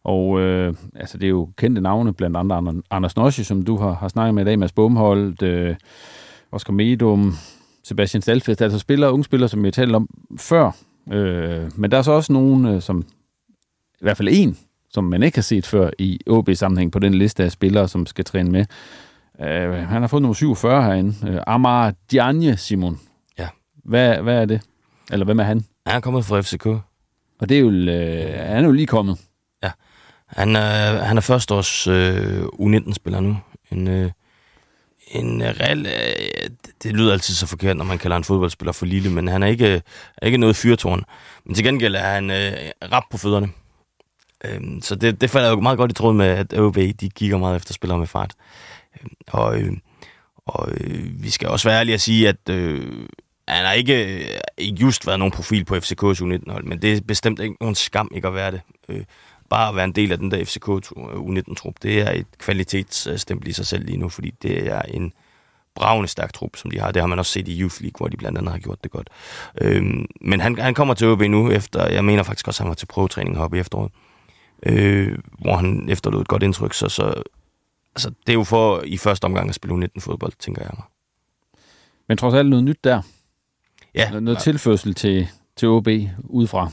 Og 0.04 0.40
øh, 0.40 0.74
altså, 0.96 1.18
det 1.18 1.26
er 1.26 1.30
jo 1.30 1.50
kendte 1.58 1.82
navne, 1.82 2.14
blandt 2.14 2.38
Ander- 2.38 2.82
Anders 2.92 3.16
Nosje, 3.18 3.44
som 3.44 3.62
du 3.62 3.78
har, 3.78 3.94
har 3.94 4.08
snakket 4.08 4.36
med 4.36 4.44
i 4.44 4.46
dag, 4.46 4.60
Mads 4.60 4.72
Bumholdt, 4.72 5.42
øh, 5.42 5.76
Oscar 6.52 6.74
Medum, 6.74 7.34
Sebastian 7.84 8.22
Stalfest, 8.22 8.62
altså 8.62 8.80
spillere, 8.80 9.12
unge 9.14 9.24
spillere, 9.24 9.50
som 9.50 9.64
vi 9.64 9.68
har 9.68 9.72
talt 9.72 9.96
om 9.96 10.10
før. 10.38 10.72
Øh, 11.12 11.72
men 11.76 11.92
der 11.92 11.98
er 11.98 12.02
så 12.02 12.12
også 12.12 12.34
nogen, 12.34 12.66
øh, 12.66 12.82
som 12.82 13.06
i 13.94 14.02
hvert 14.02 14.18
fald 14.18 14.30
en, 14.32 14.58
som 14.90 15.04
man 15.04 15.24
ikke 15.24 15.38
har 15.38 15.42
set 15.42 15.66
før 15.66 15.90
i 16.00 16.20
OB-sammenhæng 16.28 16.92
på 16.92 17.00
den 17.00 17.14
liste 17.14 17.44
af 17.44 17.52
spillere, 17.52 17.88
som 17.88 18.06
skal 18.06 18.26
træne 18.26 18.52
med. 18.52 18.66
Øh, 19.42 19.74
han 19.74 20.02
har 20.02 20.08
fået 20.08 20.22
nummer 20.22 20.34
47 20.34 20.84
herinde. 20.84 21.16
Øh, 21.30 21.40
Amar 21.48 21.94
Diagne, 22.12 22.58
Simon. 22.58 23.00
Ja. 23.40 23.48
Hvad, 23.86 24.18
hvad 24.18 24.42
er 24.42 24.46
det? 24.46 24.62
Eller 25.12 25.26
hvem 25.26 25.40
er 25.40 25.44
han? 25.44 25.66
Han 25.86 25.96
er 25.96 26.00
kommet 26.00 26.26
fra 26.26 26.42
FCK. 26.42 26.66
Og 27.40 27.50
det 27.50 27.58
er 27.58 27.62
jo, 27.62 27.72
øh, 27.72 28.40
han 28.40 28.64
er 28.64 28.66
jo 28.66 28.72
lige 28.72 28.88
kommet. 28.88 29.18
Han 30.30 30.56
er, 30.56 31.04
han 31.04 31.18
er 31.18 31.22
førsteårs 31.22 31.88
øh, 31.88 32.44
U19-spiller 32.44 33.20
nu. 33.20 33.38
En, 33.72 33.88
øh, 33.88 34.12
en 35.12 35.42
øh, 35.42 35.48
real, 35.48 35.86
øh, 35.86 36.50
det 36.84 36.94
lyder 36.94 37.14
altid 37.14 37.34
så 37.34 37.48
forkert, 37.48 37.78
når 37.78 37.86
man 37.86 37.98
kalder 37.98 38.18
en 38.18 38.24
fodboldspiller 38.24 38.72
for 38.72 38.86
lille, 38.86 39.12
men 39.12 39.28
han 39.28 39.44
er 39.44 39.48
ikke, 39.48 39.82
er 40.18 40.26
ikke 40.26 40.38
noget 40.38 40.56
fyrtårn. 40.56 41.04
Men 41.46 41.56
til 41.56 41.64
gengæld 41.64 41.96
er 41.96 42.14
han 42.14 42.32
øh, 42.32 42.52
rap 42.92 43.04
på 43.12 43.18
fødderne. 43.18 43.50
Øhm, 44.46 44.82
så 44.82 44.96
det, 44.96 45.22
det 45.22 45.30
falder 45.30 45.50
jo 45.50 45.60
meget 45.60 45.78
godt 45.78 45.92
i 45.92 45.94
tråd 45.94 46.14
med, 46.14 46.26
at 46.26 46.54
OB 46.54 46.76
de 46.76 47.10
kigger 47.16 47.38
meget 47.38 47.56
efter 47.56 47.74
spillere 47.74 48.00
med 48.00 48.08
fart. 48.08 48.34
Øhm, 49.02 49.14
og 49.28 49.60
øh, 49.60 49.74
og 50.50 50.72
øh, 50.72 51.24
vi 51.24 51.30
skal 51.30 51.50
også 51.50 51.70
være 51.70 51.80
ærlige 51.80 51.94
at 51.94 52.02
sige, 52.02 52.30
at 52.30 52.50
øh, 52.50 53.08
han 53.48 53.66
har 53.66 53.74
ikke 53.74 54.20
øh, 54.20 54.40
ikke 54.58 54.78
just 54.82 55.08
været 55.08 55.20
nogen 55.20 55.32
profil 55.32 55.66
på 55.66 55.76
FCK's 55.76 56.22
U19-hold, 56.22 56.64
men 56.64 56.82
det 56.82 56.94
er 56.94 57.02
bestemt 57.02 57.40
ikke 57.40 57.56
nogen 57.60 57.76
skam 57.76 58.12
ikke 58.16 58.28
at 58.28 58.34
være 58.34 58.52
det. 58.52 58.62
Øh, 58.90 59.04
bare 59.50 59.70
at 59.70 59.76
være 59.76 59.86
en 59.86 59.92
del 59.92 60.12
af 60.12 60.18
den 60.18 60.32
der 60.32 60.46
FCK 60.46 60.68
U19-trup, 60.98 61.74
det 61.82 62.02
er 62.02 62.12
et 62.12 62.26
kvalitetsstempel 62.38 63.48
i 63.48 63.54
sig 63.54 63.66
selv 63.66 63.86
lige 63.86 63.98
nu, 63.98 64.10
fordi 64.10 64.32
det 64.42 64.68
er 64.68 64.82
en 64.82 65.14
bravende 65.76 66.08
stærk 66.08 66.34
trup, 66.34 66.56
som 66.56 66.72
de 66.72 66.80
har. 66.80 66.92
Det 66.92 67.02
har 67.02 67.08
man 67.08 67.20
også 67.20 67.32
set 67.32 67.48
i 67.48 67.62
Youth 67.62 67.82
League, 67.82 67.98
hvor 67.98 68.08
de 68.08 68.18
blandt 68.18 68.38
andet 68.38 68.52
har 68.52 68.60
gjort 68.60 68.84
det 68.84 68.92
godt. 68.92 69.10
Øhm, 69.62 70.06
men 70.22 70.42
han, 70.42 70.60
han 70.60 70.74
kommer 70.74 70.94
til 70.94 71.08
OB 71.08 71.22
nu, 71.22 71.52
efter, 71.52 71.88
jeg 71.88 72.06
mener 72.06 72.24
faktisk 72.24 72.48
også, 72.48 72.64
at 72.64 72.66
han 72.66 72.70
var 72.70 72.76
til 72.76 72.86
prøvetræning 72.86 73.36
heroppe 73.36 73.58
i 73.58 73.60
efteråret, 73.60 73.92
øh, 74.64 75.18
hvor 75.40 75.56
han 75.56 75.90
efterlod 75.90 76.22
et 76.22 76.28
godt 76.28 76.44
indtryk, 76.44 76.74
så, 76.74 76.90
så 76.90 77.24
altså, 77.96 78.10
det 78.10 78.30
er 78.30 78.34
jo 78.34 78.44
for 78.44 78.82
i 78.86 78.98
første 78.98 79.26
omgang 79.26 79.50
at 79.50 79.56
spille 79.56 79.76
U19-fodbold, 79.76 80.34
tænker 80.40 80.62
jeg 80.62 80.72
mig. 80.74 80.86
Men 82.08 82.18
trods 82.18 82.34
alt 82.34 82.50
noget 82.50 82.66
nyt 82.66 82.84
der. 82.84 83.02
Ja, 83.96 84.10
Noget, 84.10 84.24
noget 84.24 84.40
tilførsel 84.40 84.94
til, 84.94 85.28
til 85.56 85.68
OB 85.68 85.88
udefra. 86.20 86.72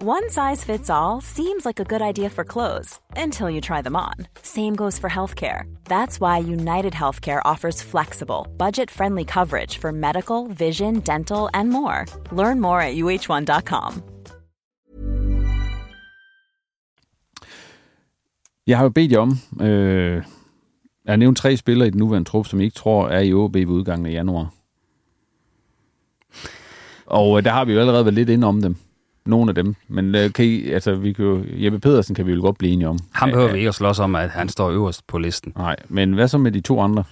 One 0.00 0.30
size 0.30 0.62
fits 0.62 0.88
all 0.90 1.20
seems 1.20 1.66
like 1.66 1.80
a 1.80 1.84
good 1.84 2.00
idea 2.00 2.30
for 2.30 2.44
clothes 2.44 3.00
until 3.16 3.50
you 3.50 3.60
try 3.60 3.82
them 3.82 3.96
on. 3.96 4.14
Same 4.42 4.76
goes 4.76 4.96
for 4.96 5.10
healthcare. 5.10 5.62
That's 5.88 6.20
why 6.20 6.38
United 6.38 6.92
Healthcare 6.92 7.40
offers 7.44 7.82
flexible, 7.82 8.46
budget 8.56 8.92
friendly 8.92 9.24
coverage 9.24 9.78
for 9.78 9.90
medical, 9.90 10.46
vision, 10.46 11.00
dental, 11.00 11.50
and 11.52 11.70
more. 11.70 12.06
Learn 12.30 12.60
more 12.60 12.80
at 12.80 12.94
uh1.com. 12.94 14.02
Jeg 18.66 18.76
har 18.76 18.84
jo 18.84 18.90
bedt 18.90 19.12
jer 19.12 19.18
om, 19.18 19.38
øh, 19.60 20.22
jeg 21.04 21.16
nævnt 21.16 21.38
tre 21.38 21.56
spillere 21.56 21.88
i 21.88 21.90
den 21.90 21.98
nuværende 21.98 22.28
trup, 22.28 22.46
som 22.46 22.60
I 22.60 22.64
ikke 22.64 22.74
tror 22.74 23.08
er 23.08 23.20
i 23.20 23.32
OB 23.32 23.54
ved 23.54 23.66
udgangen 23.66 24.06
af 24.06 24.12
januar. 24.12 24.54
Og 27.06 27.38
øh, 27.38 27.44
der 27.44 27.50
har 27.50 27.64
vi 27.64 27.72
jo 27.72 27.80
allerede 27.80 28.04
været 28.04 28.14
lidt 28.14 28.28
inde 28.28 28.46
om 28.46 28.62
dem. 28.62 28.76
Nogle 29.26 29.50
af 29.50 29.54
dem. 29.54 29.74
Men 29.88 30.14
øh, 30.14 30.32
kan 30.32 30.44
I, 30.44 30.70
altså, 30.70 30.94
vi 30.94 31.12
kan 31.12 31.24
jo, 31.24 31.44
Jeppe 31.46 31.78
Pedersen 31.78 32.14
kan 32.14 32.26
vi 32.26 32.32
jo 32.32 32.40
godt 32.40 32.58
blive 32.58 32.72
enige 32.72 32.88
om. 32.88 32.98
Ham 33.12 33.30
behøver 33.30 33.52
vi 33.52 33.58
ikke 33.58 33.68
at 33.68 33.74
slås 33.74 33.98
om, 33.98 34.14
at 34.14 34.30
han 34.30 34.48
står 34.48 34.70
øverst 34.70 35.06
på 35.06 35.18
listen. 35.18 35.52
Nej, 35.56 35.76
men 35.88 36.12
hvad 36.12 36.28
så 36.28 36.38
med 36.38 36.52
de 36.52 36.60
to 36.60 36.80
andre? 36.80 37.04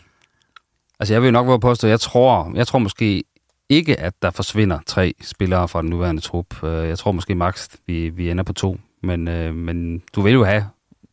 Altså, 1.00 1.14
jeg 1.14 1.22
vil 1.22 1.32
nok 1.32 1.46
være 1.48 1.60
påstå, 1.60 1.88
jeg 1.88 2.00
tror, 2.00 2.52
jeg 2.54 2.66
tror 2.66 2.78
måske 2.78 3.24
ikke, 3.68 4.00
at 4.00 4.12
der 4.22 4.30
forsvinder 4.30 4.78
tre 4.86 5.14
spillere 5.22 5.68
fra 5.68 5.82
den 5.82 5.90
nuværende 5.90 6.22
trup. 6.22 6.64
Øh, 6.64 6.88
jeg 6.88 6.98
tror 6.98 7.12
måske 7.12 7.34
maks, 7.34 7.68
vi, 7.86 8.08
vi 8.08 8.30
ender 8.30 8.44
på 8.44 8.52
to. 8.52 8.78
Men, 9.02 9.28
øh, 9.28 9.54
men 9.54 10.02
du 10.14 10.20
vil 10.22 10.32
jo 10.32 10.44
have, 10.44 10.66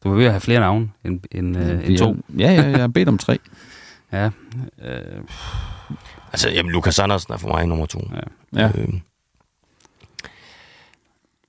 du 0.04 0.14
vil 0.14 0.24
jo 0.26 0.30
have 0.30 0.42
flere 0.42 0.60
navne 0.60 0.90
end, 1.06 1.20
end, 1.32 1.58
øh, 1.58 1.88
end 1.88 1.98
to. 1.98 2.16
Ja, 2.38 2.54
ja, 2.54 2.70
jeg 2.70 2.80
har 2.80 2.88
bedt 2.88 3.10
om 3.10 3.18
tre. 3.18 3.40
ja. 4.14 4.26
Øh, 4.84 5.22
Altså, 6.34 6.50
jamen, 6.50 6.72
Lukas 6.72 7.00
Andersen 7.00 7.34
er 7.34 7.38
for 7.38 7.48
mig 7.48 7.68
nummer 7.68 7.86
to. 7.86 8.00
Ja. 8.16 8.62
Ja. 8.62 8.72
Øh, 8.78 8.94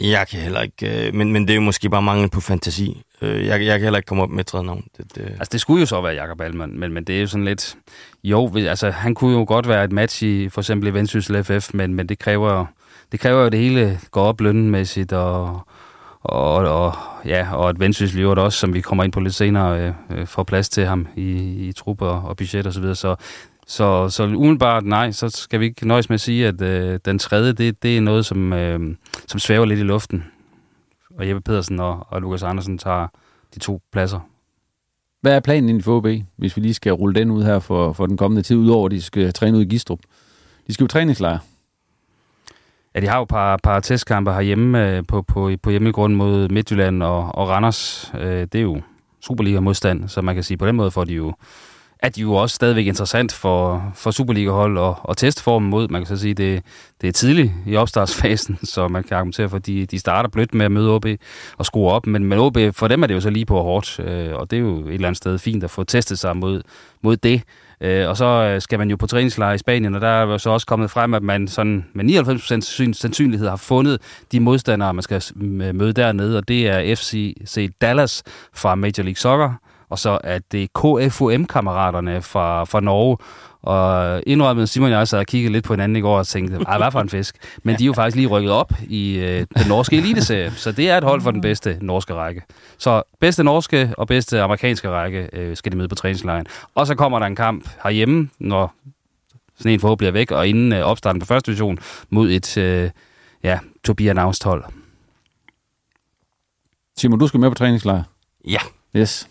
jeg 0.00 0.28
kan 0.28 0.40
heller 0.40 0.60
ikke... 0.60 1.06
Øh, 1.06 1.14
men, 1.14 1.32
men 1.32 1.42
det 1.42 1.50
er 1.50 1.54
jo 1.54 1.60
måske 1.60 1.90
bare 1.90 2.02
mangel 2.02 2.30
på 2.30 2.40
fantasi. 2.40 3.02
Øh, 3.22 3.46
jeg, 3.46 3.64
jeg 3.64 3.78
kan 3.78 3.82
heller 3.82 3.98
ikke 3.98 4.06
komme 4.06 4.22
op 4.22 4.30
med 4.30 4.40
et 4.40 4.46
tredje 4.46 4.66
navn. 4.66 4.84
Det, 4.96 5.14
det, 5.14 5.22
Altså, 5.22 5.48
det 5.52 5.60
skulle 5.60 5.80
jo 5.80 5.86
så 5.86 6.00
være 6.00 6.14
Jakob 6.14 6.40
Allmann, 6.40 6.78
men, 6.78 6.92
men 6.92 7.04
det 7.04 7.16
er 7.16 7.20
jo 7.20 7.26
sådan 7.26 7.44
lidt... 7.44 7.76
Jo, 8.24 8.52
altså, 8.56 8.90
han 8.90 9.14
kunne 9.14 9.38
jo 9.38 9.44
godt 9.48 9.68
være 9.68 9.84
et 9.84 9.92
match 9.92 10.22
i 10.22 10.48
for 10.48 10.60
eksempel 10.60 10.88
i 10.88 10.94
Vendsyssel 10.94 11.44
FF, 11.44 11.74
men, 11.74 11.94
men 11.94 12.08
det 12.08 12.18
kræver 12.18 12.66
det 13.12 13.20
kræver 13.20 13.42
jo, 13.42 13.48
det 13.48 13.60
hele 13.60 14.00
går 14.10 14.22
op 14.22 14.40
lønmæssigt, 14.40 15.12
og, 15.12 15.60
og, 16.22 16.54
og, 16.54 16.92
ja, 17.24 17.48
og 17.52 17.68
at 17.68 17.80
Vendsyssel 17.80 18.20
i 18.20 18.24
også, 18.24 18.58
som 18.58 18.74
vi 18.74 18.80
kommer 18.80 19.04
ind 19.04 19.12
på 19.12 19.20
lidt 19.20 19.34
senere, 19.34 19.80
øh, 19.80 19.92
øh 20.10 20.26
får 20.26 20.42
plads 20.42 20.68
til 20.68 20.86
ham 20.86 21.06
i, 21.16 21.30
i 21.68 21.72
trupper 21.72 22.06
og, 22.06 22.28
og 22.28 22.36
budget 22.36 22.66
osv. 22.66 22.72
Så, 22.72 22.80
videre. 22.80 22.94
så, 22.94 23.16
så, 23.66 24.08
så 24.08 24.24
umiddelbart 24.24 24.84
nej, 24.84 25.10
så 25.10 25.28
skal 25.28 25.60
vi 25.60 25.64
ikke 25.64 25.88
nøjes 25.88 26.08
med 26.08 26.14
at 26.14 26.20
sige, 26.20 26.46
at 26.46 26.60
øh, 26.60 27.00
den 27.04 27.18
tredje, 27.18 27.52
det, 27.52 27.82
det 27.82 27.96
er 27.96 28.00
noget, 28.00 28.26
som, 28.26 28.52
øh, 28.52 28.96
som 29.26 29.40
svæver 29.40 29.64
lidt 29.64 29.80
i 29.80 29.82
luften. 29.82 30.24
Og 31.18 31.28
Jeppe 31.28 31.40
Pedersen 31.40 31.80
og, 31.80 32.06
og 32.08 32.20
Lukas 32.20 32.42
Andersen 32.42 32.78
tager 32.78 33.06
de 33.54 33.58
to 33.58 33.80
pladser. 33.92 34.20
Hvad 35.20 35.36
er 35.36 35.40
planen 35.40 35.68
inden 35.68 35.82
for 35.82 35.96
OB, 35.96 36.06
hvis 36.36 36.56
vi 36.56 36.62
lige 36.62 36.74
skal 36.74 36.92
rulle 36.92 37.14
den 37.14 37.30
ud 37.30 37.42
her 37.42 37.58
for, 37.58 37.92
for 37.92 38.06
den 38.06 38.16
kommende 38.16 38.42
tid, 38.42 38.56
udover 38.56 38.86
at 38.86 38.92
de 38.92 39.02
skal 39.02 39.32
træne 39.32 39.56
ud 39.56 39.62
i 39.62 39.68
Gistrup? 39.68 39.98
De 40.66 40.74
skal 40.74 40.84
jo 40.84 40.88
træningslejre. 40.88 41.38
Ja, 42.94 43.00
de 43.00 43.06
har 43.06 43.16
jo 43.16 43.22
et 43.22 43.28
par, 43.28 43.56
par 43.62 43.80
testkampe 43.80 44.32
herhjemme 44.32 44.90
øh, 44.90 45.02
på, 45.08 45.22
på, 45.22 45.50
på 45.62 45.70
hjemmegrund 45.70 46.14
mod 46.14 46.48
Midtjylland 46.48 47.02
og, 47.02 47.34
og 47.34 47.48
Randers. 47.48 48.12
Øh, 48.14 48.40
det 48.40 48.54
er 48.54 48.62
jo 48.62 48.80
Superliga-modstand, 49.20 50.08
så 50.08 50.22
man 50.22 50.34
kan 50.34 50.44
sige, 50.44 50.58
på 50.58 50.66
den 50.66 50.76
måde 50.76 50.90
får 50.90 51.04
de 51.04 51.12
jo, 51.12 51.32
er 51.98 52.08
de 52.08 52.20
jo 52.20 52.34
også 52.34 52.54
stadigvæk 52.54 52.86
interessant 52.86 53.32
for, 53.32 53.92
for 53.94 54.10
Superliga-hold 54.10 54.78
og, 54.78 54.96
og 55.02 55.16
testformen 55.16 55.70
mod. 55.70 55.88
Man 55.88 56.00
kan 56.00 56.16
så 56.16 56.16
sige, 56.16 56.34
det, 56.34 56.62
det 57.00 57.08
er 57.08 57.12
tidligt 57.12 57.52
i 57.66 57.76
opstartsfasen, 57.76 58.58
så 58.74 58.88
man 58.88 59.04
kan 59.04 59.16
argumentere 59.16 59.48
for, 59.48 59.56
at 59.56 59.66
de, 59.66 59.86
de 59.86 59.98
starter 59.98 60.28
blødt 60.28 60.54
med 60.54 60.64
at 60.64 60.72
møde 60.72 60.90
OB 60.90 61.06
og 61.58 61.66
skrue 61.66 61.90
op. 61.90 62.06
Men, 62.06 62.24
men 62.24 62.38
OB, 62.38 62.58
for 62.72 62.88
dem 62.88 63.02
er 63.02 63.06
det 63.06 63.14
jo 63.14 63.20
så 63.20 63.30
lige 63.30 63.46
på 63.46 63.62
hårdt, 63.62 64.00
øh, 64.00 64.34
og 64.34 64.50
det 64.50 64.56
er 64.56 64.60
jo 64.60 64.78
et 64.80 64.94
eller 64.94 65.08
andet 65.08 65.16
sted 65.16 65.38
fint 65.38 65.64
at 65.64 65.70
få 65.70 65.84
testet 65.84 66.18
sig 66.18 66.36
mod, 66.36 66.62
mod 67.02 67.16
det. 67.16 67.42
Øh, 67.80 68.08
og 68.08 68.16
så 68.16 68.24
øh, 68.24 68.60
skal 68.60 68.78
man 68.78 68.90
jo 68.90 68.96
på 68.96 69.06
træningslejr 69.06 69.52
i 69.52 69.58
Spanien, 69.58 69.94
og 69.94 70.00
der 70.00 70.08
er 70.08 70.22
jo 70.22 70.38
så 70.38 70.50
også 70.50 70.66
kommet 70.66 70.90
frem, 70.90 71.14
at 71.14 71.22
man 71.22 71.48
sådan 71.48 71.84
med 71.92 72.04
99% 72.04 72.92
sandsynlighed 72.92 73.48
har 73.48 73.56
fundet 73.56 74.00
de 74.32 74.40
modstandere, 74.40 74.94
man 74.94 75.02
skal 75.02 75.22
møde 75.74 75.92
dernede, 75.92 76.38
og 76.38 76.48
det 76.48 76.68
er 76.68 76.94
FC 76.96 77.34
Dallas 77.80 78.22
fra 78.54 78.74
Major 78.74 79.02
League 79.02 79.16
Soccer, 79.16 79.54
og 79.94 79.98
så 79.98 80.18
er 80.24 80.38
det 80.52 80.70
KFUM-kammeraterne 80.72 82.22
fra, 82.22 82.64
fra 82.64 82.80
Norge. 82.80 83.16
Og 83.62 84.22
indrømmet 84.26 84.68
Simon 84.68 84.92
og 84.92 84.98
jeg 84.98 85.08
sad 85.08 85.18
og 85.18 85.26
kiggede 85.26 85.52
lidt 85.52 85.64
på 85.64 85.72
hinanden 85.72 85.96
i 85.96 86.00
går 86.00 86.18
og 86.18 86.26
tænkte, 86.26 86.58
ej, 86.68 86.78
hvad 86.78 86.90
for 86.90 87.00
en 87.00 87.08
fisk. 87.08 87.36
Men 87.62 87.78
de 87.78 87.84
er 87.84 87.86
jo 87.86 87.92
faktisk 88.00 88.16
lige 88.16 88.26
rykket 88.26 88.52
op 88.52 88.72
i 88.88 89.18
øh, 89.18 89.46
den 89.58 89.68
norske 89.68 89.96
eliteserie, 89.96 90.50
så 90.50 90.72
det 90.72 90.90
er 90.90 90.98
et 90.98 91.04
hold 91.04 91.20
for 91.20 91.30
den 91.30 91.40
bedste 91.40 91.78
norske 91.80 92.14
række. 92.14 92.42
Så 92.78 93.02
bedste 93.20 93.44
norske 93.44 93.94
og 93.98 94.06
bedste 94.06 94.42
amerikanske 94.42 94.90
række 94.90 95.28
øh, 95.32 95.56
skal 95.56 95.72
de 95.72 95.76
møde 95.76 95.88
på 95.88 95.94
træningslejren. 95.94 96.46
Og 96.74 96.86
så 96.86 96.94
kommer 96.94 97.18
der 97.18 97.26
en 97.26 97.36
kamp 97.36 97.68
herhjemme, 97.84 98.30
når 98.38 98.74
sådan 99.58 99.72
en 99.72 99.80
forhåbentlig 99.80 100.08
er 100.08 100.12
væk, 100.12 100.30
og 100.30 100.48
inden 100.48 100.72
øh, 100.72 100.80
opstarten 100.80 101.20
på 101.20 101.26
første 101.26 101.50
division 101.50 101.78
mod 102.10 102.30
et 102.30 102.56
øh, 102.56 102.90
ja, 103.42 103.58
Tobias 103.84 104.14
Navst 104.14 104.44
hold. 104.44 104.64
Simon, 106.96 107.18
du 107.18 107.26
skal 107.26 107.40
med 107.40 107.48
på 107.48 107.54
træningslejr. 107.54 108.02
Ja. 108.48 108.60
Yes. 108.96 109.28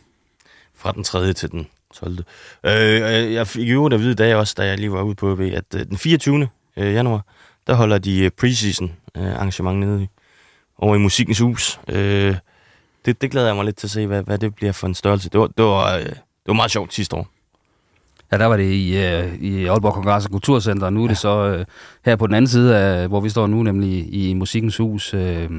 Fra 0.84 0.92
den 0.92 1.04
3. 1.04 1.34
til 1.34 1.52
den 1.52 1.68
12. 1.94 2.18
Øh, 2.64 3.34
jeg 3.34 3.48
fik 3.48 3.70
jo 3.70 3.86
at 3.86 4.00
vide 4.00 4.12
i 4.12 4.16
dag 4.16 4.36
også, 4.36 4.54
da 4.58 4.66
jeg 4.66 4.78
lige 4.78 4.92
var 4.92 5.02
ude 5.02 5.16
på 5.16 5.32
OB, 5.32 5.40
at 5.40 5.64
øh, 5.76 5.86
den 5.86 5.98
24. 5.98 6.50
Øh, 6.78 6.94
januar, 6.94 7.26
der 7.68 7.74
holder 7.74 7.98
de 7.98 8.24
øh, 8.24 8.32
preseason 8.32 8.92
øh, 9.18 9.34
arrangement 9.34 9.80
nede 9.80 10.04
i, 10.04 10.08
over 10.78 10.96
i 10.96 10.98
Musikkens 10.98 11.40
Hus. 11.40 11.80
Øh, 11.88 12.36
det, 13.06 13.22
det 13.22 13.32
glæder 13.32 13.48
jeg 13.48 13.56
mig 13.56 13.66
lidt 13.66 13.76
til 13.76 13.88
at 13.88 13.92
se, 13.92 14.08
hvad, 14.08 14.24
hvad 14.24 14.38
det 14.38 14.56
bliver 14.56 14.72
for 14.72 14.88
en 14.88 14.94
størrelse. 14.94 15.30
Det 15.30 15.40
var, 15.40 15.48
det 15.48 15.66
var, 15.66 15.96
øh, 15.96 16.06
det 16.06 16.48
var 16.48 16.54
meget 16.54 16.72
sjovt 16.72 16.94
sidste 16.94 17.16
år. 17.16 17.28
Ja, 18.32 18.38
der 18.38 18.46
var 18.46 18.58
det 18.58 18.72
i, 18.72 18.98
øh, 18.98 19.36
i 19.36 19.66
Aalborg 19.66 19.94
Kongress 19.94 20.26
og 20.26 20.32
Kulturcenter, 20.32 20.86
og 20.86 20.94
nu 20.94 21.04
er 21.04 21.08
det 21.08 21.18
så 21.18 21.46
øh, 21.46 21.66
her 22.06 22.16
på 22.16 22.28
den 22.28 22.36
anden 22.36 22.50
side, 22.50 22.78
af, 22.78 23.08
hvor 23.08 23.20
vi 23.20 23.30
står 23.30 23.48
nu, 23.48 23.64
nemlig 23.64 24.14
i 24.14 24.34
Musikkens 24.34 24.78
Hus. 24.78 25.14
Øh, 25.14 25.50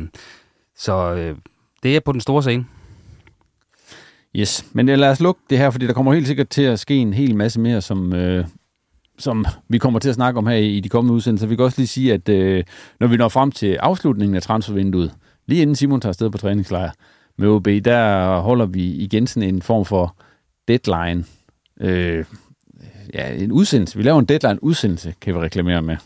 så 0.77 1.15
øh, 1.15 1.37
det 1.83 1.97
er 1.97 2.01
på 2.01 2.13
den 2.13 2.21
store 2.21 2.43
scene. 2.43 2.67
Yes, 4.37 4.67
men 4.73 4.89
øh, 4.89 4.99
lad 4.99 5.11
os 5.11 5.21
lukke 5.21 5.41
det 5.51 5.59
her, 5.59 5.71
fordi 5.71 5.87
der 5.87 5.93
kommer 5.93 6.13
helt 6.13 6.27
sikkert 6.27 6.49
til 6.49 6.63
at 6.63 6.79
ske 6.79 6.97
en 6.97 7.15
hel 7.15 7.37
masse 7.37 7.61
mere, 7.61 7.81
som, 7.81 8.13
øh, 8.13 8.47
som 9.19 9.45
vi 9.69 9.79
kommer 9.79 9.99
til 9.99 10.09
at 10.09 10.15
snakke 10.15 10.39
om 10.39 10.47
her 10.47 10.57
i, 10.57 10.77
i 10.77 10.81
de 10.81 10.89
kommende 10.89 11.15
udsendelser. 11.15 11.47
Vi 11.47 11.57
kan 11.57 11.65
også 11.65 11.81
lige 11.81 11.89
sige, 11.89 12.13
at 12.13 12.29
øh, 12.29 12.65
når 13.01 13.07
vi 13.07 13.17
når 13.17 13.29
frem 13.29 13.53
til 13.53 13.75
afslutningen 13.75 14.37
af 14.37 14.43
transfervinduet, 14.43 15.15
lige 15.47 15.63
inden 15.63 15.77
Simon 15.77 16.01
tager 16.01 16.11
afsted 16.11 16.31
på 16.31 16.39
træningslejr 16.39 16.91
med 17.39 17.49
OB, 17.49 17.67
der 17.67 18.37
holder 18.39 18.67
vi 18.67 18.85
igen 18.85 19.27
sådan 19.27 19.49
en 19.49 19.63
form 19.63 19.85
for 19.85 20.17
deadline. 20.69 21.25
Øh, 21.81 22.25
ja, 23.15 23.35
en 23.35 23.53
udsendelse. 23.53 23.97
Vi 23.97 24.03
laver 24.03 24.19
en 24.19 24.25
deadline-udsendelse, 24.25 25.15
kan 25.21 25.35
vi 25.35 25.41
reklamere 25.41 25.83
med. 25.83 25.97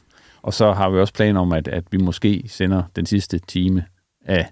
Og 0.42 0.54
så 0.54 0.72
har 0.72 0.90
vi 0.90 0.98
også 0.98 1.14
planer 1.14 1.40
om, 1.40 1.52
at, 1.52 1.68
at 1.68 1.84
vi 1.90 1.98
måske 1.98 2.44
sender 2.46 2.82
den 2.96 3.06
sidste 3.06 3.38
time 3.38 3.84
af 4.24 4.50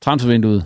transfervinduet 0.00 0.64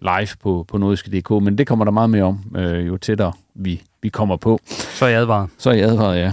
live 0.00 0.28
på, 0.42 0.64
på 0.68 0.78
nordiske.dk, 0.78 1.30
men 1.30 1.58
det 1.58 1.66
kommer 1.66 1.84
der 1.84 1.92
meget 1.92 2.10
mere 2.10 2.24
om, 2.24 2.56
øh, 2.56 2.86
jo 2.86 2.96
tættere 2.96 3.32
vi, 3.54 3.82
vi 4.02 4.08
kommer 4.08 4.36
på. 4.36 4.60
Så 4.68 5.04
er 5.04 5.08
jeg 5.08 5.20
advaret. 5.20 5.50
Så 5.58 5.70
er 5.70 5.74
jeg 5.74 5.88
advaret, 5.88 6.18
ja. 6.18 6.32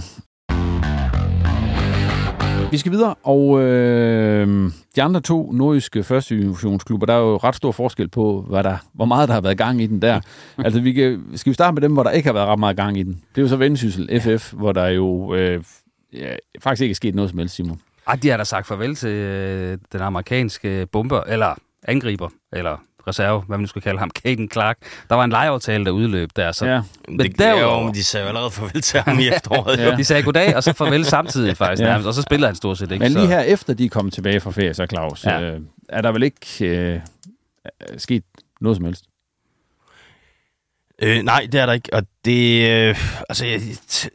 Vi 2.70 2.78
skal 2.78 2.92
videre, 2.92 3.14
og 3.22 3.62
øh, 3.62 4.70
de 4.96 5.02
andre 5.02 5.20
to 5.20 5.52
nordiske 5.52 6.04
første 6.04 6.36
divisionsklubber, 6.36 7.06
der 7.06 7.14
er 7.14 7.18
jo 7.18 7.36
ret 7.36 7.54
stor 7.54 7.72
forskel 7.72 8.08
på, 8.08 8.44
hvad 8.48 8.64
der, 8.64 8.76
hvor 8.92 9.04
meget 9.04 9.28
der 9.28 9.34
har 9.34 9.40
været 9.40 9.58
gang 9.58 9.82
i 9.82 9.86
den 9.86 10.02
der. 10.02 10.20
altså, 10.64 10.80
vi 10.80 10.92
kan, 10.92 11.24
skal 11.34 11.50
vi 11.50 11.54
starte 11.54 11.74
med 11.74 11.82
dem, 11.82 11.92
hvor 11.92 12.02
der 12.02 12.10
ikke 12.10 12.28
har 12.28 12.34
været 12.34 12.48
ret 12.48 12.58
meget 12.58 12.76
gang 12.76 12.98
i 12.98 13.02
den? 13.02 13.12
Det 13.12 13.38
er 13.38 13.42
jo 13.42 13.48
så 13.48 13.56
Vendsyssel, 13.56 14.20
FF, 14.20 14.52
hvor 14.52 14.72
der 14.72 14.86
jo 14.86 15.34
øh, 15.34 15.62
ja, 16.12 16.36
faktisk 16.60 16.82
ikke 16.82 16.92
er 16.92 16.94
sket 16.94 17.14
noget 17.14 17.30
som 17.30 17.38
helst, 17.38 17.54
Simon. 17.54 17.80
Ej, 18.08 18.16
de 18.16 18.28
har 18.28 18.36
da 18.36 18.44
sagt 18.44 18.66
farvel 18.66 18.94
til 18.94 19.10
øh, 19.10 19.78
den 19.92 20.00
amerikanske 20.00 20.86
bomber, 20.92 21.20
eller 21.20 21.54
angriber, 21.88 22.28
eller 22.52 22.76
reserve, 23.08 23.40
hvad 23.40 23.56
man 23.58 23.60
nu 23.62 23.66
skal 23.66 23.82
kalde 23.82 23.98
ham, 23.98 24.10
Caden 24.22 24.50
Clark. 24.52 24.76
Der 25.08 25.14
var 25.14 25.24
en 25.24 25.30
lejeaftale, 25.30 25.84
der 25.84 25.90
udløb 25.90 26.30
der. 26.36 26.52
Så, 26.52 26.66
Ja. 26.66 26.80
Men 27.08 27.18
det, 27.18 27.38
det 27.38 27.46
er 27.46 27.50
jo, 27.50 27.56
derudover- 27.58 27.92
de 27.92 28.04
sagde 28.04 28.24
jo 28.24 28.28
allerede 28.28 28.50
farvel 28.50 28.82
til 28.82 29.00
ham 29.00 29.18
i 29.18 29.28
efteråret. 29.34 29.78
Ja. 29.78 29.84
ja. 29.88 29.96
De 29.96 30.04
sagde 30.04 30.22
goddag, 30.22 30.56
og 30.56 30.62
så 30.64 30.72
farvel 30.72 31.04
samtidig 31.04 31.56
faktisk 31.56 31.82
Ja. 31.84 31.86
nærmest, 31.88 32.06
og 32.08 32.14
så 32.14 32.22
spillede 32.22 32.46
han 32.48 32.56
stort 32.56 32.78
set 32.78 32.92
ikke. 32.92 33.02
Men 33.04 33.12
lige 33.12 33.22
så. 33.22 33.28
her 33.28 33.40
efter 33.40 33.74
de 33.74 33.84
er 33.84 33.88
kommet 33.88 34.14
tilbage 34.14 34.40
fra 34.40 34.50
ferie, 34.50 34.74
så 34.74 34.86
Claus, 34.86 35.24
ja. 35.24 35.40
Øh, 35.40 35.60
er 35.88 36.00
der 36.00 36.12
vel 36.12 36.22
ikke 36.22 36.66
øh, 36.66 37.00
sket 37.96 38.22
noget 38.60 38.76
som 38.76 38.84
helst? 38.84 39.04
Øh, 41.02 41.22
nej, 41.22 41.46
det 41.52 41.60
er 41.60 41.66
der 41.66 41.72
ikke, 41.72 41.88
og 41.92 42.02
det, 42.24 42.70
øh, 42.70 42.96
altså, 43.28 43.46
jeg, 43.46 43.60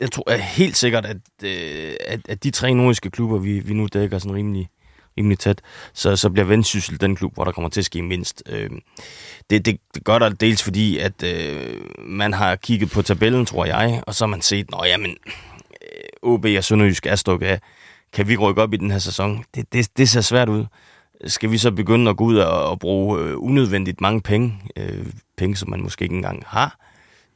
jeg 0.02 0.12
tror 0.12 0.24
jeg 0.32 0.38
er 0.40 0.44
helt 0.44 0.78
sikkert, 0.78 1.06
at, 1.06 1.18
øh, 1.44 1.94
at, 2.08 2.20
at 2.30 2.44
de 2.44 2.52
tre 2.52 2.74
nordiske 2.74 3.10
klubber, 3.12 3.38
vi, 3.38 3.60
vi 3.60 3.74
nu 3.74 3.88
dækker 3.94 4.18
sådan 4.20 4.36
rimelig, 4.36 4.70
rimelig 5.18 5.40
tæt, 5.40 5.62
så, 5.94 6.16
så 6.16 6.30
bliver 6.30 6.46
Vendsyssel 6.46 7.02
den 7.02 7.16
klub, 7.16 7.34
hvor 7.34 7.44
der 7.44 7.52
kommer 7.52 7.70
til 7.70 7.82
at 7.82 7.86
ske 7.86 8.02
mindst. 8.02 8.44
Øh, 8.46 8.70
det, 9.50 9.66
det, 9.66 9.78
det 9.94 10.04
gør 10.04 10.20
der 10.20 10.30
dels 10.30 10.64
fordi, 10.64 10.98
at 10.98 11.24
øh, 11.24 11.82
man 12.00 12.34
har 12.34 12.56
kigget 12.56 12.92
på 12.92 13.02
tabellen, 13.02 13.46
tror 13.46 13.66
jeg, 13.66 14.04
og 14.08 14.16
så 14.16 14.26
har 14.26 14.30
man 14.30 14.42
set, 14.42 14.72
nå 14.72 14.84
jamen, 14.86 15.18
øh, 15.82 16.32
OB 16.32 16.46
og 16.58 16.64
Sønderjysk 16.64 17.06
er 17.06 17.16
stukket 17.16 17.48
af. 17.48 17.60
Kan 18.14 18.28
vi 18.28 18.38
rykke 18.38 18.62
op 18.62 18.74
i 18.74 18.78
den 18.78 18.92
her 18.92 19.00
sæson? 19.00 19.44
Det, 19.56 19.74
det, 19.74 19.98
det 19.98 20.10
ser 20.10 20.22
svært 20.22 20.50
ud. 20.50 20.66
Skal 21.26 21.52
vi 21.52 21.58
så 21.58 21.72
begynde 21.72 22.10
at 22.10 22.18
gå 22.18 22.24
ud 22.24 22.38
og, 22.38 22.70
og 22.70 22.80
bruge 22.80 23.20
øh, 23.20 23.34
unødvendigt 23.38 24.02
mange 24.02 24.22
penge, 24.22 24.62
øh, 24.78 25.06
penge, 25.38 25.56
som 25.56 25.70
man 25.70 25.82
måske 25.82 26.04
ikke 26.04 26.16
engang 26.16 26.44
har? 26.48 26.78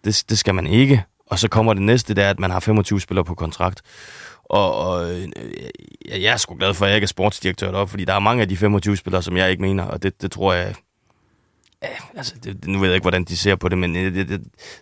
Det, 0.06 0.24
det 0.30 0.38
skal 0.38 0.56
man 0.56 0.68
ikke. 0.68 1.04
Og 1.28 1.40
så 1.40 1.48
kommer 1.48 1.74
det 1.74 1.82
næste, 1.82 2.14
der 2.14 2.30
at 2.30 2.40
man 2.40 2.52
har 2.52 2.60
25 2.60 3.02
spillere 3.02 3.26
på 3.26 3.36
kontrakt. 3.36 3.82
Og, 4.46 4.76
og 4.76 5.12
øh, 5.12 5.22
jeg, 6.06 6.22
jeg 6.22 6.34
er 6.34 6.38
sgu 6.38 6.56
glad 6.56 6.74
for, 6.74 6.86
at 6.86 6.90
jeg 6.90 6.98
ikke 6.98 7.06
er 7.06 7.08
sportsdirektør 7.08 7.72
deroppe, 7.72 7.90
fordi 7.92 8.06
der 8.06 8.14
er 8.14 8.20
mange 8.20 8.42
af 8.42 8.50
de 8.50 8.58
25 8.58 8.98
spillere, 8.98 9.24
som 9.24 9.38
jeg 9.38 9.52
ikke 9.52 9.62
mener, 9.62 9.84
og 9.84 10.04
det, 10.04 10.22
det 10.22 10.32
tror 10.32 10.54
jeg... 10.54 10.76
Ja, 11.84 12.18
altså, 12.18 12.36
det, 12.44 12.68
nu 12.68 12.80
ved 12.80 12.88
jeg 12.88 12.96
ikke, 12.96 13.04
hvordan 13.04 13.24
de 13.24 13.38
ser 13.38 13.56
på 13.56 13.70
det, 13.70 13.78
men 13.78 13.96
øh, 13.96 14.14
det, 14.14 14.30
det, 14.30 14.42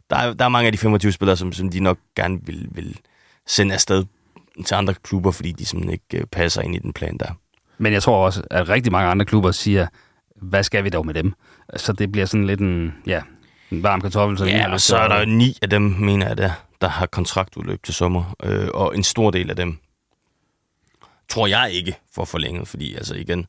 der, 0.10 0.16
er, 0.16 0.34
der 0.34 0.46
er 0.46 0.50
mange 0.50 0.66
af 0.68 0.72
de 0.72 0.78
25 0.78 1.12
spillere, 1.12 1.38
som, 1.38 1.54
som 1.54 1.70
de 1.70 1.80
nok 1.80 1.98
gerne 2.16 2.40
vil, 2.44 2.68
vil 2.72 3.00
sende 3.48 3.74
afsted 3.74 4.06
til 4.66 4.76
andre 4.76 4.94
klubber, 4.94 5.32
fordi 5.32 5.52
de 5.52 5.66
simpelthen 5.66 5.94
ikke 5.94 6.24
øh, 6.24 6.28
passer 6.32 6.62
ind 6.62 6.76
i 6.76 6.80
den 6.80 6.94
plan 6.94 7.18
der. 7.18 7.32
Men 7.78 7.94
jeg 7.94 8.04
tror 8.04 8.26
også, 8.26 8.44
at 8.52 8.70
rigtig 8.70 8.92
mange 8.92 9.10
andre 9.10 9.26
klubber 9.26 9.52
siger, 9.52 9.88
hvad 10.36 10.64
skal 10.64 10.84
vi 10.84 10.90
dog 10.90 11.06
med 11.06 11.14
dem? 11.14 11.34
Så 11.76 11.94
det 11.94 12.12
bliver 12.12 12.26
sådan 12.26 12.48
lidt 12.48 12.60
en, 12.60 12.94
ja, 13.08 13.22
en 13.72 13.84
varm 13.84 14.02
kartoffel. 14.02 14.38
Så 14.38 14.46
Ja, 14.46 14.72
og 14.72 14.82
så 14.82 14.98
er 14.98 15.08
der 15.08 15.20
jo 15.20 15.26
ni 15.26 15.58
af 15.62 15.70
dem, 15.70 15.82
mener 15.82 16.28
jeg, 16.28 16.38
der, 16.38 16.52
der 16.84 16.90
har 16.90 17.06
kontraktudløb 17.06 17.84
til 17.84 17.94
sommer, 17.94 18.36
øh, 18.44 18.70
og 18.74 18.96
en 18.96 19.04
stor 19.04 19.32
del 19.32 19.50
af 19.50 19.56
dem 19.56 19.78
tror 21.30 21.48
jeg 21.48 21.72
ikke 21.72 21.96
får 22.16 22.26
forlænget, 22.26 22.68
fordi 22.68 22.96
altså 22.96 23.16
igen, 23.16 23.46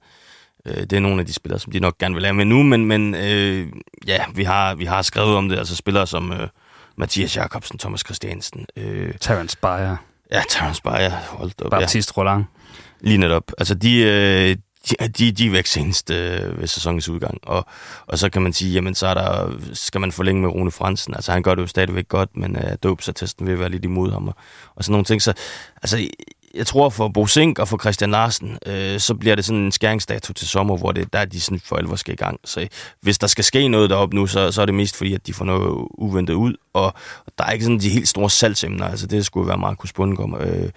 øh, 0.66 0.76
det 0.76 0.93
er 0.93 1.01
nogle 1.01 1.20
af 1.20 1.26
de 1.26 1.32
spillere, 1.32 1.61
som 1.61 1.72
de 1.72 1.80
nok 1.80 1.99
gerne 1.99 2.14
vil 2.14 2.24
have 2.24 2.35
med 2.35 2.45
nu, 2.45 2.62
men, 2.62 2.87
men 2.87 3.14
øh, 3.14 3.68
ja, 4.07 4.24
vi 4.35 4.45
har, 4.45 4.74
vi 4.74 4.85
har 4.85 5.03
skrevet 5.03 5.37
om 5.37 5.49
det, 5.49 5.59
altså 5.59 5.76
spillere 5.76 6.07
som 6.07 6.32
øh, 6.32 6.49
Mathias 6.97 7.37
Jakobsen, 7.37 7.78
Thomas 7.78 8.01
Christiansen. 8.01 8.66
Øh, 8.76 9.14
Terence 9.20 9.59
Bayer. 9.59 9.97
Ja, 10.32 10.43
Terence 10.49 10.82
Bayer, 10.82 11.11
hold 11.11 11.64
op. 11.64 11.70
Baptiste 11.70 12.12
ja. 12.16 12.20
Roland. 12.20 12.45
Lige 13.01 13.18
netop. 13.18 13.53
Altså, 13.59 13.74
de, 13.74 14.01
øh, 14.01 14.57
de, 14.91 15.09
de, 15.09 15.32
de 15.32 15.47
er 15.47 15.51
væk 15.51 15.66
senest 15.66 16.11
øh, 16.11 16.61
ved 16.61 16.66
sæsonens 16.66 17.09
udgang. 17.09 17.39
Og, 17.43 17.66
og 18.07 18.18
så 18.18 18.30
kan 18.30 18.43
man 18.43 18.53
sige, 18.53 18.72
jamen 18.72 18.95
så 18.95 19.07
er 19.07 19.14
der, 19.14 19.59
skal 19.72 20.01
man 20.01 20.12
forlænge 20.12 20.43
med 20.43 20.51
Rune 20.51 20.70
Fransen. 20.70 21.14
Altså 21.14 21.32
han 21.32 21.43
gør 21.43 21.55
det 21.55 21.62
jo 21.62 21.66
stadigvæk 21.66 22.09
godt, 22.09 22.37
men 22.37 22.57
øh, 22.57 22.76
dopsattesten 22.82 23.47
vil 23.47 23.59
være 23.59 23.68
lidt 23.68 23.85
imod 23.85 24.12
ham. 24.12 24.28
Og, 24.28 24.35
og 24.74 24.85
sådan 24.85 24.93
nogle 24.93 25.05
ting. 25.05 25.22
Så 25.22 25.32
altså, 25.82 26.09
jeg 26.57 26.67
tror 26.67 26.89
for 26.89 27.09
Bo 27.09 27.27
Sink 27.27 27.59
og 27.59 27.69
for 27.69 27.79
Christian 27.79 28.11
Larsen, 28.11 28.59
øh, 28.67 29.01
så 29.01 29.15
bliver 29.15 29.35
det 29.35 29.45
sådan 29.45 29.63
en 29.63 29.73
skæringsdato 29.73 30.33
til 30.33 30.49
sommer, 30.49 30.77
hvor 30.77 30.93
det 30.93 31.13
der 31.13 31.25
de 31.25 31.41
sådan 31.41 31.61
for 31.61 31.77
alvor 31.77 31.97
skal 31.97 32.15
i 32.15 32.17
gang. 32.17 32.41
Så 32.45 32.61
øh, 32.61 32.67
hvis 33.01 33.19
der 33.19 33.27
skal 33.27 33.45
ske 33.45 33.69
noget 33.69 33.91
deroppe 33.91 34.17
nu, 34.17 34.27
så, 34.27 34.53
så 34.53 34.63
er 34.63 34.67
det 34.67 34.75
mest 34.75 34.97
fordi, 34.97 35.15
at 35.15 35.27
de 35.27 35.35
får 35.35 35.45
noget 35.45 35.89
uventet 35.99 36.35
ud, 36.35 36.55
og, 36.73 36.85
og 37.27 37.33
der 37.39 37.45
er 37.45 37.51
ikke 37.51 37.65
sådan 37.65 37.79
de 37.79 37.89
helt 37.89 38.09
store 38.09 38.31
salgsemner. 38.31 38.89
Altså 38.89 39.07
det 39.07 39.27
skulle 39.27 39.49
være 39.49 39.59
Markus 39.59 39.93
Bundgaard, 39.93 40.47
øh, 40.47 40.71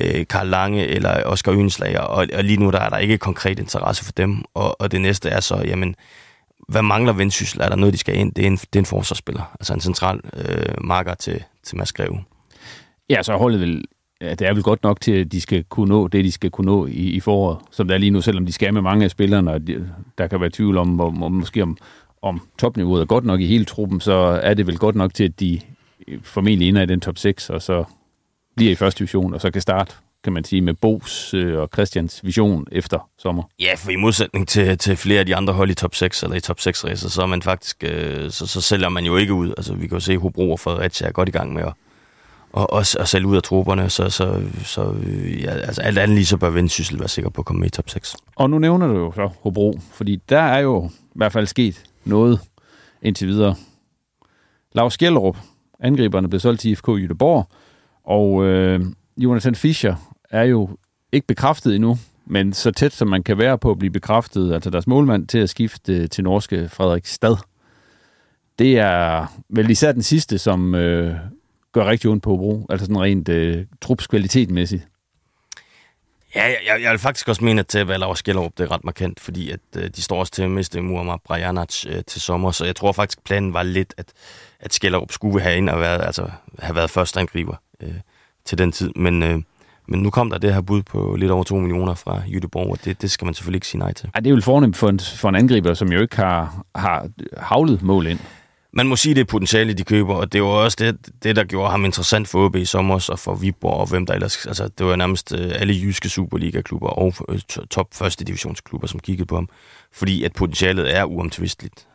øh, 0.00 0.26
Karl 0.26 0.46
Lange 0.46 0.86
eller 0.86 1.24
Oscar 1.24 1.52
Ynslager. 1.52 2.00
og, 2.00 2.26
og 2.34 2.44
lige 2.44 2.56
nu 2.56 2.70
der 2.70 2.80
er 2.80 2.88
der 2.88 2.98
ikke 2.98 3.18
konkret 3.18 3.58
interesse 3.58 4.04
for 4.04 4.12
dem. 4.12 4.44
Og, 4.54 4.80
og 4.80 4.92
det 4.92 5.00
næste 5.00 5.28
er 5.28 5.40
så, 5.40 5.62
jamen, 5.66 5.94
hvad 6.68 6.82
mangler 6.82 7.12
Vendsyssel? 7.12 7.60
Er 7.60 7.68
der 7.68 7.76
noget, 7.76 7.92
de 7.92 7.98
skal 7.98 8.16
ind? 8.16 8.32
Det 8.32 8.42
er 8.42 8.46
en, 8.46 8.56
det 8.56 8.76
er 8.76 8.78
en 8.78 8.86
forsvarsspiller, 8.86 9.56
altså 9.60 9.74
en 9.74 9.80
central 9.80 10.20
øh, 10.36 10.74
marker 10.84 11.14
til, 11.14 11.44
til 11.64 11.78
Mads 11.78 11.92
Greve. 11.92 12.24
Ja, 13.10 13.22
så 13.22 13.36
holdet 13.36 13.60
vil 13.60 13.84
ja, 14.22 14.30
det 14.30 14.46
er 14.46 14.54
vel 14.54 14.62
godt 14.62 14.82
nok 14.82 15.00
til, 15.00 15.12
at 15.12 15.32
de 15.32 15.40
skal 15.40 15.64
kunne 15.64 15.88
nå 15.88 16.08
det, 16.08 16.24
de 16.24 16.32
skal 16.32 16.50
kunne 16.50 16.64
nå 16.64 16.86
i, 16.86 16.90
i 16.90 17.20
foråret, 17.20 17.58
som 17.70 17.88
der 17.88 17.94
er 17.94 17.98
lige 17.98 18.10
nu, 18.10 18.20
selvom 18.20 18.46
de 18.46 18.52
skal 18.52 18.74
med 18.74 18.82
mange 18.82 19.04
af 19.04 19.10
spillerne, 19.10 19.50
og 19.50 19.66
de, 19.66 19.88
der 20.18 20.26
kan 20.26 20.40
være 20.40 20.50
tvivl 20.50 20.76
om, 20.76 21.00
om, 21.00 21.14
hvor, 21.14 21.28
måske 21.28 21.62
om, 21.62 21.76
om 22.22 22.40
topniveauet 22.58 23.00
er 23.00 23.06
godt 23.06 23.24
nok 23.24 23.40
i 23.40 23.46
hele 23.46 23.64
truppen, 23.64 24.00
så 24.00 24.12
er 24.42 24.54
det 24.54 24.66
vel 24.66 24.78
godt 24.78 24.96
nok 24.96 25.14
til, 25.14 25.24
at 25.24 25.40
de 25.40 25.60
formentlig 26.22 26.68
ender 26.68 26.82
i 26.82 26.86
den 26.86 27.00
top 27.00 27.18
6, 27.18 27.50
og 27.50 27.62
så 27.62 27.84
bliver 28.56 28.72
i 28.72 28.74
første 28.74 28.98
division, 28.98 29.34
og 29.34 29.40
så 29.40 29.50
kan 29.50 29.62
starte 29.62 29.94
kan 30.24 30.32
man 30.32 30.44
sige, 30.44 30.62
med 30.62 30.74
Bos 30.74 31.34
øh, 31.34 31.58
og 31.58 31.68
Christians 31.72 32.20
vision 32.24 32.66
efter 32.72 33.10
sommer. 33.18 33.42
Ja, 33.60 33.74
for 33.76 33.90
i 33.90 33.96
modsætning 33.96 34.48
til, 34.48 34.78
til 34.78 34.96
flere 34.96 35.20
af 35.20 35.26
de 35.26 35.36
andre 35.36 35.54
hold 35.54 35.70
i 35.70 35.74
top 35.74 35.94
6 35.94 36.22
eller 36.22 36.36
i 36.36 36.40
top 36.40 36.60
6 36.60 36.84
racer, 36.84 37.08
så 37.08 37.22
er 37.22 37.26
man 37.26 37.42
faktisk, 37.42 37.84
øh, 37.84 38.30
så, 38.30 38.46
så 38.46 38.60
sælger 38.60 38.88
man 38.88 39.04
jo 39.04 39.16
ikke 39.16 39.34
ud. 39.34 39.54
Altså, 39.56 39.74
vi 39.74 39.86
kan 39.86 39.96
jo 39.96 40.00
se, 40.00 40.12
at 40.12 40.20
Hobro 40.20 40.52
og 40.52 40.60
Fredericia 40.60 41.08
er 41.08 41.12
godt 41.12 41.28
i 41.28 41.32
gang 41.32 41.52
med 41.52 41.62
at, 41.62 41.72
og, 42.52 42.72
og, 42.72 42.84
og 42.98 43.08
selv 43.08 43.26
ud 43.26 43.36
af 43.36 43.42
trupperne, 43.42 43.90
så, 43.90 44.10
så, 44.10 44.42
så 44.64 44.94
ja, 45.40 45.50
altså 45.50 45.82
alt 45.82 45.98
andet 45.98 46.14
lige 46.14 46.26
så 46.26 46.36
bør 46.36 46.50
Vendsyssel 46.50 46.98
være 46.98 47.08
sikker 47.08 47.30
på 47.30 47.40
at 47.40 47.44
komme 47.44 47.60
med 47.60 47.68
i 47.68 47.70
top 47.70 47.90
6. 47.90 48.16
Og 48.36 48.50
nu 48.50 48.58
nævner 48.58 48.86
du 48.86 48.98
jo 48.98 49.12
så 49.12 49.30
Hobro, 49.40 49.80
fordi 49.92 50.16
der 50.28 50.40
er 50.40 50.58
jo 50.58 50.86
i 50.86 51.12
hvert 51.14 51.32
fald 51.32 51.46
sket 51.46 51.84
noget 52.04 52.40
indtil 53.02 53.28
videre. 53.28 53.54
Lars 54.72 54.98
Gjellerup, 54.98 55.36
angriberne, 55.80 56.28
blev 56.28 56.40
solgt 56.40 56.60
til 56.60 56.70
IFK 56.70 56.88
Jødeborg, 56.88 57.48
og 58.04 58.44
øh, 58.44 58.80
Jonathan 59.16 59.54
Fischer 59.54 59.94
er 60.30 60.42
jo 60.42 60.68
ikke 61.12 61.26
bekræftet 61.26 61.74
endnu, 61.74 61.98
men 62.26 62.52
så 62.52 62.70
tæt 62.70 62.92
som 62.92 63.08
man 63.08 63.22
kan 63.22 63.38
være 63.38 63.58
på 63.58 63.70
at 63.70 63.78
blive 63.78 63.90
bekræftet, 63.90 64.54
altså 64.54 64.70
deres 64.70 64.86
målmand 64.86 65.26
til 65.26 65.38
at 65.38 65.50
skifte 65.50 66.08
til 66.08 66.24
norske 66.24 66.68
Frederik 66.68 67.06
Stad. 67.06 67.36
Det 68.58 68.78
er 68.78 69.26
vel 69.48 69.70
især 69.70 69.92
den 69.92 70.02
sidste, 70.02 70.38
som 70.38 70.74
øh, 70.74 71.16
gør 71.72 71.84
rigtig 71.84 72.10
ondt 72.10 72.22
på 72.22 72.30
Hobro, 72.30 72.66
altså 72.70 72.86
sådan 72.86 73.00
rent 73.00 73.28
øh, 73.28 73.66
trupskvalitetmæssigt. 73.80 74.88
Ja, 76.34 76.44
jeg, 76.44 76.82
jeg 76.82 76.90
vil 76.90 76.98
faktisk 76.98 77.28
også 77.28 77.44
mene, 77.44 77.60
at 77.60 77.66
til 77.66 77.86
Valauer 77.86 78.14
Skellerup, 78.14 78.52
det 78.58 78.64
er 78.64 78.70
ret 78.70 78.84
markant, 78.84 79.20
fordi 79.20 79.50
at, 79.50 79.60
øh, 79.76 79.90
de 79.96 80.02
står 80.02 80.18
også 80.18 80.32
til 80.32 80.42
at 80.42 80.50
miste 80.50 80.80
Muammar 80.80 81.20
Brajanac 81.24 81.86
øh, 81.86 82.04
til 82.06 82.20
sommer, 82.20 82.50
så 82.50 82.64
jeg 82.64 82.76
tror 82.76 82.92
faktisk, 82.92 83.24
planen 83.24 83.52
var 83.52 83.62
lidt, 83.62 83.94
at, 83.96 84.12
at 84.60 84.74
Skellerup 84.74 85.12
skulle 85.12 85.40
have 85.40 85.56
ind 85.56 85.68
og 85.68 85.80
været, 85.80 86.02
altså, 86.02 86.30
have 86.58 86.76
været 86.76 86.90
første 86.90 87.20
angriber 87.20 87.56
øh, 87.82 87.94
til 88.44 88.58
den 88.58 88.72
tid, 88.72 88.90
men, 88.96 89.22
øh, 89.22 89.42
men 89.88 90.02
nu 90.02 90.10
kom 90.10 90.30
der 90.30 90.38
det 90.38 90.54
her 90.54 90.60
bud 90.60 90.82
på 90.82 91.16
lidt 91.18 91.30
over 91.30 91.44
2 91.44 91.56
millioner 91.56 91.94
fra 91.94 92.22
Jytteborg, 92.28 92.70
og 92.70 92.84
det, 92.84 93.02
det 93.02 93.10
skal 93.10 93.24
man 93.24 93.34
selvfølgelig 93.34 93.56
ikke 93.56 93.66
sige 93.66 93.78
nej 93.78 93.92
til. 93.92 94.10
Ej, 94.14 94.20
det 94.20 94.30
er 94.30 94.34
jo 94.34 94.40
fornemt 94.40 94.76
for 94.76 94.88
en, 94.88 95.00
for 95.00 95.28
en 95.28 95.34
angriber, 95.34 95.74
som 95.74 95.92
jo 95.92 96.00
ikke 96.00 96.16
har, 96.16 96.64
har 96.74 97.08
havlet 97.36 97.82
mål 97.82 98.06
ind 98.06 98.20
man 98.72 98.86
må 98.86 98.96
sige, 98.96 99.14
det 99.14 99.20
er 99.20 99.24
potentiale, 99.24 99.72
de 99.72 99.84
køber, 99.84 100.14
og 100.14 100.32
det 100.32 100.42
var 100.42 100.48
også 100.48 100.76
det, 100.80 101.10
det 101.22 101.36
der 101.36 101.44
gjorde 101.44 101.70
ham 101.70 101.84
interessant 101.84 102.28
for 102.28 102.44
OB 102.44 102.56
i 102.56 102.64
sommer, 102.64 103.08
og 103.10 103.18
for 103.18 103.34
Viborg, 103.34 103.80
og 103.80 103.86
hvem 103.90 104.06
der 104.06 104.14
ellers... 104.14 104.46
Altså, 104.46 104.68
det 104.78 104.86
var 104.86 104.96
nærmest 104.96 105.34
øh, 105.38 105.50
alle 105.54 105.74
jyske 105.74 106.08
Superliga-klubber 106.08 106.88
og 106.88 107.14
top 107.70 107.88
første 107.94 108.24
divisionsklubber, 108.24 108.86
som 108.86 109.00
kiggede 109.00 109.26
på 109.26 109.34
ham, 109.34 109.48
fordi 109.92 110.24
at 110.24 110.32
potentialet 110.32 110.96
er 110.96 111.04
uomtvisteligt. 111.04 111.86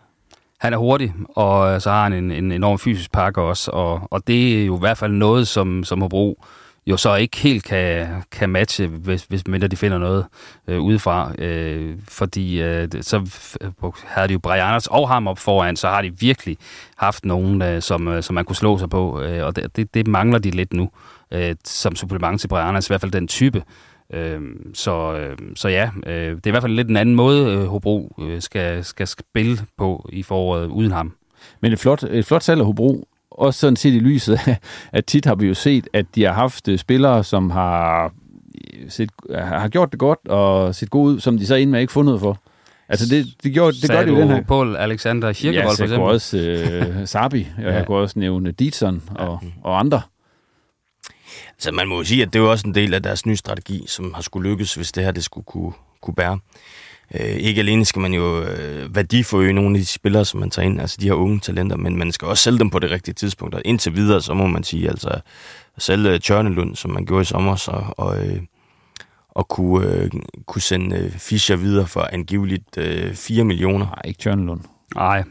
Han 0.59 0.73
er 0.73 0.78
hurtig, 0.78 1.13
og 1.30 1.73
øh, 1.73 1.82
så 1.82 1.89
har 1.89 2.03
han 2.03 2.13
en, 2.13 2.32
en 2.32 2.51
enorm 2.51 2.80
fysisk 2.80 3.11
pakke 3.11 3.41
også, 3.41 3.71
og, 3.71 4.07
og 4.11 4.28
det 4.28 4.61
er 4.61 4.65
jo 4.65 4.75
i 4.75 4.80
hvert 4.80 4.97
fald 4.97 5.11
noget, 5.11 5.47
som, 5.47 5.84
som 5.84 6.01
har 6.01 6.07
brug 6.07 6.45
jo 6.88 6.97
så 6.97 7.15
ikke 7.15 7.38
helt 7.38 7.63
kan, 7.63 8.07
kan 8.31 8.49
matche, 8.49 8.88
hvis, 8.88 9.23
hvis 9.23 9.47
mindre 9.47 9.67
de 9.67 9.75
finder 9.75 9.97
noget 9.97 10.25
øh, 10.67 10.79
udefra. 10.79 11.31
Øh, 11.38 11.97
fordi 12.07 12.61
øh, 12.61 12.88
så 13.01 13.29
havde 14.05 14.27
de 14.27 14.33
jo 14.33 14.39
Brianers 14.39 14.88
og 14.88 15.09
ham 15.09 15.27
op 15.27 15.39
foran, 15.39 15.75
så 15.75 15.88
har 15.88 16.01
de 16.01 16.19
virkelig 16.19 16.57
haft 16.97 17.25
nogen, 17.25 17.61
øh, 17.61 17.81
som, 17.81 18.07
øh, 18.07 18.23
som 18.23 18.33
man 18.33 18.45
kunne 18.45 18.55
slå 18.55 18.77
sig 18.77 18.89
på, 18.89 19.21
øh, 19.21 19.45
og 19.45 19.55
det, 19.55 19.75
det, 19.75 19.93
det 19.93 20.07
mangler 20.07 20.39
de 20.39 20.51
lidt 20.51 20.73
nu, 20.73 20.89
øh, 21.31 21.55
som 21.63 21.95
supplement 21.95 22.41
til 22.41 22.47
Brianers, 22.47 22.88
i 22.88 22.89
hvert 22.89 23.01
fald 23.01 23.11
den 23.11 23.27
type. 23.27 23.63
Øh, 24.13 24.41
så, 24.73 25.13
øh, 25.13 25.38
så 25.55 25.69
ja, 25.69 25.89
øh, 26.05 26.35
det 26.35 26.45
er 26.45 26.47
i 26.47 26.51
hvert 26.51 26.63
fald 26.63 26.73
lidt 26.73 26.89
en 26.89 26.97
anden 26.97 27.15
måde, 27.15 27.53
øh, 27.53 27.65
Hobro 27.65 28.15
øh, 28.19 28.41
skal, 28.41 28.83
skal 28.83 29.07
spille 29.07 29.57
på 29.77 30.09
i 30.13 30.23
foråret 30.23 30.67
uden 30.67 30.91
ham. 30.91 31.13
Men 31.61 31.73
et 31.73 31.79
flot, 31.79 32.03
et 32.03 32.25
flot 32.25 32.43
salg 32.43 32.59
af 32.59 32.65
Hobro 32.65 33.07
også 33.38 33.59
sådan 33.59 33.75
set 33.75 33.93
i 33.93 33.99
lyset 33.99 34.39
af, 34.47 34.57
at 34.91 35.05
tit 35.05 35.25
har 35.25 35.35
vi 35.35 35.47
jo 35.47 35.53
set, 35.53 35.88
at 35.93 36.05
de 36.15 36.23
har 36.23 36.33
haft 36.33 36.67
øh, 36.67 36.77
spillere, 36.77 37.23
som 37.23 37.49
har, 37.49 38.11
øh, 38.73 38.89
set, 38.89 39.09
har 39.35 39.67
gjort 39.67 39.91
det 39.91 39.99
godt 39.99 40.27
og 40.27 40.75
set 40.75 40.89
god 40.89 41.11
ud, 41.11 41.19
som 41.19 41.38
de 41.38 41.45
så 41.45 41.55
ind 41.55 41.69
med 41.69 41.81
ikke 41.81 41.93
fundet 41.93 42.19
for. 42.19 42.41
Altså 42.89 43.05
det, 43.15 43.25
det, 43.43 43.53
gjorde, 43.53 43.81
det 43.81 43.89
gør 43.89 44.05
det 44.05 44.11
jo 44.11 44.19
den 44.19 44.29
her. 44.29 44.43
Paul 44.43 44.75
Alexander 44.75 45.33
Kirkevold 45.33 45.77
ja, 45.77 45.83
for 45.83 45.83
eksempel? 45.83 45.99
Også 45.99 46.38
øh, 46.38 47.07
Sabi, 47.13 47.47
og 47.57 47.63
ja. 47.63 47.73
jeg 47.73 47.85
kunne 47.85 47.97
også 47.97 48.19
nævne 48.19 48.51
Ditson 48.51 49.03
og, 49.15 49.39
ja. 49.43 49.47
og 49.63 49.79
andre. 49.79 50.01
Så 51.57 51.71
man 51.71 51.88
må 51.88 51.97
jo 51.97 52.03
sige, 52.03 52.21
at 52.21 52.33
det 52.33 52.39
er 52.39 52.43
jo 52.43 52.51
også 52.51 52.67
en 52.67 52.75
del 52.75 52.93
af 52.93 53.03
deres 53.03 53.25
nye 53.25 53.35
strategi, 53.35 53.83
som 53.88 54.13
har 54.13 54.21
skulle 54.21 54.49
lykkes, 54.49 54.75
hvis 54.75 54.91
det 54.91 55.03
her 55.03 55.11
det 55.11 55.23
skulle 55.23 55.45
kunne, 55.45 55.71
kunne 56.01 56.13
bære. 56.13 56.39
Øh, 57.16 57.36
ikke 57.36 57.60
alene 57.60 57.86
skal 57.86 57.99
man 57.99 58.14
jo 58.14 58.41
øh, 58.41 58.95
værdiforøge 58.95 59.53
nogle 59.53 59.76
af 59.76 59.80
de 59.80 59.86
spillere, 59.86 60.26
som 60.26 60.39
man 60.39 60.49
tager 60.49 60.66
ind, 60.66 60.82
altså 60.82 60.97
de 61.01 61.05
her 61.05 61.14
unge 61.14 61.39
talenter, 61.39 61.78
men 61.78 61.97
man 61.97 62.12
skal 62.12 62.28
også 62.28 62.43
sælge 62.43 62.60
dem 62.60 62.70
på 62.70 62.80
det 62.80 62.91
rigtige 62.91 63.16
tidspunkt. 63.16 63.55
Og 63.55 63.62
indtil 63.66 63.95
videre, 63.95 64.22
så 64.22 64.34
må 64.34 64.47
man 64.47 64.64
sige, 64.64 64.89
altså 64.89 65.20
sælge 65.78 66.20
Tjørnelund, 66.20 66.76
som 66.76 66.91
man 66.91 67.05
gjorde 67.05 67.22
i 67.22 67.26
sommer, 67.26 67.55
så, 67.55 67.84
og, 67.97 68.26
øh, 68.26 68.41
og 69.30 69.47
kunne, 69.47 69.88
øh, 69.88 70.12
kunne 70.45 70.62
sende 70.62 70.97
øh, 70.97 71.12
Fischer 71.12 71.55
videre 71.55 71.88
for 71.88 72.10
angiveligt 72.12 72.78
øh, 72.78 73.14
4 73.14 73.43
millioner. 73.43 73.86
Nej, 73.86 74.01
ikke 74.05 74.20
Tjørnelund. 74.20 74.62
Nej. 74.95 75.24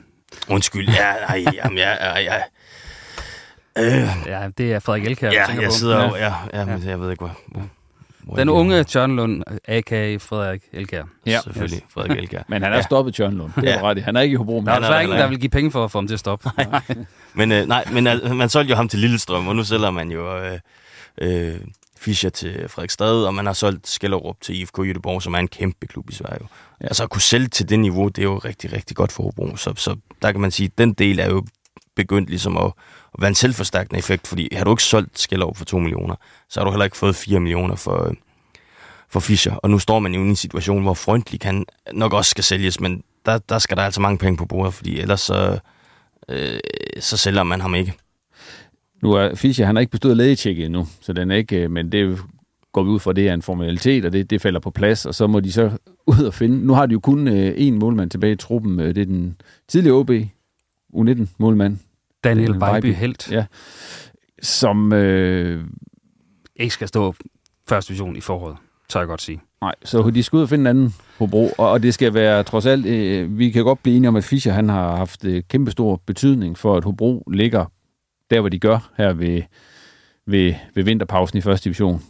Undskyld, 0.48 0.88
ja, 0.88 1.14
nej, 1.28 1.44
jamen, 1.54 1.78
ja, 1.78 1.90
ja, 1.90 2.20
ja. 2.20 2.42
Øh. 3.78 4.08
Ja, 4.26 4.48
det 4.58 4.72
er 4.72 4.78
Frederik 4.78 5.04
Elkær. 5.04 5.30
Ja, 5.30 5.60
jeg 5.60 5.72
sidder 5.72 6.16
ja. 6.16 6.24
ja, 6.26 6.34
ja, 6.60 6.64
men 6.64 6.84
jeg 6.84 7.00
ved 7.00 7.10
ikke, 7.10 7.24
hvor, 7.24 7.66
den 8.36 8.48
unge 8.48 8.84
Tjørnlund, 8.84 9.42
a.k.a. 9.68 10.16
Frederik 10.16 10.62
Elkær. 10.72 11.02
Ja, 11.26 11.40
selvfølgelig. 11.44 11.82
Frederik 11.88 12.18
Elkær. 12.18 12.42
Men 12.48 12.62
han 12.62 12.72
er 12.72 12.76
ja. 12.76 12.82
stoppet 12.82 13.14
Tjørnlund. 13.14 13.52
Det 13.56 13.68
er 13.68 13.78
ja. 13.78 13.82
ret 13.82 14.02
Han 14.02 14.16
er 14.16 14.20
ikke 14.20 14.32
i 14.32 14.36
Hobro. 14.36 14.62
Der 14.66 14.72
er 14.72 14.80
der 14.80 15.00
ingen, 15.00 15.18
der 15.18 15.28
vil 15.28 15.40
give 15.40 15.50
penge 15.50 15.70
for 15.70 15.84
at 15.84 15.90
få 15.90 15.98
ham 15.98 16.06
til 16.06 16.14
at 16.14 16.20
stoppe. 16.20 16.50
Nej. 16.58 16.80
men 17.34 17.52
øh, 17.52 17.66
nej, 17.66 17.84
men 17.92 18.06
øh, 18.06 18.36
man 18.36 18.48
solgte 18.48 18.70
jo 18.70 18.76
ham 18.76 18.88
til 18.88 18.98
Lillestrøm, 18.98 19.48
og 19.48 19.56
nu 19.56 19.64
sælger 19.64 19.90
man 19.90 20.10
jo 20.10 20.38
øh, 20.38 20.58
øh, 21.18 21.60
Fischer 21.98 22.30
til 22.30 22.68
Frederiksstad, 22.68 23.24
og 23.24 23.34
man 23.34 23.46
har 23.46 23.52
solgt 23.52 23.88
Skellerup 23.88 24.36
til 24.40 24.60
IFK 24.60 24.78
Jødeborg, 24.78 25.22
som 25.22 25.34
er 25.34 25.38
en 25.38 25.48
kæmpe 25.48 25.86
klub 25.86 26.10
i 26.10 26.14
Sverige. 26.14 26.48
Ja. 26.80 26.86
Altså 26.86 27.02
at 27.02 27.10
kunne 27.10 27.22
sælge 27.22 27.48
til 27.48 27.68
det 27.68 27.78
niveau, 27.78 28.08
det 28.08 28.18
er 28.18 28.22
jo 28.22 28.38
rigtig, 28.38 28.72
rigtig 28.72 28.96
godt 28.96 29.12
for 29.12 29.22
Hobro. 29.22 29.56
Så, 29.56 29.72
så 29.76 29.96
der 30.22 30.32
kan 30.32 30.40
man 30.40 30.50
sige, 30.50 30.66
at 30.66 30.78
den 30.78 30.92
del 30.92 31.18
er 31.18 31.28
jo 31.28 31.44
begyndt 31.96 32.28
ligesom 32.28 32.56
at, 32.56 32.72
at 33.16 33.20
være 33.20 33.28
en 33.28 33.34
selvforstærkende 33.34 33.98
effekt, 33.98 34.26
fordi 34.26 34.48
har 34.52 34.64
du 34.64 34.70
ikke 34.70 34.82
solgt 34.82 35.18
Skellerup 35.18 35.56
for 35.56 35.64
2 35.64 35.78
millioner, 35.78 36.14
så 36.48 36.60
har 36.60 36.64
du 36.64 36.70
heller 36.70 36.84
ikke 36.84 36.96
fået 36.96 37.16
4 37.16 37.40
millioner 37.40 37.76
for, 37.76 38.08
øh, 38.08 38.14
for 39.08 39.20
Fischer. 39.20 39.54
Og 39.54 39.70
nu 39.70 39.78
står 39.78 39.98
man 39.98 40.14
jo 40.14 40.20
i 40.20 40.28
en 40.28 40.36
situation, 40.36 40.82
hvor 40.82 40.94
Freundlich 40.94 41.40
kan 41.40 41.64
nok 41.92 42.12
også 42.12 42.30
skal 42.30 42.44
sælges, 42.44 42.80
men 42.80 43.02
der, 43.26 43.38
der 43.38 43.58
skal 43.58 43.76
der 43.76 43.82
altså 43.82 44.00
mange 44.00 44.18
penge 44.18 44.36
på 44.36 44.46
bordet, 44.46 44.74
fordi 44.74 45.00
ellers 45.00 45.20
så, 45.20 45.58
øh, 46.28 46.60
så 47.00 47.16
sælger 47.16 47.42
man 47.42 47.60
ham 47.60 47.74
ikke. 47.74 47.94
Nu 49.02 49.12
er 49.12 49.34
Fischer, 49.34 49.66
han 49.66 49.76
har 49.76 49.80
ikke 49.80 49.90
bestået 49.90 50.16
lægetjekket 50.16 50.66
endnu, 50.66 50.86
så 51.00 51.12
den 51.12 51.30
er 51.30 51.36
ikke, 51.36 51.56
øh, 51.56 51.70
men 51.70 51.92
det 51.92 52.18
går 52.72 52.82
vi 52.82 52.90
ud 52.90 53.00
fra, 53.00 53.12
det 53.12 53.28
er 53.28 53.34
en 53.34 53.42
formalitet, 53.42 54.04
og 54.04 54.12
det, 54.12 54.30
det 54.30 54.42
falder 54.42 54.60
på 54.60 54.70
plads, 54.70 55.06
og 55.06 55.14
så 55.14 55.26
må 55.26 55.40
de 55.40 55.52
så 55.52 55.70
ud 56.18 56.24
og 56.24 56.34
finde. 56.34 56.66
Nu 56.66 56.74
har 56.74 56.86
de 56.86 56.92
jo 56.92 57.00
kun 57.00 57.28
øh, 57.28 57.54
én 57.56 57.72
målmand 57.72 58.10
tilbage 58.10 58.32
i 58.32 58.36
truppen, 58.36 58.80
øh, 58.80 58.94
det 58.94 58.98
er 58.98 59.06
den 59.06 59.36
tidligere 59.68 59.96
OB, 59.96 60.10
U19-målmand. 60.94 61.78
Daniel 62.28 62.60
Vejby 62.60 62.94
Helt. 62.94 63.32
Ja, 63.32 63.44
som... 64.42 64.92
Øh, 64.92 65.64
ikke 66.56 66.74
skal 66.74 66.88
stå 66.88 67.14
første 67.68 67.88
division 67.88 68.16
i 68.16 68.20
foråret. 68.20 68.56
tør 68.88 69.00
jeg 69.00 69.06
godt 69.06 69.22
sige. 69.22 69.40
Nej, 69.60 69.74
så 69.84 70.10
de 70.10 70.22
skal 70.22 70.36
ud 70.36 70.42
og 70.42 70.48
finde 70.48 70.62
en 70.62 70.66
anden 70.66 70.94
Hobro, 71.18 71.50
og, 71.58 71.70
og 71.70 71.82
det 71.82 71.94
skal 71.94 72.14
være 72.14 72.42
trods 72.42 72.66
alt, 72.66 72.86
øh, 72.86 73.38
vi 73.38 73.50
kan 73.50 73.64
godt 73.64 73.82
blive 73.82 73.96
enige 73.96 74.08
om, 74.08 74.16
at 74.16 74.24
Fischer 74.24 74.52
han 74.52 74.68
har 74.68 74.96
haft 74.96 75.24
øh, 75.24 75.42
kæmpe 75.48 75.70
stor 75.70 76.00
betydning 76.06 76.58
for, 76.58 76.76
at 76.76 76.84
Hobro 76.84 77.24
ligger 77.32 77.64
der, 78.30 78.40
hvor 78.40 78.48
de 78.48 78.58
gør 78.58 78.90
her 78.96 79.12
ved, 79.12 79.42
ved, 80.26 80.54
ved 80.74 80.84
vinterpausen 80.84 81.38
i 81.38 81.40
første 81.40 81.64
division. 81.64 82.02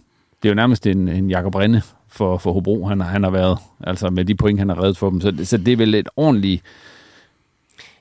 Det 0.43 0.49
er 0.49 0.53
jo 0.53 0.55
nærmest 0.55 0.87
en, 0.87 1.09
en 1.09 1.31
Jakob 1.31 1.55
Rinde 1.55 1.83
for, 2.09 2.39
for 2.39 2.53
Hobro, 2.53 2.87
han, 2.87 3.01
han 3.01 3.23
har 3.23 3.31
været, 3.31 3.59
altså 3.81 4.11
med 4.11 4.25
de 4.25 4.35
point, 4.35 4.59
han 4.59 4.69
har 4.69 4.83
reddet 4.83 4.97
for 4.97 5.11
dem. 5.11 5.21
Så, 5.21 5.33
så 5.45 5.57
det 5.57 5.73
er 5.73 5.77
vel 5.77 5.95
et 5.95 6.09
ordentligt 6.17 6.62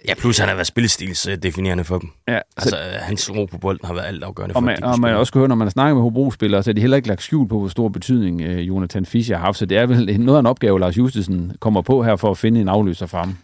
Ja, 0.07 0.13
plus 0.13 0.37
han 0.37 0.47
har 0.47 0.55
været 0.55 0.67
spillestils-definerende 0.67 1.83
for 1.83 1.97
dem. 1.97 2.09
Ja, 2.27 2.39
altså, 2.57 2.77
hans 3.01 3.31
ro 3.31 3.45
på 3.45 3.57
bolden 3.57 3.87
har 3.87 3.93
været 3.93 4.05
alt 4.05 4.23
afgørende 4.23 4.53
og 4.53 4.61
for 4.61 4.65
man, 4.65 4.75
dem. 4.75 4.83
Og 4.83 4.99
man 4.99 5.15
også 5.15 5.31
kan 5.31 5.39
høre, 5.39 5.49
når 5.49 5.55
man 5.55 5.71
snakker 5.71 5.93
med 5.93 6.01
Hobro-spillere, 6.01 6.63
så 6.63 6.69
er 6.69 6.73
de 6.73 6.81
heller 6.81 6.97
ikke 6.97 7.07
lagt 7.07 7.21
skjul 7.21 7.47
på, 7.47 7.59
hvor 7.59 7.67
stor 7.67 7.89
betydning 7.89 8.41
øh, 8.41 8.67
Jonathan 8.67 9.05
Fischer 9.05 9.37
har 9.37 9.45
haft. 9.45 9.57
Så 9.57 9.65
det 9.65 9.77
er 9.77 9.85
vel 9.85 10.19
noget 10.19 10.37
af 10.37 10.39
en 10.39 10.45
opgave, 10.45 10.79
Lars 10.79 10.97
Justesen 10.97 11.51
kommer 11.59 11.81
på 11.81 12.03
her 12.03 12.15
for 12.15 12.31
at 12.31 12.37
finde 12.37 12.61
en 12.61 12.69
afløser 12.69 13.05
for 13.05 13.17
ham. 13.17 13.37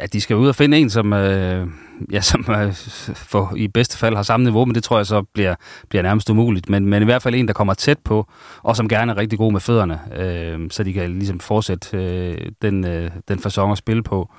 Ja, 0.00 0.06
de 0.06 0.20
skal 0.20 0.36
ud 0.36 0.48
og 0.48 0.54
finde 0.54 0.78
en, 0.78 0.90
som, 0.90 1.12
øh, 1.12 1.66
ja, 2.12 2.20
som 2.20 2.46
øh, 2.48 2.72
for, 3.14 3.52
i 3.56 3.68
bedste 3.68 3.98
fald 3.98 4.16
har 4.16 4.22
samme 4.22 4.44
niveau, 4.44 4.64
men 4.64 4.74
det 4.74 4.82
tror 4.82 4.96
jeg 4.96 5.06
så 5.06 5.22
bliver, 5.22 5.54
bliver 5.88 6.02
nærmest 6.02 6.30
umuligt. 6.30 6.68
Men, 6.68 6.86
men 6.86 7.02
i 7.02 7.04
hvert 7.04 7.22
fald 7.22 7.34
en, 7.34 7.48
der 7.48 7.54
kommer 7.54 7.74
tæt 7.74 7.98
på, 7.98 8.28
og 8.62 8.76
som 8.76 8.88
gerne 8.88 9.12
er 9.12 9.16
rigtig 9.16 9.38
god 9.38 9.52
med 9.52 9.60
fødderne, 9.60 10.00
øh, 10.16 10.70
så 10.70 10.82
de 10.82 10.92
kan 10.92 11.18
ligesom 11.18 11.40
fortsætte 11.40 11.96
øh, 11.96 12.38
den, 12.62 12.84
øh, 12.86 13.10
den 13.28 13.38
fasong 13.38 13.72
at 13.72 13.78
spille 13.78 14.02
på. 14.02 14.30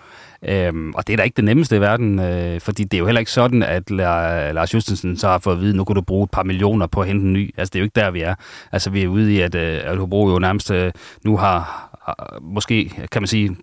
Øhm, 0.47 0.93
og 0.95 1.07
det 1.07 1.13
er 1.13 1.17
da 1.17 1.23
ikke 1.23 1.35
det 1.35 1.43
nemmeste 1.43 1.75
i 1.75 1.81
verden, 1.81 2.19
øh, 2.19 2.61
fordi 2.61 2.83
det 2.83 2.97
er 2.97 2.99
jo 2.99 3.05
heller 3.05 3.19
ikke 3.19 3.31
sådan, 3.31 3.63
at 3.63 3.91
Lars 3.91 4.73
Justensen 4.73 5.17
så 5.17 5.27
har 5.27 5.39
fået 5.39 5.55
at 5.55 5.61
vide, 5.61 5.77
nu 5.77 5.83
kunne 5.83 5.95
du 5.95 6.01
bruge 6.01 6.23
et 6.23 6.31
par 6.31 6.43
millioner 6.43 6.87
på 6.87 7.01
at 7.01 7.07
hente 7.07 7.25
en 7.25 7.33
ny. 7.33 7.53
Altså 7.57 7.69
det 7.69 7.79
er 7.79 7.81
jo 7.81 7.83
ikke 7.83 7.99
der, 7.99 8.11
vi 8.11 8.21
er. 8.21 8.35
Altså 8.71 8.89
vi 8.89 9.03
er 9.03 9.07
ude 9.07 9.33
i, 9.33 9.39
at, 9.39 9.55
øh, 9.55 9.79
at 9.83 9.97
Hobro 9.97 10.29
jo 10.29 10.39
nærmest 10.39 10.71
øh, 10.71 10.91
nu 11.25 11.37
har, 11.37 11.89
har, 12.05 12.39
måske 12.41 12.91
kan 13.11 13.21
man 13.21 13.27
sige, 13.27 13.57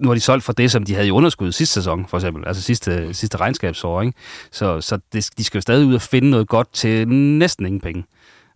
nu 0.00 0.08
har 0.08 0.14
de 0.14 0.20
solgt 0.20 0.44
for 0.44 0.52
det, 0.52 0.70
som 0.70 0.84
de 0.84 0.94
havde 0.94 1.08
i 1.08 1.10
underskud 1.10 1.52
sidste 1.52 1.74
sæson, 1.74 2.06
for 2.08 2.16
eksempel. 2.16 2.44
Altså 2.46 2.62
sidste, 2.62 3.14
sidste 3.14 3.36
regnskabsår, 3.36 4.02
ikke? 4.02 4.18
Så, 4.50 4.80
så 4.80 4.98
det, 5.12 5.30
de 5.38 5.44
skal 5.44 5.58
jo 5.58 5.62
stadig 5.62 5.86
ud 5.86 5.94
og 5.94 6.02
finde 6.02 6.30
noget 6.30 6.48
godt 6.48 6.72
til 6.72 7.08
næsten 7.08 7.66
ingen 7.66 7.80
penge 7.80 8.04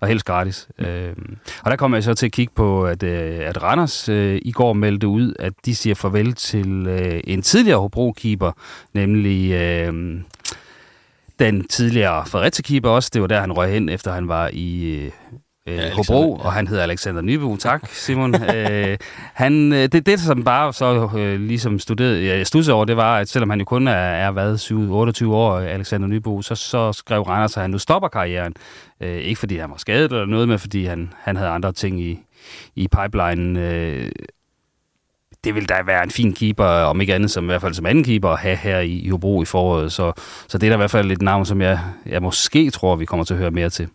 og 0.04 0.08
helst 0.08 0.24
gratis. 0.24 0.68
Øh, 0.78 1.12
og 1.62 1.70
der 1.70 1.76
kommer 1.76 1.96
jeg 1.96 2.04
så 2.04 2.14
til 2.14 2.26
at 2.26 2.32
kigge 2.32 2.52
på, 2.56 2.86
at, 2.86 3.02
øh, 3.02 3.40
at 3.40 3.62
Randers 3.62 4.08
øh, 4.08 4.40
i 4.42 4.52
går 4.52 4.72
meldte 4.72 5.08
ud, 5.08 5.34
at 5.38 5.52
de 5.64 5.74
siger 5.74 5.94
farvel 5.94 6.32
til 6.32 6.86
øh, 6.86 7.20
en 7.24 7.42
tidligere 7.42 7.78
Hobro-keeper, 7.78 8.52
nemlig 8.94 9.52
øh, 9.52 10.20
den 11.38 11.64
tidligere 11.68 12.26
Fredericia-keeper 12.26 12.88
også. 12.88 13.10
Det 13.12 13.20
var 13.22 13.26
der, 13.28 13.40
han 13.40 13.52
røg 13.52 13.72
hen, 13.72 13.88
efter 13.88 14.12
han 14.12 14.28
var 14.28 14.50
i 14.52 15.10
øh, 15.68 15.76
ja, 15.76 15.90
Hobro, 15.94 16.34
og 16.34 16.52
han 16.52 16.66
hedder 16.66 16.82
Alexander 16.82 17.22
Nybo. 17.22 17.56
Tak, 17.56 17.88
Simon. 17.88 18.34
øh, 18.56 18.98
han, 19.34 19.72
øh, 19.72 19.88
det, 19.92 20.06
det, 20.06 20.20
som 20.20 20.44
bare 20.44 20.72
så 20.72 21.10
øh, 21.16 21.40
ligesom 21.40 21.78
studerede, 21.78 22.26
jeg 22.26 22.46
studsede 22.46 22.74
over, 22.74 22.84
det 22.84 22.96
var, 22.96 23.18
at 23.18 23.28
selvom 23.28 23.50
han 23.50 23.58
jo 23.58 23.64
kun 23.64 23.88
er, 23.88 23.92
er 23.92 24.30
været 24.30 24.72
28 24.72 25.36
år, 25.36 25.58
Alexander 25.58 26.08
Nybo, 26.08 26.42
så, 26.42 26.54
så 26.54 26.92
skrev 26.92 27.22
Randers, 27.22 27.56
at 27.56 27.60
han 27.60 27.70
nu 27.70 27.78
stopper 27.78 28.08
karrieren. 28.08 28.54
Øh, 29.00 29.16
ikke 29.16 29.38
fordi 29.38 29.56
han 29.56 29.70
var 29.70 29.76
skadet 29.76 30.12
eller 30.12 30.26
noget, 30.26 30.48
men 30.48 30.58
fordi 30.58 30.84
han, 30.84 31.12
han 31.18 31.36
havde 31.36 31.50
andre 31.50 31.72
ting 31.72 32.00
i, 32.00 32.20
i 32.74 32.88
pipelinen. 32.88 33.56
Øh, 33.56 34.10
det 35.44 35.54
vil 35.54 35.68
da 35.68 35.74
være 35.86 36.02
en 36.02 36.10
fin 36.10 36.32
keeper, 36.32 36.64
om 36.64 37.00
ikke 37.00 37.14
andet 37.14 37.30
som 37.30 37.44
i 37.44 37.46
hvert 37.46 37.60
fald 37.60 37.74
som 37.74 37.86
anden 37.86 38.04
keeper, 38.04 38.28
at 38.28 38.38
have 38.38 38.56
her 38.56 38.78
i, 38.78 38.92
i 38.92 39.08
Hobro 39.08 39.42
i 39.42 39.44
foråret. 39.44 39.92
Så, 39.92 40.12
så 40.48 40.58
det 40.58 40.66
er 40.66 40.70
da 40.70 40.74
i 40.74 40.76
hvert 40.76 40.90
fald 40.90 41.10
et 41.10 41.22
navn, 41.22 41.46
som 41.46 41.60
jeg, 41.60 41.80
jeg 42.06 42.22
måske 42.22 42.70
tror, 42.70 42.96
vi 42.96 43.04
kommer 43.04 43.24
til 43.24 43.34
at 43.34 43.40
høre 43.40 43.50
mere 43.50 43.70
til. 43.70 43.88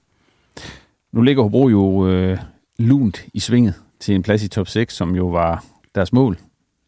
Nu 1.11 1.21
ligger 1.21 1.43
Hobro 1.43 1.69
jo 1.69 2.07
øh, 2.07 2.37
lunt 2.79 3.25
i 3.33 3.39
svinget 3.39 3.73
til 3.99 4.15
en 4.15 4.23
plads 4.23 4.43
i 4.43 4.47
top 4.47 4.67
6, 4.67 4.93
som 4.93 5.15
jo 5.15 5.27
var 5.27 5.65
deres 5.95 6.13
mål 6.13 6.37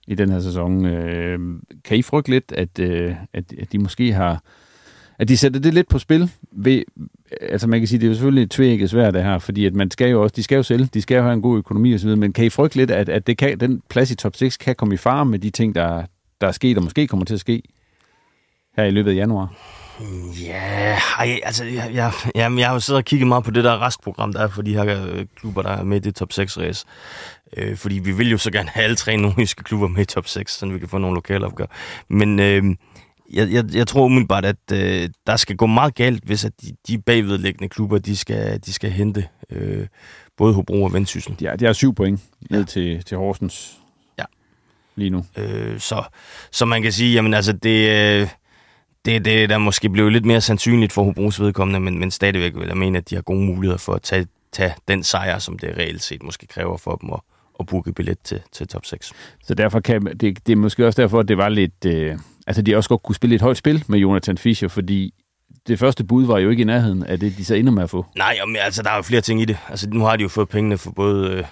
i 0.08 0.16
den 0.16 0.32
her 0.32 0.40
sæson. 0.40 0.86
Øh, 0.86 1.40
kan 1.84 1.98
I 1.98 2.02
frygte 2.02 2.30
lidt, 2.30 2.52
at, 2.52 2.80
øh, 2.80 3.16
at, 3.34 3.54
at 3.60 3.72
de 3.72 3.80
måske 3.80 4.14
har... 4.14 4.44
At 5.20 5.28
de 5.28 5.38
sætter 5.38 5.60
det 5.60 5.74
lidt 5.74 5.88
på 5.88 6.00
spil 6.00 6.32
ved, 6.52 6.84
altså 7.42 7.68
man 7.68 7.80
kan 7.80 7.88
sige, 7.88 8.00
det 8.00 8.06
er 8.06 8.10
jo 8.10 8.14
selvfølgelig 8.14 8.50
tvækket 8.50 8.90
svært 8.90 9.14
det 9.14 9.24
her, 9.24 9.40
fordi 9.40 9.66
at 9.66 9.74
man 9.74 9.92
skal 9.92 10.10
jo 10.10 10.24
også, 10.24 10.34
de 10.36 10.44
skal 10.44 10.56
jo 10.56 10.64
sælge, 10.64 10.90
de 10.94 11.02
skal 11.02 11.16
jo 11.16 11.22
have 11.22 11.34
en 11.34 11.42
god 11.42 11.58
økonomi 11.58 11.96
osv., 11.96 12.18
men 12.18 12.34
kan 12.34 12.46
I 12.46 12.50
frygte 12.50 12.78
lidt, 12.78 12.92
at, 12.92 13.10
at 13.10 13.28
det 13.28 13.38
kan, 13.38 13.60
den 13.60 13.82
plads 13.90 14.12
i 14.12 14.16
top 14.16 14.36
6 14.36 14.58
kan 14.58 14.76
komme 14.76 14.94
i 14.94 14.98
fare 14.98 15.26
med 15.26 15.40
de 15.40 15.50
ting, 15.50 15.76
der, 15.76 16.06
der 16.42 16.48
er 16.48 16.52
sket, 16.52 16.78
og 16.78 16.84
måske 16.84 17.08
kommer 17.08 17.26
til 17.26 17.34
at 17.34 17.40
ske 17.40 17.64
her 18.78 18.84
i 18.84 18.92
løbet 18.92 19.12
af 19.12 19.16
januar? 19.16 19.81
Ja, 20.42 21.00
ej, 21.20 21.40
altså, 21.44 21.66
jeg, 21.66 21.90
jeg, 21.94 22.12
jeg, 22.36 22.58
jeg 22.58 22.68
har 22.68 22.74
jo 22.74 22.80
siddet 22.80 22.98
og 22.98 23.06
kigget 23.06 23.28
meget 23.28 23.44
på 23.44 23.52
det 23.52 23.64
der 23.64 23.82
restprogram, 23.82 24.34
der 24.34 24.40
er 24.40 24.48
for 24.48 24.62
de 24.62 24.74
her 24.74 25.06
øh, 25.06 25.26
klubber, 25.36 25.62
der 25.62 25.70
er 25.70 25.84
med 25.84 25.98
i 25.98 26.00
det 26.00 26.16
top 26.16 26.34
6 26.34 26.58
race. 26.58 26.86
Øh, 27.58 27.78
fordi 27.78 28.00
vi 28.00 28.12
vil 28.12 28.32
jo 28.32 28.38
så 28.38 28.52
gerne 28.52 28.70
have 28.70 28.84
alle 28.84 28.96
tre 28.96 29.18
nordiske 29.18 29.64
klubber 29.64 29.88
med 29.88 30.02
i 30.02 30.06
top 30.06 30.28
6, 30.28 30.54
så 30.54 30.66
vi 30.66 30.80
kan 30.80 30.88
få 30.88 30.98
nogle 30.98 31.16
lokale 31.16 31.46
opgør. 31.46 31.66
Men 32.10 32.40
øh, 32.40 32.64
jeg, 33.34 33.52
jeg, 33.52 33.66
jeg 33.74 33.88
tror 33.88 34.06
umiddelbart, 34.06 34.46
at 34.46 34.72
øh, 34.74 35.10
der 35.28 35.36
skal 35.36 35.56
gå 35.56 35.66
meget 35.66 35.96
galt, 35.96 36.24
hvis 36.24 36.46
at 36.46 36.52
de, 36.62 36.72
de 36.88 36.98
bagvedliggende 36.98 37.70
klubber, 37.70 37.98
de 37.98 38.18
skal, 38.18 38.60
de 38.66 38.74
skal 38.74 38.92
hente 38.92 39.28
øh, 39.50 39.88
både 40.38 40.54
Hobro 40.54 40.84
og 40.84 40.94
Vendsyssel. 40.94 41.36
Ja, 41.42 41.56
det 41.56 41.68
er 41.68 41.74
syv 41.74 41.96
point 41.96 42.22
ned 42.50 42.60
ja. 42.60 42.66
til, 42.66 43.04
til 43.04 43.18
Horsens 43.18 43.78
ja. 44.20 44.26
lige 44.96 45.10
nu. 45.10 45.26
Øh, 45.38 45.80
så, 45.80 46.04
så 46.52 46.66
man 46.66 46.82
kan 46.82 46.92
sige, 46.92 47.14
jamen 47.14 47.34
altså, 47.34 47.54
det... 47.54 47.90
Øh, 47.90 48.28
det, 49.06 49.26
det 49.26 49.50
der 49.50 49.58
måske 49.58 49.90
blev 49.90 50.10
lidt 50.10 50.26
mere 50.26 50.42
sandsynligt 50.42 50.94
for 50.94 51.04
Hobros 51.04 51.42
vedkommende, 51.42 51.80
men, 51.80 52.00
men 52.00 52.12
stadigvæk 52.12 52.56
vil 52.56 52.68
jeg 52.68 52.78
mene, 52.78 52.98
at 52.98 53.10
de 53.10 53.16
har 53.16 53.22
gode 53.22 53.46
muligheder 53.46 53.78
for 53.78 53.94
at 53.94 54.02
tage, 54.02 54.28
tage 54.52 54.74
den 54.88 55.04
sejr, 55.04 55.40
som 55.40 55.60
det 55.60 55.78
reelt 55.78 56.04
set 56.04 56.24
måske 56.24 56.48
kræver 56.48 56.78
for 56.78 56.96
dem 56.96 57.10
at, 57.14 57.20
at 57.60 57.66
booke 57.66 57.94
billet 57.94 58.20
til, 58.24 58.42
til 58.52 58.68
top 58.68 58.86
6. 58.86 59.14
Så 59.44 59.54
derfor 59.54 59.80
kan 59.80 60.06
det, 60.06 60.48
det 60.48 60.52
er 60.52 60.56
måske 60.56 60.88
også 60.88 61.02
derfor, 61.02 61.20
at 61.20 61.28
det 61.28 61.38
var 61.38 61.50
lidt... 61.50 61.86
Øh, 61.86 62.18
altså, 62.48 62.62
de 62.62 62.76
også 62.76 62.90
godt 62.90 63.04
kunne 63.04 63.16
spille 63.16 63.36
et 63.36 63.42
højt 63.42 63.58
spil 63.58 63.84
med 63.88 64.00
Jonathan 64.00 64.38
Fischer, 64.38 64.68
fordi 64.68 65.14
det 65.68 65.80
første 65.80 66.04
bud 66.04 66.26
var 66.26 66.40
jo 66.40 66.50
ikke 66.50 66.62
i 66.62 66.66
nærheden 66.66 67.04
af 67.04 67.20
det, 67.20 67.38
de 67.38 67.46
så 67.46 67.56
ender 67.56 67.72
med 67.72 67.84
at 67.84 67.90
få. 67.90 68.06
Nej, 68.18 68.38
men 68.48 68.56
altså, 68.56 68.84
der 68.84 68.90
er 68.90 68.96
jo 68.96 69.02
flere 69.02 69.22
ting 69.22 69.42
i 69.42 69.46
det. 69.46 69.58
Altså, 69.70 69.90
nu 69.90 70.04
har 70.04 70.16
de 70.16 70.24
jo 70.24 70.30
fået 70.30 70.50
pengene 70.50 70.78
for 70.78 70.92
både 70.92 71.32
øh, 71.32 71.44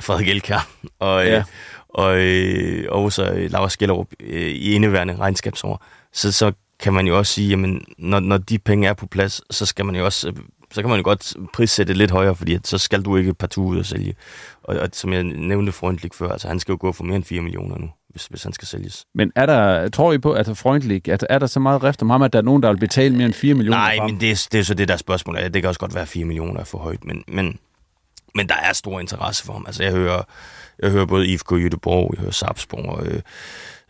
Frederik 0.00 0.28
Elkær 0.28 0.68
og, 0.98 1.24
ja. 1.24 1.38
øh, 1.38 1.44
og, 1.88 2.18
øh, 2.18 2.84
og 2.88 3.02
også 3.04 3.32
øh, 3.32 3.50
Laura 3.50 3.68
Skellerup 3.68 4.06
øh, 4.20 4.50
i 4.50 4.72
indeværende 4.72 5.16
regnskabsår. 5.16 5.84
Så, 6.12 6.32
så 6.32 6.52
kan 6.82 6.92
man 6.92 7.06
jo 7.06 7.18
også 7.18 7.32
sige, 7.32 7.48
jamen, 7.48 7.84
når, 7.98 8.20
når 8.20 8.38
de 8.38 8.58
penge 8.58 8.88
er 8.88 8.94
på 8.94 9.06
plads, 9.06 9.40
så 9.50 9.66
skal 9.66 9.84
man 9.84 9.96
jo 9.96 10.04
også 10.04 10.32
så 10.72 10.80
kan 10.82 10.90
man 10.90 10.98
jo 10.98 11.04
godt 11.04 11.34
prissætte 11.52 11.94
lidt 11.94 12.10
højere, 12.10 12.36
fordi 12.36 12.54
at 12.54 12.66
så 12.66 12.78
skal 12.78 13.02
du 13.02 13.16
ikke 13.16 13.34
partout 13.34 13.64
ud 13.64 13.78
og 13.78 13.86
sælge. 13.86 14.14
Og, 14.62 14.76
og 14.76 14.88
som 14.92 15.12
jeg 15.12 15.22
nævnte 15.22 15.72
Freundlich 15.72 16.14
før, 16.14 16.28
altså 16.28 16.48
han 16.48 16.60
skal 16.60 16.72
jo 16.72 16.78
gå 16.80 16.92
for 16.92 17.04
mere 17.04 17.16
end 17.16 17.24
4 17.24 17.40
millioner 17.40 17.78
nu, 17.78 17.90
hvis, 18.08 18.26
hvis 18.26 18.42
han 18.42 18.52
skal 18.52 18.68
sælges. 18.68 19.04
Men 19.14 19.32
er 19.36 19.46
der, 19.46 19.88
tror 19.88 20.12
I 20.12 20.18
på, 20.18 20.32
at 20.32 20.58
Freundlich, 20.58 21.08
at 21.08 21.26
er 21.30 21.38
der 21.38 21.46
så 21.46 21.60
meget 21.60 21.82
rift 21.84 22.02
om 22.02 22.10
ham, 22.10 22.22
at 22.22 22.32
der 22.32 22.38
er 22.38 22.42
nogen, 22.42 22.62
der 22.62 22.68
vil 22.68 22.78
betale 22.78 23.16
mere 23.16 23.26
end 23.26 23.34
4 23.34 23.54
millioner 23.54 23.78
Nej, 23.78 23.98
men 24.06 24.20
det 24.20 24.30
er, 24.30 24.48
det 24.52 24.60
er 24.60 24.64
så 24.64 24.74
det 24.74 24.88
der 24.88 24.96
spørgsmål. 24.96 25.36
Det 25.36 25.52
kan 25.52 25.64
også 25.64 25.80
godt 25.80 25.94
være 25.94 26.06
4 26.06 26.24
millioner 26.24 26.60
er 26.60 26.64
for 26.64 26.78
højt, 26.78 27.04
men, 27.04 27.24
men, 27.28 27.58
men 28.34 28.48
der 28.48 28.56
er 28.62 28.72
stor 28.72 29.00
interesse 29.00 29.44
for 29.44 29.52
ham. 29.52 29.64
Altså 29.66 29.82
jeg 29.82 29.92
hører, 29.92 30.22
jeg 30.82 30.90
hører 30.90 31.06
både 31.06 31.26
IFK 31.26 31.52
Jødeborg, 31.52 32.14
jeg 32.14 32.20
hører 32.20 32.32
Sarpsborg, 32.32 32.84
og, 32.84 33.06
øh, 33.06 33.20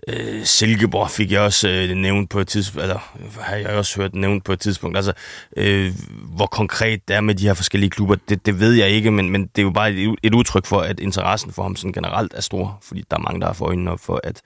Øh, 0.08 0.44
Silkeborg 0.44 1.10
fik 1.10 1.32
jeg 1.32 1.40
også 1.40 1.68
øh, 1.68 1.96
nævnt 1.96 2.30
på 2.30 2.40
et 2.40 2.48
tidspunkt, 2.48 2.82
eller 2.82 2.98
har 3.40 3.56
jeg 3.56 3.68
også 3.68 4.00
hørt 4.00 4.14
nævnt 4.14 4.44
på 4.44 4.52
et 4.52 4.60
tidspunkt. 4.60 4.96
Altså, 4.96 5.12
øh, 5.56 5.92
hvor 6.36 6.46
konkret 6.46 7.08
det 7.08 7.16
er 7.16 7.20
med 7.20 7.34
de 7.34 7.46
her 7.46 7.54
forskellige 7.54 7.90
klubber, 7.90 8.16
det, 8.28 8.46
det 8.46 8.60
ved 8.60 8.72
jeg 8.72 8.88
ikke, 8.88 9.10
men, 9.10 9.30
men 9.30 9.42
det 9.42 9.58
er 9.58 9.62
jo 9.62 9.70
bare 9.70 9.92
et, 9.92 10.16
et 10.22 10.34
udtryk 10.34 10.66
for, 10.66 10.80
at 10.80 11.00
interessen 11.00 11.52
for 11.52 11.62
ham 11.62 11.76
sådan 11.76 11.92
generelt 11.92 12.34
er 12.34 12.40
stor, 12.40 12.78
fordi 12.82 13.04
der 13.10 13.16
er 13.16 13.20
mange, 13.20 13.40
der 13.40 13.46
har 13.46 13.52
for 13.52 13.66
øjnene 13.66 13.90
op 13.90 14.00
for, 14.00 14.20
at, 14.24 14.42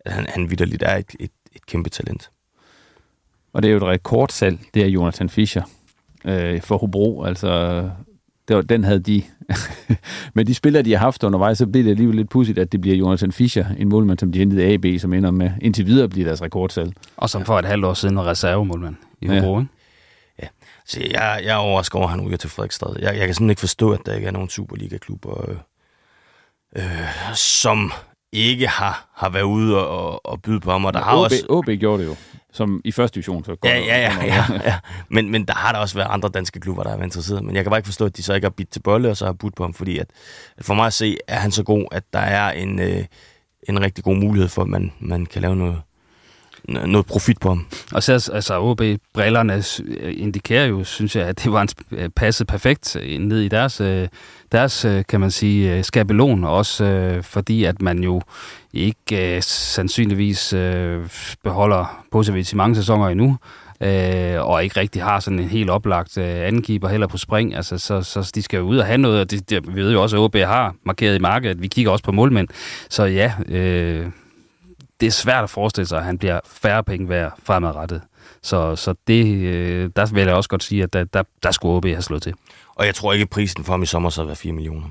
at 0.00 0.12
han, 0.12 0.26
han 0.28 0.50
vidderligt 0.50 0.82
er 0.82 0.96
et, 0.96 1.16
et, 1.20 1.30
et 1.52 1.66
kæmpe 1.66 1.90
talent. 1.90 2.30
Og 3.52 3.62
det 3.62 3.68
er 3.68 3.72
jo 3.72 3.78
et 3.78 3.82
rekordsalg, 3.82 4.58
det 4.74 4.82
er 4.82 4.86
Jonathan 4.86 5.30
Fischer 5.30 5.62
øh, 6.24 6.62
for 6.62 6.78
Hobro. 6.78 7.24
Altså, 7.24 7.90
det 8.50 8.56
var, 8.56 8.62
den 8.62 8.84
havde 8.84 9.00
de. 9.00 9.22
Men 10.34 10.46
de 10.46 10.54
spillere, 10.54 10.82
de 10.82 10.92
har 10.92 10.98
haft 10.98 11.22
undervejs, 11.22 11.58
så 11.58 11.66
bliver 11.66 11.84
det 11.84 11.90
alligevel 11.90 12.16
lidt 12.16 12.30
pudsigt, 12.30 12.58
at 12.58 12.72
det 12.72 12.80
bliver 12.80 12.96
Jonathan 12.96 13.32
Fischer, 13.32 13.66
en 13.78 13.88
målmand, 13.88 14.18
som 14.18 14.32
de 14.32 14.38
hentede 14.38 14.64
AB, 14.64 15.00
som 15.00 15.12
ender 15.12 15.30
med 15.30 15.50
indtil 15.60 15.86
videre 15.86 16.08
bliver 16.08 16.26
deres 16.26 16.42
rekordsalg. 16.42 16.92
Og 17.16 17.30
som 17.30 17.44
for 17.44 17.58
et 17.58 17.64
halvt 17.64 17.84
år 17.84 17.94
siden 17.94 18.16
var 18.16 18.26
reservemålmand 18.26 18.96
i 19.20 19.26
Hobro, 19.26 19.58
ja. 19.58 19.64
Ja, 20.42 20.46
så 20.86 21.00
jeg, 21.00 21.40
jeg 21.44 21.52
er 21.52 21.56
overrasket 21.56 21.94
over, 21.94 22.04
at 22.04 22.10
han 22.10 22.26
ryger 22.26 22.36
til 22.36 22.50
Fredrikstad. 22.50 22.96
Jeg, 22.98 23.02
jeg 23.02 23.14
kan 23.14 23.20
simpelthen 23.20 23.50
ikke 23.50 23.60
forstå, 23.60 23.92
at 23.92 24.00
der 24.06 24.14
ikke 24.14 24.26
er 24.26 24.32
nogen 24.32 24.48
Superliga-klubber, 24.48 25.50
øh, 25.50 25.56
øh, 26.76 27.34
som 27.34 27.92
ikke 28.32 28.68
har, 28.68 29.08
har 29.14 29.28
været 29.28 29.42
ude 29.42 29.86
og, 29.86 30.06
og, 30.06 30.26
og 30.26 30.42
byde 30.42 30.60
på 30.60 30.70
ham. 30.70 30.84
Og 30.84 30.92
der 30.92 30.98
ja, 30.98 31.04
har 31.04 31.16
OB, 31.16 31.24
også... 31.24 31.46
OB 31.48 31.66
gjorde 31.66 32.02
det 32.02 32.08
jo 32.08 32.16
som 32.52 32.80
i 32.84 32.92
første 32.92 33.14
division. 33.14 33.44
Så 33.44 33.56
ja, 33.64 33.78
ja, 33.78 33.98
ja, 33.98 34.24
ja, 34.24 34.44
ja. 34.64 34.78
Men, 35.08 35.30
men 35.30 35.44
der 35.44 35.54
har 35.54 35.72
der 35.72 35.78
også 35.78 35.94
været 35.94 36.08
andre 36.10 36.28
danske 36.28 36.60
klubber, 36.60 36.82
der 36.82 36.96
er 36.96 37.02
interesseret. 37.02 37.44
Men 37.44 37.54
jeg 37.54 37.64
kan 37.64 37.70
bare 37.70 37.78
ikke 37.78 37.86
forstå, 37.86 38.04
at 38.04 38.16
de 38.16 38.22
så 38.22 38.34
ikke 38.34 38.44
har 38.44 38.50
bidt 38.50 38.70
til 38.70 38.80
bolle, 38.80 39.10
og 39.10 39.16
så 39.16 39.24
har 39.24 39.32
budt 39.32 39.54
på 39.54 39.62
ham, 39.62 39.74
fordi 39.74 39.98
at, 39.98 40.06
at 40.56 40.64
for 40.64 40.74
mig 40.74 40.86
at 40.86 40.92
se, 40.92 41.16
er 41.28 41.38
han 41.38 41.50
så 41.50 41.62
god, 41.62 41.86
at 41.92 42.04
der 42.12 42.18
er 42.18 42.52
en, 42.52 42.78
øh, 42.80 43.04
en 43.68 43.80
rigtig 43.80 44.04
god 44.04 44.16
mulighed 44.16 44.48
for, 44.48 44.62
at 44.62 44.68
man, 44.68 44.92
man 45.00 45.26
kan 45.26 45.42
lave 45.42 45.56
noget, 45.56 45.82
noget 46.68 47.06
profit 47.06 47.38
på 47.38 47.48
ham. 47.48 47.66
Og 47.92 48.02
så 48.02 48.30
altså 48.34 48.60
OB-brillerne 48.60 49.62
indikerer 50.02 50.66
jo, 50.66 50.84
synes 50.84 51.16
jeg, 51.16 51.26
at 51.26 51.44
det 51.44 51.52
var 51.52 51.62
en 51.62 51.68
øh, 51.90 52.08
passet 52.08 52.46
perfekt 52.46 52.96
ned 53.18 53.40
i 53.40 53.48
deres, 53.48 53.80
øh, 53.80 54.08
deres 54.52 54.84
øh, 54.84 55.04
kan 55.08 55.20
man 55.20 55.30
sige, 55.30 55.76
øh, 55.76 55.84
skabelon, 55.84 56.44
også 56.44 56.84
øh, 56.84 57.22
fordi 57.22 57.64
at 57.64 57.82
man 57.82 58.04
jo 58.04 58.20
ikke 58.72 59.36
øh, 59.36 59.42
sandsynligvis 59.42 60.52
øh, 60.52 61.08
beholder 61.44 62.04
Posevic 62.12 62.52
i 62.52 62.56
mange 62.56 62.76
sæsoner 62.76 63.08
endnu, 63.08 63.36
øh, 63.80 64.46
og 64.46 64.64
ikke 64.64 64.80
rigtig 64.80 65.02
har 65.02 65.20
sådan 65.20 65.38
en 65.38 65.48
helt 65.48 65.70
oplagt 65.70 66.18
øh, 66.18 66.24
heller 66.90 67.06
på 67.06 67.18
spring. 67.18 67.54
Altså, 67.54 67.78
så, 67.78 68.02
så 68.02 68.32
de 68.34 68.42
skal 68.42 68.58
jo 68.58 68.64
ud 68.64 68.78
og 68.78 68.86
have 68.86 68.98
noget, 68.98 69.20
og 69.20 69.30
det, 69.30 69.50
det, 69.50 69.76
vi 69.76 69.82
ved 69.82 69.92
jo 69.92 70.02
også, 70.02 70.16
at 70.16 70.20
OB 70.20 70.36
har 70.36 70.74
markeret 70.84 71.16
i 71.16 71.18
markedet. 71.18 71.62
Vi 71.62 71.68
kigger 71.68 71.92
også 71.92 72.04
på 72.04 72.12
målmænd. 72.12 72.48
Så 72.88 73.04
ja, 73.04 73.32
øh, 73.48 74.06
det 75.00 75.06
er 75.06 75.10
svært 75.10 75.44
at 75.44 75.50
forestille 75.50 75.86
sig, 75.86 75.98
at 75.98 76.04
han 76.04 76.18
bliver 76.18 76.40
færre 76.46 76.84
penge 76.84 77.08
værd 77.08 77.32
fremadrettet. 77.44 78.02
Så, 78.42 78.76
så 78.76 78.94
det, 79.06 79.26
øh, 79.26 79.90
der 79.96 80.14
vil 80.14 80.22
jeg 80.22 80.34
også 80.34 80.48
godt 80.48 80.62
sige, 80.62 80.82
at 80.82 80.92
der, 80.92 81.04
der, 81.04 81.22
der 81.42 81.50
skulle 81.50 81.76
OB 81.76 81.84
have 81.84 82.02
slået 82.02 82.22
til. 82.22 82.34
Og 82.80 82.86
jeg 82.86 82.94
tror 82.94 83.12
ikke, 83.12 83.22
at 83.22 83.30
prisen 83.30 83.64
for 83.64 83.72
ham 83.72 83.82
i 83.82 83.86
sommer 83.86 84.10
så 84.10 84.20
har 84.20 84.26
været 84.26 84.38
4 84.38 84.52
millioner. 84.52 84.88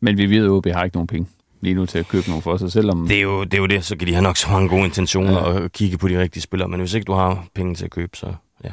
Men 0.00 0.18
vi 0.18 0.30
ved, 0.30 0.44
at 0.44 0.50
OB 0.50 0.66
har 0.66 0.84
ikke 0.84 0.96
nogen 0.96 1.06
penge 1.06 1.28
lige 1.60 1.74
nu 1.74 1.86
til 1.86 1.98
at 1.98 2.08
købe 2.08 2.28
nogle 2.28 2.42
for 2.42 2.56
sig, 2.56 2.72
selvom... 2.72 3.08
Det 3.08 3.16
er 3.16 3.22
jo 3.22 3.44
det, 3.44 3.54
er 3.54 3.58
jo 3.58 3.66
det. 3.66 3.84
så 3.84 3.96
kan 3.96 4.08
de 4.08 4.12
have 4.12 4.22
nok 4.22 4.36
så 4.36 4.50
mange 4.50 4.68
gode 4.68 4.84
intentioner 4.84 5.32
ja. 5.32 5.38
og 5.38 5.72
kigge 5.72 5.98
på 5.98 6.08
de 6.08 6.20
rigtige 6.20 6.42
spillere, 6.42 6.68
men 6.68 6.80
hvis 6.80 6.94
ikke 6.94 7.04
du 7.04 7.12
har 7.12 7.46
penge 7.54 7.74
til 7.74 7.84
at 7.84 7.90
købe, 7.90 8.16
så 8.16 8.34
ja. 8.64 8.70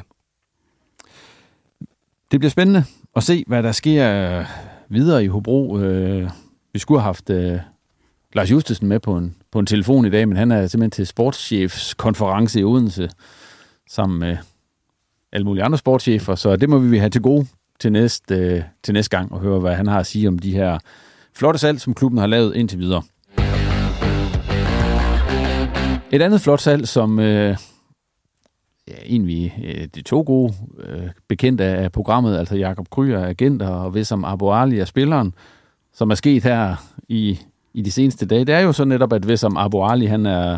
Det 2.30 2.40
bliver 2.40 2.50
spændende 2.50 2.84
at 3.16 3.22
se, 3.22 3.44
hvad 3.46 3.62
der 3.62 3.72
sker 3.72 4.44
videre 4.88 5.24
i 5.24 5.26
Hobro. 5.26 5.78
Øh, 5.78 6.30
vi 6.72 6.78
skulle 6.78 7.00
have 7.00 7.08
haft 7.08 7.30
øh, 7.30 7.58
Lars 8.32 8.50
Justesen 8.50 8.88
med 8.88 9.00
på 9.00 9.16
en, 9.16 9.36
på 9.52 9.58
en 9.58 9.66
telefon 9.66 10.06
i 10.06 10.10
dag, 10.10 10.28
men 10.28 10.36
han 10.36 10.50
er 10.50 10.66
simpelthen 10.66 10.90
til 10.90 11.06
sportschefskonference 11.06 12.60
i 12.60 12.64
Odense, 12.64 13.10
sammen 13.88 14.18
med 14.18 14.36
alle 15.32 15.44
mulige 15.44 15.64
andre 15.64 15.78
sportschefer, 15.78 16.34
så 16.34 16.56
det 16.56 16.68
må 16.68 16.78
vi 16.78 16.98
have 16.98 17.10
til 17.10 17.22
gode 17.22 17.46
til 17.80 17.92
næste, 17.92 18.34
øh, 18.34 18.62
til 18.82 18.94
næste 18.94 19.16
gang, 19.16 19.32
og 19.32 19.40
høre, 19.40 19.60
hvad 19.60 19.74
han 19.74 19.86
har 19.86 19.98
at 19.98 20.06
sige 20.06 20.28
om 20.28 20.38
de 20.38 20.52
her 20.52 20.78
flotte 21.34 21.58
salg, 21.58 21.80
som 21.80 21.94
klubben 21.94 22.18
har 22.18 22.26
lavet 22.26 22.56
indtil 22.56 22.78
videre. 22.78 23.02
Et 26.12 26.22
andet 26.22 26.40
flot 26.40 26.60
salg, 26.60 26.88
som 26.88 27.18
øh, 27.18 27.56
ja, 28.88 28.94
egentlig 29.06 29.58
øh, 29.64 29.88
de 29.94 30.02
to 30.02 30.22
gode 30.26 30.54
øh, 30.78 31.08
bekendte 31.28 31.64
af 31.64 31.92
programmet, 31.92 32.38
altså 32.38 32.56
Jakob 32.56 32.90
Kryer, 32.90 33.26
agent 33.26 33.62
og 33.62 33.94
Vissam 33.94 34.24
Abu 34.24 34.52
Ali 34.52 34.78
er 34.78 34.84
spilleren, 34.84 35.34
som 35.92 36.10
er 36.10 36.14
sket 36.14 36.42
her 36.42 36.76
i, 37.08 37.38
i 37.74 37.82
de 37.82 37.92
seneste 37.92 38.26
dage, 38.26 38.44
det 38.44 38.54
er 38.54 38.60
jo 38.60 38.72
så 38.72 38.84
netop, 38.84 39.12
at 39.12 39.28
Vissam 39.28 39.56
Abu 39.56 39.84
Ali, 39.84 40.06
han 40.06 40.26
er, 40.26 40.50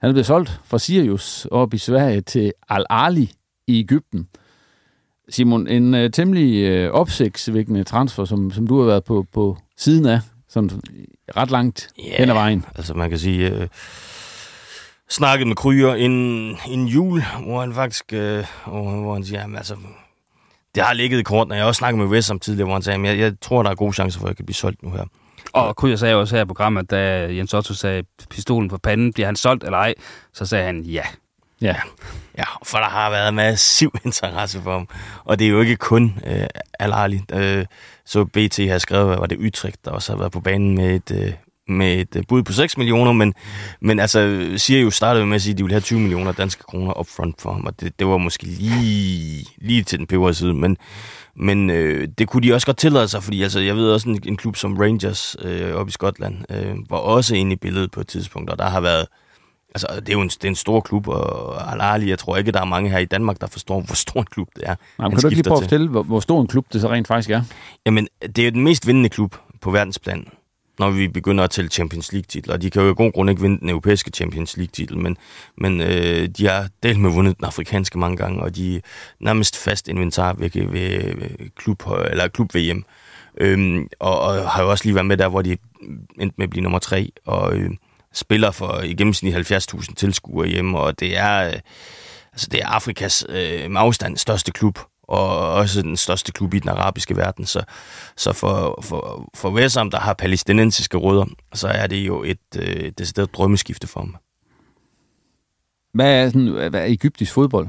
han 0.00 0.08
er 0.08 0.12
blevet 0.12 0.26
solgt 0.26 0.60
fra 0.64 0.78
Sirius 0.78 1.46
op 1.50 1.74
i 1.74 1.78
Sverige 1.78 2.20
til 2.20 2.52
Al-Ali 2.68 3.30
i 3.66 3.80
Ægypten. 3.80 4.28
Simon, 5.28 5.68
en 5.68 5.94
uh, 5.94 6.10
temmelig 6.12 6.86
uh, 6.88 6.94
opsigtsvækkende 6.94 7.84
transfer, 7.84 8.24
som, 8.24 8.50
som 8.50 8.66
du 8.66 8.78
har 8.78 8.86
været 8.86 9.04
på, 9.04 9.26
på 9.32 9.56
siden 9.76 10.06
af, 10.06 10.20
sådan 10.48 10.70
ret 11.36 11.50
langt 11.50 11.88
yeah, 12.00 12.18
hen 12.18 12.28
ad 12.28 12.34
vejen. 12.34 12.64
altså 12.76 12.94
man 12.94 13.10
kan 13.10 13.18
sige, 13.18 13.54
uh, 13.54 13.66
snakket 15.10 15.46
med 15.46 15.56
Kryer 15.56 15.94
en, 15.94 16.12
en 16.68 16.86
jul, 16.86 17.22
hvor 17.42 17.60
han 17.60 17.74
faktisk, 17.74 18.04
uh, 18.12 18.18
hvor, 18.66 19.14
han 19.14 19.24
siger, 19.24 19.40
jamen, 19.40 19.56
altså, 19.56 19.76
det 20.74 20.82
har 20.82 20.92
ligget 20.92 21.18
i 21.18 21.22
kort, 21.22 21.48
når 21.48 21.56
jeg 21.56 21.64
også 21.64 21.78
snakket 21.78 21.98
med 21.98 22.06
West 22.06 22.30
om 22.30 22.38
tidligere, 22.38 22.66
hvor 22.66 22.74
han 22.74 22.82
sagde, 22.82 23.08
jeg, 23.08 23.18
jeg 23.18 23.32
tror, 23.40 23.62
der 23.62 23.70
er 23.70 23.74
gode 23.74 23.92
chancer 23.92 24.20
for, 24.20 24.26
at 24.26 24.30
jeg 24.30 24.36
kan 24.36 24.46
blive 24.46 24.54
solgt 24.54 24.82
nu 24.82 24.90
her. 24.90 25.04
Og 25.52 25.76
Kryer 25.76 25.96
sagde 25.96 26.14
også 26.14 26.36
her 26.36 26.42
i 26.42 26.46
programmet, 26.46 26.90
da 26.90 27.28
Jens 27.34 27.54
Otto 27.54 27.74
sagde, 27.74 28.02
pistolen 28.30 28.68
på 28.68 28.78
panden, 28.78 29.12
bliver 29.12 29.26
han 29.26 29.36
solgt 29.36 29.64
eller 29.64 29.78
ej? 29.78 29.94
Så 30.32 30.46
sagde 30.46 30.64
han 30.64 30.82
ja. 30.82 31.02
Ja. 31.60 31.76
Ja, 32.38 32.44
for 32.64 32.78
der 32.78 32.88
har 32.88 33.10
været 33.10 33.34
massiv 33.34 33.94
interesse 34.04 34.62
for 34.62 34.72
ham. 34.72 34.88
Og 35.24 35.38
det 35.38 35.44
er 35.44 35.48
jo 35.48 35.60
ikke 35.60 35.76
kun 35.76 36.18
øh, 36.26 36.46
Al-Ali. 36.78 37.20
Øh, 37.32 37.66
så 38.06 38.24
BT 38.24 38.58
har 38.58 38.78
skrevet, 38.78 39.18
var 39.18 39.26
det 39.26 39.38
Utrecht, 39.38 39.84
der 39.84 39.90
også 39.90 40.12
har 40.12 40.18
været 40.18 40.32
på 40.32 40.40
banen 40.40 40.74
med 40.74 40.94
et, 40.94 41.10
øh, 41.10 41.32
med 41.68 42.00
et 42.00 42.16
øh, 42.16 42.22
bud 42.28 42.42
på 42.42 42.52
6 42.52 42.76
millioner, 42.76 43.12
men, 43.12 43.34
men 43.80 44.00
altså, 44.00 44.50
siger 44.56 44.80
jo 44.80 44.90
startede 44.90 45.26
med 45.26 45.34
at 45.34 45.42
sige, 45.42 45.52
at 45.52 45.58
de 45.58 45.62
ville 45.62 45.74
have 45.74 45.80
20 45.80 46.00
millioner 46.00 46.32
danske 46.32 46.62
kroner 46.62 47.00
upfront 47.00 47.40
for 47.40 47.52
ham, 47.52 47.64
og 47.66 47.80
det, 47.80 47.98
det 47.98 48.06
var 48.06 48.18
måske 48.18 48.44
lige, 48.44 49.46
lige 49.56 49.82
til 49.82 49.98
den 49.98 50.06
peber 50.06 50.32
side, 50.32 50.54
men, 50.54 50.76
men 51.36 51.70
øh, 51.70 52.08
det 52.18 52.28
kunne 52.28 52.42
de 52.48 52.54
også 52.54 52.66
godt 52.66 52.76
tillade 52.76 53.08
sig, 53.08 53.22
fordi 53.22 53.42
altså, 53.42 53.60
jeg 53.60 53.76
ved 53.76 53.90
også, 53.90 54.08
en, 54.08 54.20
en 54.26 54.36
klub 54.36 54.56
som 54.56 54.76
Rangers 54.76 55.36
øh, 55.42 55.74
oppe 55.74 55.90
i 55.90 55.92
Skotland 55.92 56.36
øh, 56.50 56.76
var 56.90 56.96
også 56.96 57.34
inde 57.34 57.52
i 57.52 57.56
billedet 57.56 57.90
på 57.90 58.00
et 58.00 58.08
tidspunkt, 58.08 58.50
og 58.50 58.58
der 58.58 58.68
har 58.68 58.80
været 58.80 59.06
Altså, 59.74 59.86
det 60.00 60.08
er 60.08 60.12
jo 60.12 60.20
en, 60.20 60.28
det 60.28 60.44
er 60.44 60.48
en 60.48 60.54
stor 60.54 60.80
klub, 60.80 61.08
og 61.08 61.72
Al-Ali, 61.72 62.10
jeg 62.10 62.18
tror 62.18 62.36
ikke, 62.36 62.52
der 62.52 62.60
er 62.60 62.64
mange 62.64 62.90
her 62.90 62.98
i 62.98 63.04
Danmark, 63.04 63.40
der 63.40 63.46
forstår, 63.46 63.80
hvor 63.80 63.94
stor 63.94 64.20
en 64.20 64.26
klub 64.26 64.48
det 64.56 64.62
er. 64.66 64.74
Nej, 64.98 65.08
kan 65.08 65.18
du 65.18 65.26
ikke 65.26 65.36
lige 65.36 65.42
prøve 65.42 65.58
at 65.58 65.62
fortælle, 65.62 65.88
hvor, 65.88 66.02
hvor 66.02 66.20
stor 66.20 66.40
en 66.40 66.46
klub 66.46 66.66
det 66.72 66.80
så 66.80 66.90
rent 66.90 67.08
faktisk 67.08 67.30
er? 67.30 67.42
Jamen, 67.86 68.08
det 68.20 68.38
er 68.38 68.44
jo 68.44 68.50
den 68.50 68.64
mest 68.64 68.86
vindende 68.86 69.08
klub 69.08 69.36
på 69.60 69.70
verdensplan, 69.70 70.26
når 70.78 70.90
vi 70.90 71.08
begynder 71.08 71.44
at 71.44 71.50
tælle 71.50 71.70
Champions 71.70 72.12
League-titler. 72.12 72.56
De 72.56 72.70
kan 72.70 72.82
jo 72.82 72.90
i 72.90 72.94
god 72.96 73.12
grund 73.12 73.30
ikke 73.30 73.42
vinde 73.42 73.60
den 73.60 73.68
europæiske 73.68 74.10
Champions 74.14 74.56
League-titel, 74.56 74.98
men, 74.98 75.16
men 75.58 75.80
øh, 75.80 76.28
de 76.28 76.48
har 76.48 76.68
delt 76.82 77.00
med 77.00 77.10
vundet 77.10 77.36
den 77.36 77.44
afrikanske 77.44 77.98
mange 77.98 78.16
gange, 78.16 78.42
og 78.42 78.56
de 78.56 78.76
er 78.76 78.80
nærmest 79.20 79.56
fast 79.56 79.88
inventar 79.88 80.32
ved, 80.32 80.50
ved, 80.54 80.70
ved 81.16 81.50
klub, 81.56 81.82
eller 82.10 82.28
klub 82.28 82.54
VM. 82.54 82.84
Øhm, 83.40 83.88
og, 83.98 84.20
og 84.20 84.50
har 84.50 84.62
jo 84.62 84.70
også 84.70 84.84
lige 84.84 84.94
været 84.94 85.06
med 85.06 85.16
der, 85.16 85.28
hvor 85.28 85.42
de 85.42 85.56
endte 86.18 86.34
med 86.36 86.44
at 86.44 86.50
blive 86.50 86.62
nummer 86.62 86.78
tre, 86.78 87.12
og... 87.26 87.56
Øh, 87.56 87.70
spiller 88.14 88.50
for 88.50 88.80
i 88.80 88.94
gennemsnit 88.94 89.34
70.000 89.52 89.94
tilskuere 89.94 90.48
hjemme, 90.48 90.78
og 90.78 91.00
det 91.00 91.18
er, 91.18 91.46
øh, 91.46 91.52
altså 92.32 92.48
det 92.52 92.62
er 92.62 92.66
Afrikas 92.66 93.26
øh, 93.28 93.70
med 93.70 93.80
afstand 93.80 94.16
største 94.16 94.52
klub, 94.52 94.78
og 95.02 95.52
også 95.52 95.82
den 95.82 95.96
største 95.96 96.32
klub 96.32 96.54
i 96.54 96.58
den 96.58 96.68
arabiske 96.68 97.16
verden. 97.16 97.46
Så, 97.46 97.62
så 98.16 98.32
for, 98.32 98.80
for, 98.82 99.30
for 99.34 99.50
Wesam, 99.50 99.90
der 99.90 99.98
har 99.98 100.14
palæstinensiske 100.14 100.96
rødder, 100.96 101.24
så 101.54 101.68
er 101.68 101.86
det 101.86 101.96
jo 102.06 102.22
et 102.22 102.38
øh, 102.58 102.92
decideret 102.98 103.34
drømmeskifte 103.34 103.86
for 103.86 104.00
ham. 104.00 104.16
Hvad 105.94 106.14
er, 106.14 106.26
sådan, 106.26 106.70
hvad 106.70 106.80
er 106.80 106.84
egyptisk 106.84 107.32
fodbold? 107.32 107.68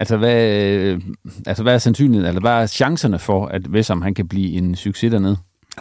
Altså 0.00 0.16
hvad, 0.16 0.34
altså, 1.46 1.62
hvad 1.62 1.74
er 1.74 1.78
sandsynligheden, 1.78 2.28
eller 2.28 2.40
hvad 2.40 2.52
er 2.52 2.66
chancerne 2.66 3.18
for, 3.18 3.46
at 3.46 3.68
Wesam 3.68 4.02
han 4.02 4.14
kan 4.14 4.28
blive 4.28 4.52
en 4.52 4.76
succes 4.76 5.10
dernede? 5.10 5.36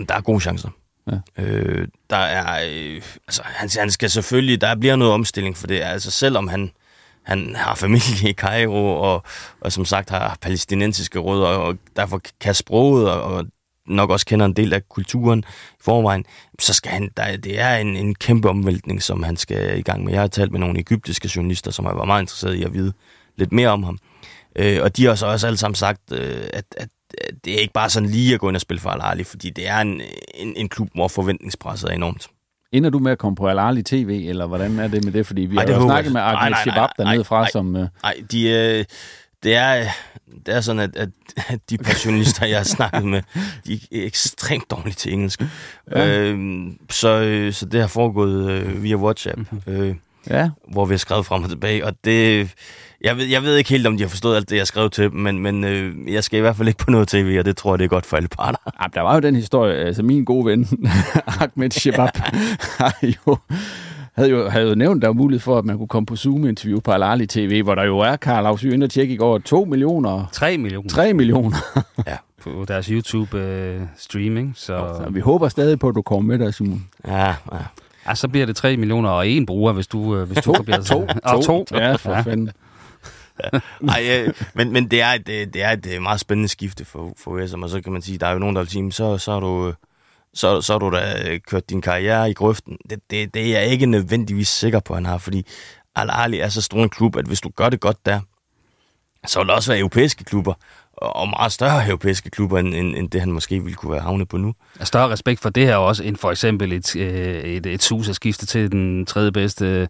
Der 0.10 0.16
er 0.16 0.22
gode 0.22 0.40
chancer. 0.40 0.70
Ja. 1.12 1.44
Øh, 1.44 1.88
der 2.10 2.18
er, 2.18 2.70
øh, 2.70 3.02
altså, 3.28 3.42
han, 3.46 3.70
han 3.78 3.92
skal 3.92 4.10
selvfølgelig, 4.10 4.62
der 4.62 4.76
bliver 4.76 4.96
noget 4.96 5.14
omstilling 5.14 5.58
for 5.58 5.68
det. 5.68 5.82
Altså, 5.82 6.12
selvom 6.12 6.48
han, 6.48 6.72
han 7.24 7.56
har 7.56 7.76
familie 7.76 8.30
i 8.30 8.34
Cairo, 8.34 9.02
og, 9.02 9.24
og 9.62 9.72
som 9.72 9.86
sagt 9.86 10.10
har 10.10 10.38
palæstinensiske 10.42 11.20
rødder, 11.20 11.48
og 11.48 11.78
derfor 11.96 12.22
kan 12.42 12.54
sproget, 12.54 13.12
og, 13.12 13.22
og 13.22 13.46
nok 13.88 14.10
også 14.10 14.26
kender 14.26 14.46
en 14.46 14.54
del 14.54 14.74
af 14.74 14.90
kulturen 14.90 15.40
i 15.40 15.82
forvejen, 15.82 16.26
så 16.60 16.74
skal 16.74 16.92
han, 16.92 17.10
der, 17.18 17.38
det 17.38 17.60
er 17.60 17.76
en, 17.76 17.96
en 17.96 18.16
kæmpe 18.16 18.50
omvæltning, 18.50 19.04
som 19.04 19.24
han 19.24 19.38
skal 19.38 19.80
i 19.80 19.82
gang 19.82 20.04
med. 20.04 20.14
Jeg 20.14 20.22
har 20.22 20.28
talt 20.28 20.52
med 20.52 20.60
nogle 20.60 20.80
egyptiske 20.80 21.32
journalister, 21.36 21.72
som 21.72 21.86
har 21.86 21.94
været 21.94 22.08
meget 22.08 22.22
interesseret 22.22 22.56
i 22.56 22.64
at 22.64 22.74
vide 22.74 22.94
lidt 23.36 23.52
mere 23.52 23.70
om 23.70 23.84
ham. 23.84 24.00
Øh, 24.56 24.84
og 24.84 24.98
de 24.98 25.06
har 25.06 25.16
så 25.16 25.26
også 25.26 25.48
alle 25.48 25.58
sammen 25.58 25.76
sagt, 25.76 26.02
øh, 26.12 26.48
at, 26.54 26.66
at 26.78 26.90
det 27.46 27.54
er 27.54 27.60
ikke 27.60 27.74
bare 27.74 27.90
sådan 27.90 28.10
lige 28.10 28.34
at 28.34 28.40
gå 28.40 28.48
ind 28.48 28.56
og 28.56 28.62
spille 28.62 28.82
for 28.82 28.90
Al-Ali, 28.90 29.24
fordi 29.24 29.50
det 29.50 29.68
er 29.68 29.78
en, 29.78 30.02
en, 30.34 30.54
en 30.56 30.70
klub, 30.70 30.90
hvor 30.96 31.08
forventningspresset 31.08 31.90
er 31.90 31.94
enormt. 31.94 32.28
Ender 32.72 32.90
du 32.90 33.00
med 33.00 33.12
at 33.12 33.18
komme 33.18 33.36
på 33.36 33.48
Al-Ali 33.48 33.84
TV, 33.84 34.26
eller 34.30 34.48
hvordan 34.48 34.80
er 34.80 34.88
det 34.88 35.06
med 35.06 35.14
det? 35.14 35.28
Fordi 35.28 35.42
vi 35.42 35.58
Ej, 35.58 35.66
har 35.66 35.74
jo 35.74 35.82
snakket 35.82 36.14
med 36.14 36.22
Ahmed 36.22 36.58
Shabab 36.64 36.90
dernede 36.98 37.24
fra, 37.24 37.44
ej, 37.44 37.50
som... 37.52 37.66
Nej, 37.66 37.90
øh... 38.18 38.24
de, 38.32 38.50
øh, 38.50 38.86
det, 39.44 39.56
er, 39.56 39.88
det 40.46 40.56
er 40.56 40.62
sådan, 40.62 40.80
at, 40.80 40.96
at, 40.96 41.10
at 41.48 41.60
de 41.70 41.78
passionalister, 41.78 42.46
jeg 42.46 42.58
har 42.58 42.64
snakket 42.64 43.06
med, 43.06 43.22
de 43.68 43.74
er 43.74 44.06
ekstremt 44.06 44.72
dårlige 44.72 44.94
til 44.94 45.14
engelsk. 45.14 45.42
Ja. 45.92 46.08
Øh, 46.08 46.68
så, 46.90 47.50
så 47.52 47.66
det 47.66 47.80
har 47.80 47.88
foregået 47.88 48.52
øh, 48.52 48.84
via 48.84 48.96
WhatsApp, 48.96 49.38
mhm. 49.38 49.62
øh, 49.68 49.96
ja. 50.30 50.50
hvor 50.72 50.86
vi 50.86 50.94
har 50.94 50.98
skrevet 50.98 51.26
frem 51.26 51.44
og 51.44 51.50
tilbage, 51.50 51.86
og 51.86 51.94
det 52.06 52.50
jeg 53.02 53.18
ved, 53.18 53.26
jeg 53.26 53.44
ved 53.44 53.56
ikke 53.56 53.70
helt, 53.70 53.88
om 53.88 53.98
de 53.98 54.04
har 54.04 54.10
forstået 54.10 54.36
alt 54.36 54.50
det, 54.50 54.58
jeg 54.58 54.68
skrev 54.68 54.90
til 54.90 55.04
dem, 55.04 55.14
men, 55.14 55.40
men 55.40 55.64
øh, 55.64 56.14
jeg 56.14 56.24
skal 56.24 56.38
i 56.38 56.42
hvert 56.42 56.56
fald 56.56 56.68
ikke 56.68 56.84
på 56.84 56.92
noget 56.92 57.08
tv, 57.08 57.36
og 57.40 57.46
det 57.46 57.58
tror 57.58 57.74
jeg, 57.74 57.80
det 57.80 57.86
er 57.86 57.90
godt 57.90 58.06
for 58.06 58.18
alle 58.18 58.30
parter. 58.30 58.58
Ja, 58.82 58.88
der 58.94 59.02
var 59.02 59.14
jo 59.14 59.20
den 59.20 59.36
historie, 59.36 59.76
altså 59.76 60.04
min 60.04 60.26
gode 60.26 60.46
ven, 60.46 60.88
Ahmed 61.42 61.72
Shabab, 61.72 62.10
har 62.78 62.98
jo 63.04 63.38
havde 64.18 64.30
jo, 64.30 64.50
havde 64.50 64.70
jo 64.70 64.76
nævnt, 64.76 65.02
der 65.02 65.08
var 65.08 65.14
mulighed 65.14 65.40
for, 65.40 65.58
at 65.58 65.66
man 65.66 65.78
kunne 65.78 65.88
komme 65.88 66.06
på 66.06 66.16
Zoom-interview 66.16 66.80
på 66.80 66.92
Alali 66.92 67.28
TV, 67.28 67.64
hvor 67.64 67.76
der 67.76 67.84
jo 67.84 68.00
er, 68.00 68.16
Karl 68.16 68.46
Afsy, 68.46 68.66
ind 68.66 68.84
og 68.84 68.90
tjekke 68.90 69.14
i 69.14 69.18
går, 69.18 69.38
2 69.38 69.66
millioner. 69.66 70.26
3 70.32 70.58
millioner. 70.58 70.90
3 70.90 71.14
millioner. 71.14 71.58
ja, 72.08 72.18
på 72.44 72.66
deres 72.68 72.86
YouTube-streaming. 72.88 74.48
Øh, 74.48 74.56
så... 74.56 75.02
så 75.04 75.10
vi 75.12 75.20
håber 75.20 75.50
stadig 75.50 75.80
på, 75.80 75.90
at 75.90 75.96
du 75.96 76.02
kommer 76.02 76.38
med 76.38 76.46
der, 76.46 76.52
Simon. 76.52 76.86
Ja, 77.08 77.28
ja. 77.28 77.34
Ja, 78.08 78.16
så 78.16 78.28
bliver 78.28 78.46
det 78.46 78.56
3 78.56 78.78
millioner 78.78 79.10
og 79.10 79.28
en 79.28 79.46
bruger, 79.46 79.74
hvis 79.74 79.88
du, 79.88 80.16
øh, 80.16 80.28
hvis 80.28 80.44
to, 80.44 80.54
du 80.54 80.64
bliver 80.64 80.82
to, 80.82 81.08
to, 81.42 81.42
to, 81.42 81.66
ja, 81.78 81.96
for 81.96 82.12
ja. 82.12 82.22
fanden. 82.22 82.52
Ej, 83.90 84.04
øh, 84.10 84.34
men, 84.54 84.74
men 84.74 84.92
det 84.92 85.02
er, 85.02 85.08
et, 85.08 85.28
det 85.28 85.64
er 85.64 85.72
et 85.72 86.02
meget 86.02 86.20
spændende 86.20 86.50
skifte 86.50 86.86
for, 86.86 87.14
for 87.18 87.32
USM, 87.32 87.64
og 87.64 87.70
så 87.70 87.82
kan 87.82 87.94
man 87.94 88.02
sige, 88.02 88.18
der 88.18 88.28
er 88.28 88.32
jo 88.32 88.40
nogen, 88.40 88.56
der 88.56 88.62
vil 88.62 88.70
sige, 88.70 88.92
så, 88.92 89.18
så 89.18 89.32
er 89.32 89.40
du, 89.40 89.74
så, 90.34 90.62
så 90.62 90.74
har 90.74 90.80
du 90.80 90.92
da 90.92 91.30
øh, 91.30 91.40
kørt 91.48 91.70
din 91.70 91.82
karriere 91.82 92.30
i 92.30 92.34
grøften. 92.34 92.78
Det, 92.90 93.00
det, 93.12 93.34
det 93.34 93.56
er 93.56 93.60
jeg 93.60 93.68
ikke 93.68 93.86
nødvendigvis 93.86 94.48
sikker 94.48 94.80
på, 94.80 94.94
at 94.94 94.98
han 94.98 95.06
har, 95.06 95.18
fordi 95.18 95.46
Al-Ali 95.96 96.40
er 96.40 96.50
så 96.50 96.62
stor 96.62 96.84
en 96.84 96.90
klub, 96.90 97.16
at 97.16 97.26
hvis 97.26 97.42
du 97.42 97.50
gør 97.50 97.70
det 97.70 97.80
godt 97.80 98.06
der, 98.06 98.20
så 99.26 99.40
vil 99.40 99.48
der 99.48 99.54
også 99.54 99.72
være 99.72 99.80
europæiske 99.80 100.24
klubber, 100.24 100.54
og 101.02 101.30
meget 101.30 101.52
større 101.52 101.88
europæiske 101.88 102.30
klubber, 102.30 102.60
end, 102.60 102.76
end, 102.76 102.96
end 102.96 103.10
det 103.10 103.22
han 103.22 103.32
måske 103.32 103.60
ville 103.60 103.76
kunne 103.76 103.92
være 103.92 104.02
havnet 104.02 104.30
på 104.30 104.38
nu. 104.38 104.54
Større 104.84 105.10
respekt 105.10 105.42
for 105.42 105.50
det 105.50 105.66
her 105.66 105.76
også, 105.76 106.04
end 106.04 106.18
for 106.18 106.32
eksempel 106.32 106.74
et, 106.74 106.96
øh, 106.96 107.42
et, 107.42 107.66
et 107.66 107.84
sus 107.84 108.10
at 108.10 108.16
skifte 108.16 108.46
til 108.46 108.72
den 108.72 109.06
tredje 109.06 109.32
bedste 109.32 109.88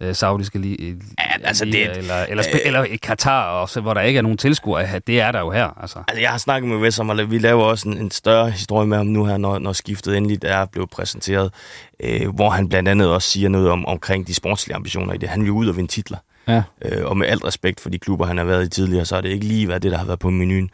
øh, 0.00 0.14
saudiske 0.14 0.58
li- 0.58 0.84
ja, 1.18 1.46
altså 1.48 1.64
liga, 1.64 1.88
det, 1.88 1.96
eller, 1.96 2.14
eller, 2.14 2.44
øh, 2.54 2.60
eller 2.64 2.86
et 2.88 3.00
Katar, 3.00 3.50
også, 3.50 3.80
hvor 3.80 3.94
der 3.94 4.00
ikke 4.00 4.18
er 4.18 4.22
nogen 4.22 4.38
tilskuere. 4.38 4.98
Det 4.98 5.20
er 5.20 5.32
der 5.32 5.40
jo 5.40 5.50
her. 5.50 5.80
Altså. 5.80 5.98
altså 6.08 6.20
jeg 6.20 6.30
har 6.30 6.38
snakket 6.38 6.70
med 6.70 6.76
Wes 6.76 6.98
om, 6.98 7.10
at 7.10 7.30
vi 7.30 7.38
laver 7.38 7.64
også 7.64 7.88
en, 7.88 7.98
en 7.98 8.10
større 8.10 8.50
historie 8.50 8.86
med 8.86 8.96
ham 8.96 9.06
nu 9.06 9.24
her, 9.24 9.36
når, 9.36 9.58
når 9.58 9.72
skiftet 9.72 10.16
endelig 10.16 10.38
er 10.42 10.64
blevet 10.64 10.90
præsenteret, 10.90 11.52
øh, 12.00 12.28
hvor 12.34 12.50
han 12.50 12.68
blandt 12.68 12.88
andet 12.88 13.08
også 13.10 13.30
siger 13.30 13.48
noget 13.48 13.70
om 13.70 13.86
omkring 13.86 14.26
de 14.26 14.34
sportslige 14.34 14.76
ambitioner 14.76 15.14
i 15.14 15.18
det. 15.18 15.28
Han 15.28 15.42
vil 15.42 15.50
ud 15.50 15.68
og 15.68 15.76
vinde 15.76 15.90
titler. 15.90 16.18
Ja. 16.48 16.62
Øh, 16.84 17.04
og 17.06 17.16
med 17.16 17.26
alt 17.26 17.44
respekt 17.44 17.80
for 17.80 17.90
de 17.90 17.98
klubber, 17.98 18.26
han 18.26 18.38
har 18.38 18.44
været 18.44 18.66
i 18.66 18.68
tidligere, 18.68 19.04
så 19.04 19.16
er 19.16 19.20
det 19.20 19.28
ikke 19.28 19.44
lige 19.46 19.68
været 19.68 19.82
det, 19.82 19.92
der 19.92 19.98
har 19.98 20.06
været 20.06 20.18
på 20.18 20.30
menuen. 20.30 20.70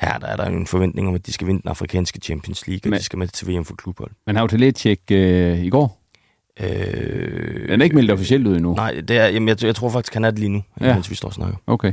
Her 0.00 0.18
der 0.18 0.26
er 0.26 0.36
der 0.36 0.44
en 0.44 0.66
forventning 0.66 1.08
om, 1.08 1.14
at 1.14 1.26
de 1.26 1.32
skal 1.32 1.46
vinde 1.46 1.62
den 1.62 1.70
afrikanske 1.70 2.20
Champions 2.22 2.66
League, 2.66 2.80
og 2.84 2.90
Men- 2.90 2.98
de 2.98 3.04
skal 3.04 3.18
med 3.18 3.28
til 3.28 3.48
VM 3.48 3.64
for 3.64 3.74
klubhold. 3.74 4.10
Men 4.26 4.36
har 4.36 4.42
jo 4.42 4.48
til 4.48 4.74
tjek 4.74 5.00
øh, 5.10 5.58
i 5.64 5.70
går. 5.70 6.00
Øh, 6.60 7.68
Den 7.68 7.80
er 7.80 7.84
ikke 7.84 7.96
meldt 7.96 8.10
officielt 8.10 8.46
ud 8.46 8.56
endnu. 8.56 8.74
Nej, 8.74 9.00
det 9.08 9.18
er, 9.18 9.26
jamen, 9.26 9.48
jeg, 9.48 9.64
jeg 9.64 9.74
tror 9.74 9.90
faktisk, 9.90 10.14
han 10.14 10.24
er 10.24 10.30
det 10.30 10.38
lige 10.38 10.48
nu, 10.48 10.62
Ja. 10.80 10.86
ja. 10.86 10.94
mens 10.94 11.10
vi 11.10 11.14
står 11.14 11.28
og 11.28 11.34
snakker. 11.34 11.56
Okay. 11.66 11.92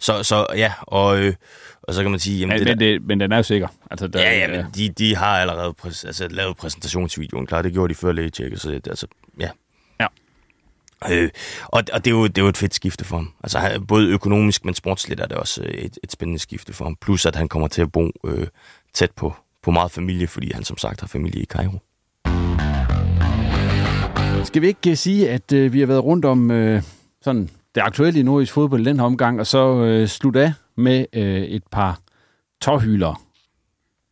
Så, 0.00 0.22
så 0.22 0.46
ja, 0.56 0.72
og, 0.80 1.18
øh, 1.22 1.34
og 1.82 1.94
så 1.94 2.02
kan 2.02 2.10
man 2.10 2.20
sige... 2.20 2.38
Jamen, 2.38 2.52
Men, 2.58 2.58
det 2.66 2.68
men, 2.68 2.78
det, 2.78 3.02
men 3.06 3.20
den 3.20 3.32
er 3.32 3.36
jo 3.36 3.42
sikker. 3.42 3.68
Altså, 3.90 4.06
der, 4.06 4.20
ja, 4.20 4.38
ja, 4.38 4.56
men 4.56 4.66
de, 4.74 4.88
de 4.88 5.16
har 5.16 5.26
allerede 5.38 5.72
præs, 5.72 6.04
altså, 6.04 6.28
lavet 6.28 6.56
præsentationsvideoen 6.56 7.46
klar. 7.46 7.62
Det 7.62 7.72
gjorde 7.72 7.94
de 7.94 7.98
før 7.98 8.12
lægetjekket, 8.12 8.60
så 8.60 8.70
det, 8.70 8.86
altså, 8.88 9.06
ja. 9.40 9.48
Øh, 11.10 11.30
og 11.66 11.82
og 11.92 12.04
det, 12.04 12.10
er 12.10 12.14
jo, 12.14 12.26
det 12.26 12.38
er 12.38 12.42
jo 12.42 12.48
et 12.48 12.56
fedt 12.56 12.74
skifte 12.74 13.04
for 13.04 13.16
ham. 13.16 13.32
Altså, 13.42 13.84
både 13.88 14.08
økonomisk, 14.08 14.64
men 14.64 14.74
sportsligt 14.74 15.20
er 15.20 15.26
det 15.26 15.36
også 15.36 15.62
øh, 15.62 15.68
et, 15.68 15.98
et 16.04 16.12
spændende 16.12 16.38
skifte 16.38 16.72
for 16.72 16.84
ham. 16.84 16.96
Plus, 17.00 17.26
at 17.26 17.36
han 17.36 17.48
kommer 17.48 17.68
til 17.68 17.82
at 17.82 17.92
bo 17.92 18.10
øh, 18.24 18.46
tæt 18.94 19.10
på, 19.10 19.34
på 19.62 19.70
meget 19.70 19.90
familie, 19.90 20.26
fordi 20.26 20.52
han 20.54 20.64
som 20.64 20.78
sagt 20.78 21.00
har 21.00 21.08
familie 21.08 21.42
i 21.42 21.44
Cairo. 21.44 21.78
Skal 24.44 24.62
vi 24.62 24.66
ikke 24.66 24.90
øh, 24.90 24.96
sige, 24.96 25.30
at 25.30 25.52
øh, 25.52 25.72
vi 25.72 25.80
har 25.80 25.86
været 25.86 26.04
rundt 26.04 26.24
om 26.24 26.50
øh, 26.50 26.82
sådan 27.22 27.50
det 27.74 27.80
aktuelle 27.80 28.20
i 28.20 28.22
nordisk 28.22 28.52
fodbold 28.52 28.80
i 28.80 28.84
den 28.84 28.98
her 28.98 29.06
omgang, 29.06 29.40
og 29.40 29.46
så 29.46 29.84
øh, 29.84 30.08
slutte 30.08 30.40
af 30.40 30.52
med 30.76 31.06
øh, 31.12 31.42
et 31.42 31.62
par 31.72 31.98
tårhylere. 32.60 33.16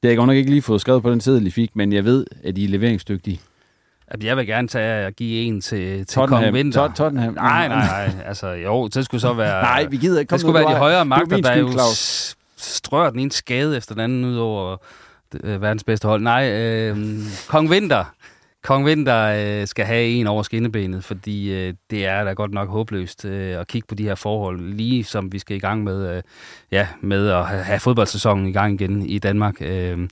Det 0.02 0.08
har 0.08 0.10
jeg 0.10 0.16
godt 0.16 0.26
nok 0.26 0.36
ikke 0.36 0.50
lige 0.50 0.62
fået 0.62 0.80
skrevet 0.80 1.02
på 1.02 1.10
den 1.10 1.20
tid, 1.20 1.46
I 1.46 1.50
fik, 1.50 1.76
men 1.76 1.92
jeg 1.92 2.04
ved, 2.04 2.26
at 2.44 2.58
I 2.58 2.64
er 2.64 2.68
leveringsdygtige. 2.68 3.40
Jeg 4.22 4.36
vil 4.36 4.46
gerne 4.46 4.68
tage 4.68 5.06
og 5.06 5.12
give 5.12 5.42
en 5.44 5.60
til, 5.60 5.98
til 5.98 6.06
Tottenham. 6.06 6.42
Kong 6.44 6.54
Winter. 6.54 6.86
Tot- 6.88 6.94
Tottenham. 6.96 7.34
Nej, 7.34 7.68
nej, 7.68 7.86
nej. 7.86 8.24
Altså, 8.26 8.48
jo, 8.48 8.88
det 8.88 9.04
skulle 9.04 9.20
så 9.20 9.32
være... 9.32 9.62
Nej, 9.72 9.84
vi 9.84 9.96
gider 9.96 10.20
ikke. 10.20 10.28
Kom 10.28 10.36
Det 10.36 10.40
skulle 10.40 10.54
være 10.54 10.72
de 10.74 10.78
højere 10.78 11.00
er 11.00 11.04
magter, 11.04 11.36
der 11.36 11.52
skyld, 11.54 11.72
jo 11.72 11.78
strør 12.56 13.10
den 13.10 13.18
ene 13.20 13.32
skade 13.32 13.76
efter 13.76 13.94
den 13.94 14.00
anden 14.04 14.24
ud 14.24 14.36
over 14.36 14.76
øh, 15.44 15.62
verdens 15.62 15.84
bedste 15.84 16.08
hold. 16.08 16.22
Nej, 16.22 16.52
øh, 16.52 16.96
Kong 17.48 17.70
Winter. 17.70 18.04
Kong 18.62 18.84
Winter 18.84 19.60
øh, 19.60 19.66
skal 19.66 19.84
have 19.84 20.06
en 20.08 20.26
over 20.26 20.42
skinnebenet, 20.42 21.04
fordi 21.04 21.52
øh, 21.52 21.74
det 21.90 22.06
er 22.06 22.24
da 22.24 22.32
godt 22.32 22.52
nok 22.52 22.68
håbløst 22.68 23.24
øh, 23.24 23.60
at 23.60 23.66
kigge 23.66 23.86
på 23.88 23.94
de 23.94 24.02
her 24.02 24.14
forhold, 24.14 24.60
lige 24.74 25.04
som 25.04 25.32
vi 25.32 25.38
skal 25.38 25.56
i 25.56 25.60
gang 25.60 25.84
med, 25.84 26.16
øh, 26.16 26.22
ja, 26.70 26.86
med 27.00 27.28
at 27.28 27.46
have, 27.46 27.62
have 27.62 27.80
fodboldsæsonen 27.80 28.46
i 28.46 28.52
gang 28.52 28.80
igen 28.80 29.06
i 29.06 29.18
Danmark. 29.18 29.54
Øh, 29.60 30.08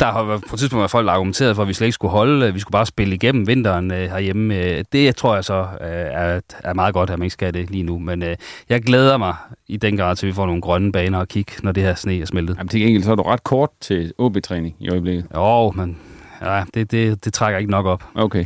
der 0.00 0.12
har 0.12 0.24
været- 0.24 0.42
på 0.48 0.54
et 0.54 0.58
tidspunkt 0.58 0.80
været 0.80 0.90
folk 0.90 1.04
der 1.04 1.10
har 1.10 1.16
argumenteret 1.16 1.56
for, 1.56 1.62
at 1.62 1.68
vi 1.68 1.72
slet 1.74 1.86
ikke 1.86 1.92
skulle 1.94 2.10
holde, 2.12 2.52
vi 2.54 2.60
skulle 2.60 2.72
bare 2.72 2.86
spille 2.86 3.14
igennem 3.14 3.46
vinteren 3.46 3.90
øh, 3.92 4.10
herhjemme. 4.10 4.54
Øh, 4.54 4.84
det 4.92 5.16
tror 5.16 5.34
jeg 5.34 5.44
så 5.44 5.54
øh, 5.80 5.88
er, 5.90 6.40
er 6.64 6.74
meget 6.74 6.94
godt, 6.94 7.10
at 7.10 7.18
man 7.18 7.26
ikke 7.26 7.32
skal 7.32 7.54
det 7.54 7.70
lige 7.70 7.82
nu. 7.82 7.98
Men 7.98 8.22
øh, 8.22 8.36
jeg 8.68 8.82
glæder 8.82 9.16
mig 9.16 9.34
i 9.68 9.76
den 9.76 9.96
grad 9.96 10.16
til, 10.16 10.26
at 10.26 10.28
vi 10.28 10.34
får 10.34 10.46
nogle 10.46 10.60
grønne 10.62 10.92
baner 10.92 11.20
at 11.20 11.28
kigge, 11.28 11.52
når 11.62 11.72
det 11.72 11.82
her 11.82 11.94
sne 11.94 12.20
er 12.20 12.26
smeltet. 12.26 12.56
Jamen, 12.56 12.68
til 12.68 12.80
gengæld 12.80 13.02
så 13.02 13.10
er 13.12 13.16
du 13.16 13.22
ret 13.22 13.44
kort 13.44 13.70
til 13.80 14.12
OB-træning 14.18 14.76
i 14.80 14.88
øjeblikket. 14.90 15.26
Jo, 15.34 15.70
men 15.70 15.98
ja, 16.42 16.64
det, 16.74 16.90
det, 16.90 17.24
det 17.24 17.32
trækker 17.32 17.58
ikke 17.58 17.70
nok 17.70 17.86
op. 17.86 18.04
Okay. 18.14 18.44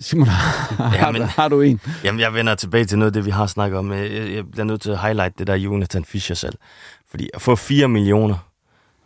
Simon, 0.00 0.26
har, 0.26 0.94
Ja, 0.94 1.10
men- 1.12 1.22
har 1.22 1.48
du 1.48 1.60
en? 1.60 1.80
Jamen, 2.04 2.20
jeg 2.20 2.34
vender 2.34 2.54
tilbage 2.54 2.84
til 2.84 2.98
noget 2.98 3.10
af 3.10 3.12
det, 3.12 3.24
vi 3.26 3.30
har 3.30 3.46
snakket 3.46 3.78
om. 3.78 3.92
Jeg, 3.92 4.10
jeg 4.34 4.50
bliver 4.52 4.64
nødt 4.64 4.80
til 4.80 4.90
at 4.90 4.98
highlight 4.98 5.38
det 5.38 5.46
der 5.46 5.54
Jonathan 5.54 6.04
Fischer 6.04 6.34
selv. 6.36 6.54
Fordi 7.10 7.28
at 7.34 7.40
få 7.42 7.56
4 7.56 7.88
millioner 7.88 8.34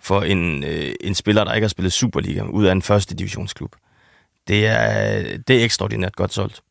for 0.06 0.22
en, 0.22 0.64
øh, 0.64 0.94
en 1.00 1.14
spiller, 1.14 1.44
der 1.44 1.54
ikke 1.54 1.64
har 1.64 1.68
spillet 1.68 1.92
Superliga 1.92 2.42
ud 2.42 2.64
af 2.64 2.72
en 2.72 2.82
første 2.82 3.14
divisionsklub, 3.14 3.76
det 4.48 4.66
er, 4.66 5.22
det 5.48 5.60
er 5.60 5.64
ekstraordinært 5.64 6.16
godt 6.16 6.32
solgt. 6.32 6.62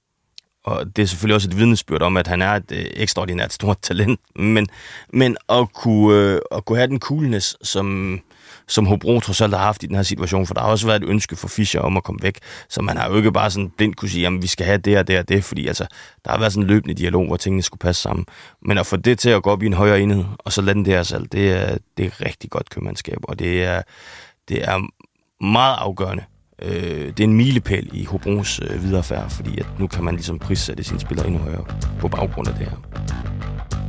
Og 0.64 0.96
det 0.96 1.02
er 1.02 1.06
selvfølgelig 1.06 1.36
også 1.36 1.50
et 1.50 1.58
vidnesbyrd 1.58 2.02
om, 2.02 2.18
at 2.18 2.28
han 2.28 2.42
er 2.42 2.52
et 2.52 2.72
øh, 2.72 2.86
ekstraordinært 2.94 3.54
stort 3.54 3.78
talent. 3.82 4.20
Men, 4.36 4.68
men 5.14 5.38
at, 5.50 5.74
kunne, 5.74 6.18
øh, 6.18 6.40
at 6.52 6.66
kunne 6.66 6.78
have 6.78 6.88
den 6.88 7.00
coolness, 7.00 7.58
som, 7.62 8.20
som 8.68 8.86
Hobro 8.86 9.20
trods 9.20 9.42
alt 9.42 9.54
har 9.54 9.64
haft 9.64 9.84
i 9.84 9.88
den 9.88 9.96
her 9.96 10.04
situation, 10.04 10.48
for 10.48 10.54
der 10.54 10.62
har 10.62 10.68
også 10.68 10.88
været 10.88 11.04
et 11.04 11.10
ønske 11.10 11.36
for 11.36 11.48
Fischer 11.48 11.82
om 11.82 11.98
at 11.98 12.04
komme 12.04 12.20
væk, 12.22 12.40
så 12.70 12.82
man 12.82 12.98
har 12.98 13.10
jo 13.10 13.18
ikke 13.18 13.32
bare 13.32 13.52
sådan 13.52 13.70
blindt 13.78 13.98
kunne 13.98 14.10
sige, 14.10 14.22
jamen 14.22 14.42
vi 14.42 14.48
skal 14.48 14.66
have 14.66 14.78
det 14.78 14.98
og 14.98 15.08
det 15.08 15.20
og 15.20 15.30
det, 15.30 15.44
fordi 15.44 15.68
altså, 15.68 15.88
der 16.26 16.32
har 16.32 16.40
været 16.40 16.54
sådan 16.54 16.64
en 16.64 16.68
løbende 16.68 16.94
dialog, 16.94 17.28
hvor 17.28 17.38
tingene 17.38 17.64
skulle 17.64 17.80
passe 17.80 18.02
sammen. 18.02 18.26
Men 18.62 18.78
at 18.78 18.86
få 18.86 18.96
det 18.96 19.20
til 19.20 19.30
at 19.30 19.44
gå 19.44 19.50
op 19.50 19.64
i 19.64 19.66
en 19.66 19.74
højere 19.74 20.02
enhed, 20.02 20.24
og 20.38 20.52
så 20.54 20.62
lade 20.62 20.76
den 20.76 20.86
der 20.86 21.04
salg, 21.04 21.32
det 21.32 21.52
er, 21.52 21.78
det 21.98 22.06
er 22.06 22.26
rigtig 22.26 22.50
godt 22.50 22.70
købmandskab, 22.70 23.18
og 23.24 23.40
det 23.40 23.64
er, 23.64 23.82
det 24.50 24.64
er 24.64 24.88
meget 25.44 25.76
afgørende. 25.80 26.24
Øh, 26.62 27.08
det 27.08 27.20
er 27.20 27.24
en 27.24 27.34
milepæl 27.34 27.90
i 27.94 28.06
Hobros 28.06 28.60
øh, 28.70 28.84
viderefærd, 28.84 29.30
fordi 29.30 29.60
at 29.60 29.66
nu 29.80 29.88
kan 29.88 30.04
man 30.04 30.14
ligesom 30.16 30.40
prissætte 30.40 30.84
sine 30.84 31.00
spillere 31.00 31.28
endnu 31.28 31.42
højere 31.42 31.64
på 32.00 32.08
baggrund 32.08 32.48
af 32.48 32.54
det 32.54 32.68
her. 32.68 32.78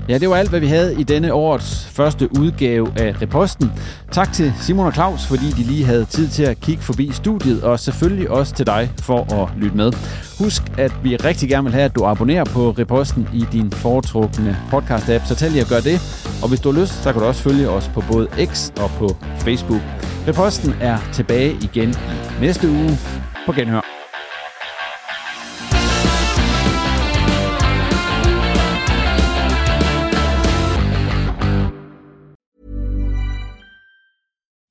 Ja, 0.09 0.19
det 0.19 0.31
var 0.31 0.37
alt, 0.37 0.51
hvad 0.51 0.61
vi 0.61 0.67
havde 0.67 1.01
i 1.01 1.03
denne 1.03 1.33
årets 1.33 1.87
første 1.87 2.39
udgave 2.39 2.93
af 2.97 3.23
Reposten. 3.23 3.73
Tak 4.13 4.33
til 4.33 4.53
Simon 4.61 4.87
og 4.87 4.93
Claus, 4.93 5.27
fordi 5.27 5.51
de 5.51 5.63
lige 5.63 5.85
havde 5.85 6.05
tid 6.05 6.29
til 6.29 6.43
at 6.43 6.61
kigge 6.61 6.83
forbi 6.83 7.11
studiet, 7.13 7.63
og 7.63 7.81
selvfølgelig 7.81 8.31
også 8.31 8.55
til 8.55 8.67
dig 8.67 8.91
for 9.01 9.43
at 9.43 9.49
lytte 9.57 9.77
med. 9.77 9.93
Husk, 10.39 10.63
at 10.79 10.93
vi 11.03 11.17
rigtig 11.17 11.49
gerne 11.49 11.65
vil 11.65 11.73
have, 11.73 11.85
at 11.85 11.95
du 11.95 12.05
abonnerer 12.05 12.45
på 12.45 12.71
Reposten 12.71 13.29
i 13.35 13.45
din 13.53 13.71
foretrukne 13.71 14.57
podcast-app, 14.73 15.27
så 15.27 15.35
tag 15.35 15.51
lige 15.51 15.61
at 15.61 15.69
gøre 15.69 15.81
det. 15.81 16.01
Og 16.43 16.49
hvis 16.49 16.61
du 16.61 16.73
har 16.73 16.81
lyst, 16.81 17.03
så 17.03 17.13
kan 17.13 17.23
du 17.23 17.29
også 17.29 17.43
følge 17.43 17.69
os 17.71 17.91
på 17.95 18.03
både 18.11 18.29
X 18.47 18.71
og 18.81 18.91
på 18.91 19.17
Facebook. 19.39 19.81
Er 20.29 21.13
tilbage 21.13 21.53
igen 21.63 21.89
i 21.89 22.41
næste 22.41 22.69
uge. 22.69 22.99
På 23.47 23.53
genhør. 23.53 23.81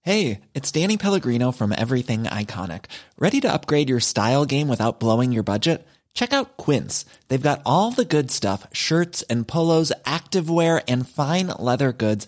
Hey, 0.06 0.39
it's 0.53 0.72
Danny 0.72 0.97
Pellegrino 0.97 1.51
from 1.51 1.72
Everything 1.78 2.26
Iconic. 2.26 2.86
Ready 3.18 3.39
to 3.41 3.53
upgrade 3.53 3.89
your 3.89 4.01
style 4.01 4.45
game 4.45 4.68
without 4.68 4.99
blowing 4.99 5.34
your 5.34 5.43
budget? 5.43 5.80
Check 6.14 6.34
out 6.34 6.58
Quince. 6.58 7.06
They've 7.28 7.49
got 7.49 7.62
all 7.66 7.91
the 7.91 8.06
good 8.06 8.32
stuff 8.32 8.68
shirts 8.72 9.24
and 9.30 9.47
polos, 9.47 9.91
activewear, 10.06 10.82
and 10.88 11.08
fine 11.08 11.47
leather 11.60 11.91
goods, 11.91 12.28